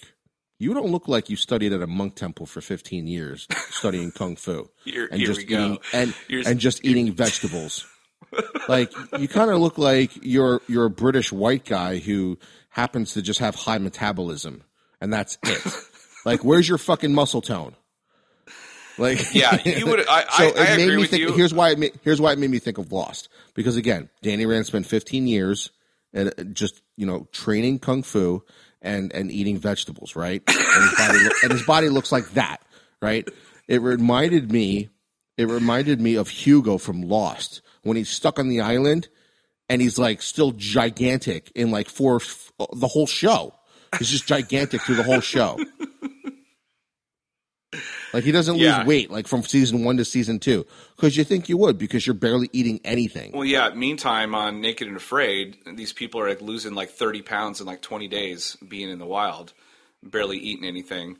[0.59, 4.35] you don't look like you studied at a monk temple for 15 years studying kung
[4.35, 5.59] fu Here- and here just we go.
[5.65, 7.85] eating and Here's- and just eating vegetables.
[8.67, 12.37] like you kind of look like you're you're a British white guy who
[12.69, 14.63] happens to just have high metabolism
[15.01, 15.61] and that's it.
[16.25, 17.75] like where's your fucking muscle tone?
[18.97, 21.33] Like Yeah, you would- I- so I- it I made agree me with think, you.
[21.33, 24.65] Here's why it here's why it made me think of Lost because again, Danny Rand
[24.67, 25.71] spent 15 years
[26.13, 28.43] at uh, just you know training kung fu
[28.81, 30.43] and and eating vegetables, right?
[30.75, 32.57] And his body, and his body looks like that,
[32.99, 33.29] right?
[33.67, 34.89] It reminded me,
[35.37, 39.07] it reminded me of Hugo from Lost when he's stuck on the island
[39.69, 42.19] and he's like still gigantic in like four
[42.73, 43.53] the whole show.
[43.99, 45.59] He's just gigantic through the whole show.
[48.13, 48.77] Like he doesn't Yeah.
[48.77, 50.65] lose weight like from season one to season two
[50.95, 53.31] because you think you would because you're barely eating anything.
[53.33, 53.69] Well, yeah.
[53.73, 57.81] Meantime, on Naked and Afraid, these people are like losing like thirty pounds in like
[57.81, 59.53] twenty days being in the wild,
[60.03, 61.17] barely eating anything.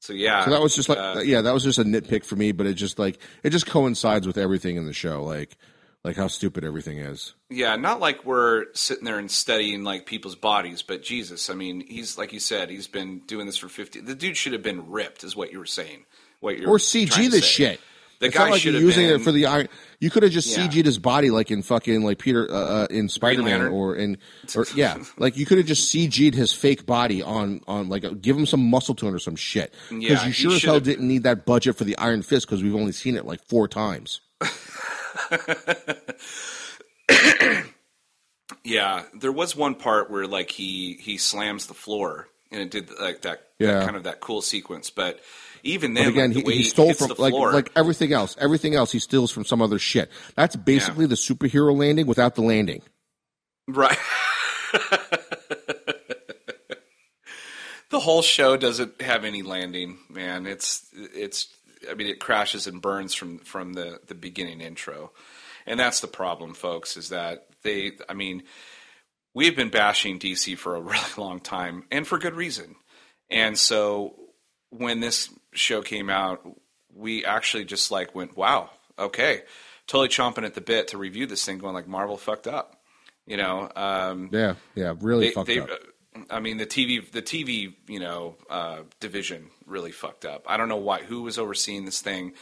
[0.00, 2.36] So yeah, So that was just like uh, yeah, that was just a nitpick for
[2.36, 5.56] me, but it just like it just coincides with everything in the show, like
[6.04, 7.34] like how stupid everything is.
[7.50, 11.84] yeah, not like we're sitting there and studying like people's bodies, but Jesus, I mean,
[11.86, 14.00] he's like you said, he's been doing this for fifty.
[14.00, 16.04] The dude should have been ripped, is what you were saying.
[16.40, 17.80] What you're Or CG this shit.
[18.20, 19.68] The It's guy like should have using been, it for the iron.
[20.00, 20.66] You could have just Yeah.
[20.66, 24.18] CG'd his body like in fucking like Peter uh, uh, in Spider Man or in
[24.56, 28.12] or yeah, like you could have just CG'd his fake body on on like a,
[28.16, 31.06] give him some muscle tone or some shit because Yeah, you sure as hell didn't
[31.06, 34.20] need that budget for the Iron Fist because we've only seen it like four times.
[38.64, 42.90] Yeah, there was one part where like he he slams the floor and it did
[43.00, 43.74] like that, Yeah.
[43.74, 44.90] that kind of that cool sequence.
[44.90, 45.20] But
[45.62, 47.52] even then, But again, like, he, the way he stole hits from the like floor,
[47.52, 48.36] like everything else.
[48.38, 50.10] Everything else he steals from some other shit.
[50.34, 52.82] That's basically the superhero landing without the landing.
[53.68, 53.98] right.
[57.90, 60.46] the whole show doesn't have any landing, man.
[60.46, 61.48] It's it's.
[61.90, 65.12] I mean, it crashes and burns from from the the beginning intro,
[65.66, 66.96] and that's the problem, folks.
[66.96, 67.92] Is that they?
[68.08, 68.44] I mean,
[69.34, 72.76] we've been bashing DC for a really long time, and for good reason.
[73.30, 74.14] And so
[74.70, 76.46] when this show came out,
[76.94, 79.42] we actually just like went, "Wow, okay,"
[79.86, 82.80] totally chomping at the bit to review this thing, going like, "Marvel fucked up,"
[83.26, 83.70] you know.
[83.76, 85.70] Um, Yeah, yeah, really they, fucked they, up.
[86.30, 90.44] I mean, the TV, the TV, you know, uh, division really fucked up.
[90.46, 91.02] I don't know why.
[91.02, 92.32] Who was overseeing this thing?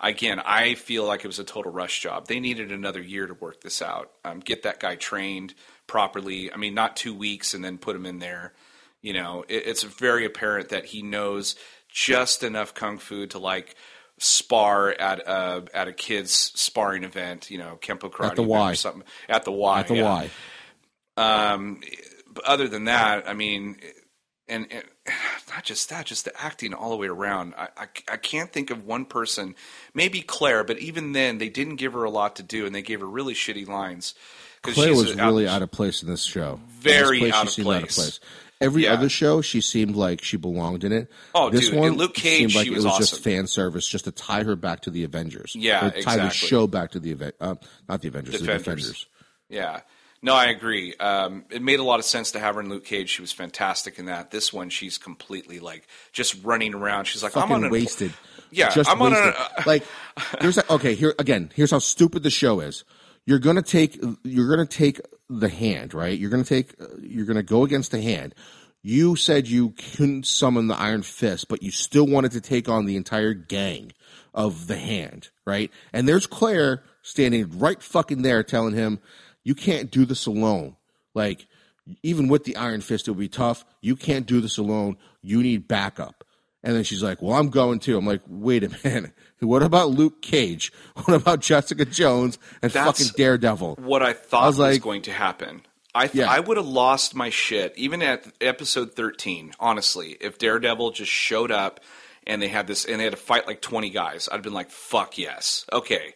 [0.00, 2.26] Again, I feel like it was a total rush job.
[2.26, 4.10] They needed another year to work this out.
[4.24, 5.54] Um, get that guy trained
[5.86, 6.52] properly.
[6.52, 8.52] I mean, not two weeks and then put him in there.
[9.00, 11.56] You know, it, it's very apparent that he knows
[11.88, 13.74] just enough kung fu to like
[14.18, 17.50] spar at a at a kid's sparring event.
[17.50, 18.72] You know, kempo karate at the event Y.
[18.72, 19.80] or something at the Y.
[19.80, 20.04] At the yeah.
[20.04, 20.30] Y.
[21.16, 21.80] Um,
[22.30, 23.78] but other than that, I mean,
[24.48, 24.84] and, and
[25.54, 27.54] not just that, just the acting all the way around.
[27.56, 29.54] I, I, I can't think of one person,
[29.94, 32.82] maybe Claire, but even then, they didn't give her a lot to do, and they
[32.82, 34.14] gave her really shitty lines.
[34.62, 36.60] Claire was a- really out of place in this show.
[36.80, 38.20] Very this out she of seemed place.
[38.58, 38.94] Every Yeah.
[38.94, 41.10] other show, she seemed like she belonged in it.
[41.34, 43.00] Oh, this dude, one in Luke Cage, seemed like she it was awesome.
[43.00, 45.54] just fan service, just to tie her back to the Avengers.
[45.54, 47.34] Yeah, tie the show back to the event.
[47.38, 47.56] Uh,
[47.86, 48.64] not the Avengers, the Defenders.
[48.64, 49.06] Defenders.
[49.50, 49.80] Yeah.
[50.22, 50.94] No, I agree.
[50.96, 53.10] Um, it made a lot of sense to have her in Luke Cage.
[53.10, 54.30] She was fantastic in that.
[54.30, 57.04] This one, she's completely like just running around.
[57.04, 58.12] She's like, I'm Fucking on an wasted.
[58.50, 59.34] Yeah, just I'm on wasted.
[59.34, 59.84] a- like
[60.40, 61.50] there's a, okay here again.
[61.54, 62.84] Here's how stupid the show is.
[63.26, 66.18] You're gonna take you're gonna take the hand right.
[66.18, 68.34] You're gonna take you're gonna go against the hand.
[68.82, 72.84] You said you couldn't summon the Iron Fist, but you still wanted to take on
[72.86, 73.92] the entire gang
[74.32, 75.72] of the hand, right?
[75.92, 79.00] And there's Claire standing right fucking there telling him,
[79.46, 80.74] You can't do this alone.
[81.14, 81.46] Like,
[82.02, 83.64] even with the Iron Fist, it would be tough.
[83.80, 84.96] You can't do this alone.
[85.22, 86.24] You need backup.
[86.64, 87.96] And then she's like, Well, I'm going too.
[87.96, 89.12] I'm like, Wait a minute.
[89.38, 90.72] What about Luke Cage?
[91.04, 93.76] What about Jessica Jones and That's- fucking Daredevil?
[93.78, 95.62] what I thought I was, was like- going to happen.
[95.94, 96.30] I th- Yeah.
[96.30, 99.52] I would have lost my shit even at episode thirteen.
[99.60, 101.78] Honestly, if Daredevil just showed up
[102.26, 104.52] and they had this and they had to fight like twenty guys, I'd have been
[104.52, 106.14] like, "Fuck yes, okay."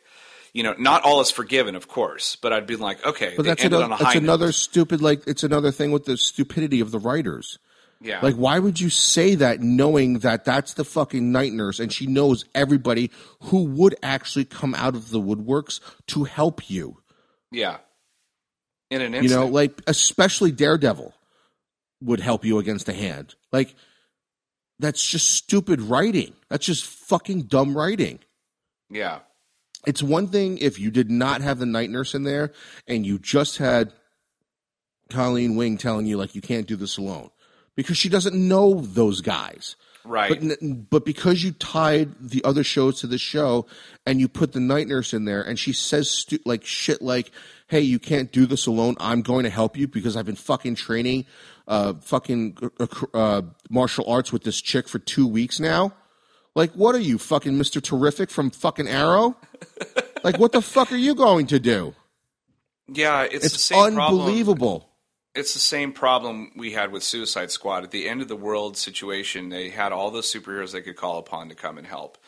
[0.52, 3.50] You know, not all is forgiven, of course, but I'd be like, "Okay." But they
[3.50, 4.22] that's ended another, on a that's note.
[4.22, 7.58] another stupid, like, it's another thing with the stupidity of the writers.
[8.02, 11.92] Yeah, Like, why would you say that knowing that that's the fucking night nurse and
[11.92, 13.10] she knows everybody
[13.42, 16.96] who would actually come out of the woodworks to help you?
[17.52, 17.78] yeah.
[18.88, 19.30] In an instant.
[19.30, 21.14] You know, like, especially Daredevil
[22.00, 23.34] would help you against a hand.
[23.52, 23.74] Like,
[24.80, 26.32] that's just stupid writing.
[26.48, 28.18] That's just fucking dumb writing.
[28.88, 29.20] yeah,
[29.86, 32.52] It's one thing if you did not have the night nurse in there
[32.86, 33.92] and you just had
[35.08, 37.30] Colleen Wing telling you like you can't do this alone
[37.76, 39.76] because she doesn't know those guys.
[40.04, 40.40] Right.
[40.40, 43.66] But but because you tied the other shows to this show
[44.06, 47.30] and you put the night nurse in there and she says stu- like shit like,
[47.66, 48.96] "Hey, you can't do this alone.
[48.98, 51.26] I'm going to help you because I've been fucking training
[51.68, 55.92] uh fucking uh, uh, martial arts with this chick for 2 weeks now."
[56.60, 57.82] Like, what are you fucking Mr.
[57.82, 59.34] Terrific from fucking Arrow?
[60.22, 61.94] like what the fuck are you going to do?
[62.86, 64.20] yeah, it's, the It's same problem.
[64.20, 64.90] unbelievable.
[65.34, 67.82] It's the same problem we had with Suicide Squad.
[67.84, 71.16] At the end of the world situation, they had all those superheroes they could call
[71.18, 72.18] upon to come and help.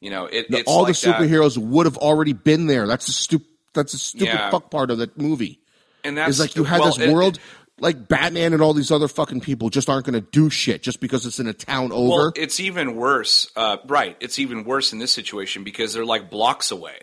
[0.00, 1.20] You know, it, The- it's all like the that.
[1.20, 2.88] superheroes would have already been there.
[2.88, 3.46] That's a stupid.
[3.72, 4.50] That's a stupid Yeah.
[4.50, 5.60] fuck part of that movie.
[6.02, 7.38] and that's Is like you had well, this it- world,
[7.78, 10.98] like Batman and all these other fucking people just aren't going to do shit just
[11.00, 12.08] because it's in a town over.
[12.08, 13.50] Well, it's even worse.
[13.54, 16.96] Uh, right, it's even worse in this situation because they're like blocks away.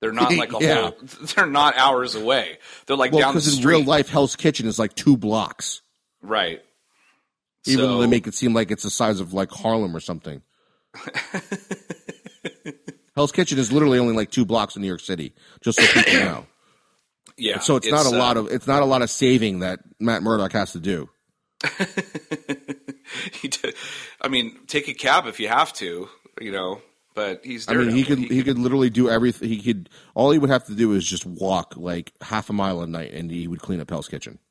[0.00, 0.80] They're not like a Yeah.
[0.82, 0.96] whole.
[1.34, 2.58] They're not hours away.
[2.86, 5.80] They're like Well, down the because in real life, Hell's Kitchen is like two blocks.
[6.22, 6.62] right.
[7.66, 10.00] Even So- though they make it seem like it's the size of like Harlem or
[10.00, 10.42] something.
[13.16, 15.32] Hell's Kitchen is literally only like two blocks in New York City,
[15.62, 16.46] just so people know.
[17.36, 17.58] Yeah.
[17.60, 20.22] So it's, not a uh, lot of it's not a lot of saving that Matt
[20.22, 21.08] Murdock has to do.
[23.32, 23.74] he did-
[24.20, 26.08] I mean, take a cab if you have to,
[26.40, 26.80] you know.
[27.14, 27.68] But he's.
[27.68, 29.48] I mean, he could he could literally do everything.
[29.48, 32.80] He could all he would have to do is just walk like half a mile
[32.82, 34.40] a night, and he would clean up Hell's Kitchen.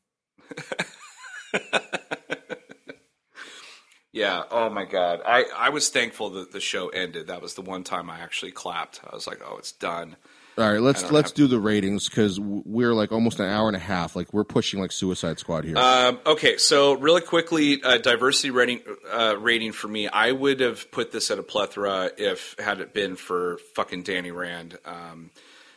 [4.14, 4.44] Yeah.
[4.52, 5.22] Oh my God.
[5.26, 7.28] I I was thankful that the show ended.
[7.28, 9.02] That was the one time I actually clapped.
[9.06, 10.16] I was like, oh, it's done.
[10.58, 13.76] All right, let's let's have- do the ratings because we're like almost an hour and
[13.76, 14.16] a half.
[14.16, 15.78] Like we're pushing like Suicide Squad here.
[15.78, 18.82] Um, okay, so really quickly, uh, diversity rating
[19.12, 22.94] uh, rating for me, I would have put this at a plethora if had it
[22.94, 24.78] been for fucking Danny Rand.
[24.86, 25.32] Um,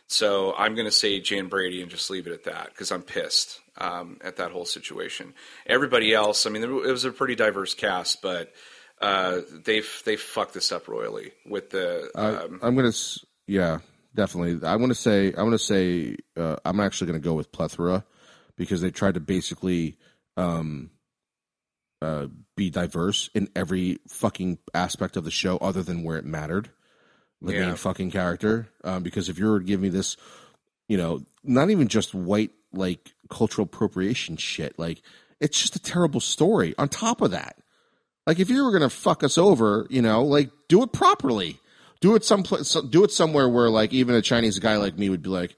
[0.08, 3.02] so I'm going to say Jan Brady and just leave it at that because I'm
[3.02, 5.34] pissed um, at that whole situation.
[5.66, 8.52] Everybody else, I mean, it was a pretty diverse cast, but
[9.00, 12.10] uh, they've they fucked this up royally with the.
[12.14, 12.92] Um, I'm gonna,
[13.46, 13.78] yeah,
[14.16, 14.66] definitely.
[14.66, 18.04] I want to say, I want to say, uh, I'm actually gonna go with plethora
[18.56, 19.96] because they tried to basically
[20.36, 20.90] um,
[22.02, 22.26] uh,
[22.56, 26.70] be diverse in every fucking aspect of the show, other than where it mattered.
[27.42, 27.66] The Yeah.
[27.66, 30.16] main fucking character, um, because if you're giving me this,
[30.88, 35.02] you know, not even just white like cultural appropriation shit, like
[35.40, 36.74] it's just a terrible story.
[36.78, 37.58] On top of that,
[38.26, 41.60] like if you were gonna fuck us over, you know, like do it properly.
[42.06, 42.72] Do it someplace.
[42.88, 45.56] Do it somewhere where like even a Chinese guy like me would be like,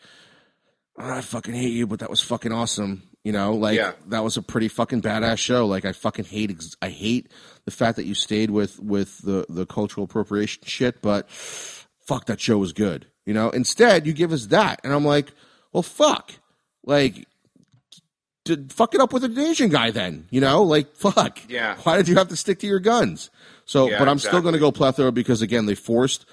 [0.98, 3.02] "Oh, I fucking hate you, but that was fucking awesome.
[3.22, 3.92] You know, like Yeah.
[4.06, 5.66] that was a pretty fucking badass show.
[5.66, 6.50] Like I fucking hate.
[6.50, 7.30] ex- I hate
[7.66, 12.40] the fact that you stayed with with the the cultural appropriation shit, but fuck that
[12.40, 13.06] show was good.
[13.26, 13.50] You know.
[13.50, 15.32] Instead, you give us that, and I'm like,
[15.74, 16.32] well, fuck.
[16.86, 17.26] Like
[18.46, 20.62] to fuck it up with an Asian guy then, you know?
[20.62, 21.38] Like, fuck.
[21.50, 21.76] Yeah.
[21.82, 23.28] Why did you have to stick to your guns?
[23.68, 26.24] So, Yeah, but I'm still going to go plethora because, again, they forced,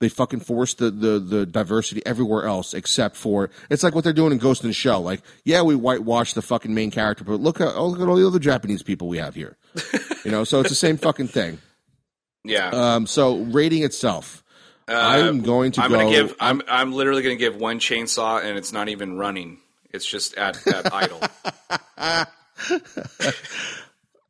[0.00, 4.12] they fucking forced the, the, the diversity everywhere else except for, it's like what they're
[4.14, 5.02] doing in Ghost in the Shell.
[5.02, 8.16] Like, yeah, we whitewash the fucking main character, but look at, oh, look at all
[8.16, 9.56] the other Japanese people we have here.
[10.24, 11.58] you know, so it's the same fucking thing.
[12.42, 14.42] yeah, Um, so rating itself.
[14.90, 15.98] I'm going to Uh, I'm go.
[15.98, 16.34] gonna give.
[16.40, 19.58] I'm I'm literally gonna give one chainsaw, and it's not even running.
[19.92, 21.20] It's just at at idle.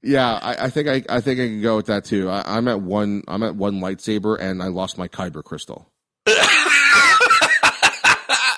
[0.02, 2.30] Yeah, I, I think I, I think I can go with that too.
[2.30, 3.22] I, I'm at one.
[3.26, 5.90] I'm at one lightsaber, and I lost my kyber crystal.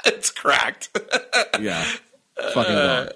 [0.04, 0.88] it's cracked.
[1.60, 1.84] Yeah,
[2.54, 3.08] fucking gone.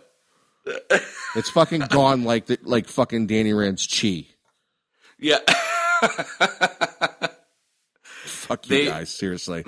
[0.67, 0.99] Uh.
[1.35, 4.27] It's fucking gone like the, like fucking Danny Rand's chi.
[5.19, 5.39] yeah.
[8.25, 9.65] Fuck you They- guys, seriously.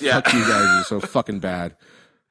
[0.00, 0.20] Yeah.
[0.20, 1.76] Fuck you guys, you're so fucking bad.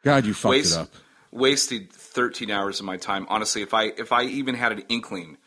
[0.06, 0.90] God, you fucked Waste, it up.
[1.32, 3.26] wasted 13 hours of my time.
[3.30, 5.38] Honestly, if I if I even had an inkling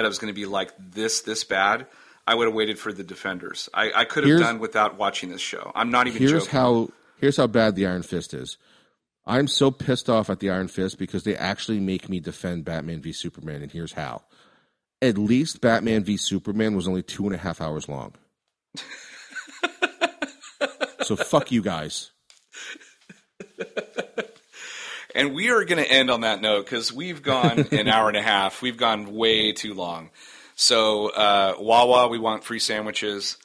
[0.00, 1.86] that I was going to be like this this bad,
[2.26, 3.68] I would have waited for the defenders.
[3.74, 5.70] I, I could have Here's- done without watching this show.
[5.74, 6.58] I'm not even Here's joking.
[6.58, 6.88] how
[7.20, 8.56] here's how bad the Iron Fist is.
[9.26, 13.02] I'm so pissed off at the Iron Fist because they actually make me defend Batman
[13.02, 14.22] v Superman, and here's how.
[15.02, 18.14] At least Batman v Superman was only two and a half hours long.
[21.02, 22.10] so fuck you guys.
[25.14, 28.16] And we are going to end on that note because we've gone an hour and
[28.16, 28.62] a half.
[28.62, 30.10] We've gone way too long.
[30.54, 33.38] So uh, Wawa, we want free sandwiches,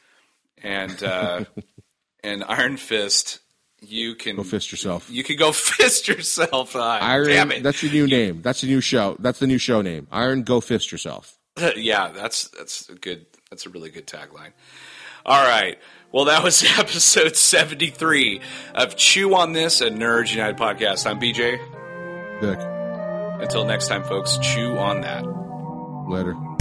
[0.61, 1.45] and uh,
[2.23, 3.39] and Iron Fist,
[3.81, 5.09] you can Go fist yourself.
[5.09, 6.75] You can go fist yourself.
[6.75, 7.27] Uh, Iron.
[7.27, 7.63] damn it!
[7.63, 8.41] That's your new name.
[8.41, 9.15] That's the new show.
[9.19, 10.07] That's the new show name.
[10.11, 10.43] Iron.
[10.43, 11.37] Go fist yourself.
[11.77, 13.25] yeah, that's that's a good.
[13.49, 14.51] That's a really good tagline.
[15.25, 15.79] All right.
[16.15, 18.39] Well, that was episode seventy three
[18.73, 21.05] of Chew on This, a Nerds United podcast.
[21.05, 21.59] I'm BJ.
[22.39, 22.57] Dick.
[23.43, 25.25] Until next time, folks, chew on that.
[26.07, 26.54] Later.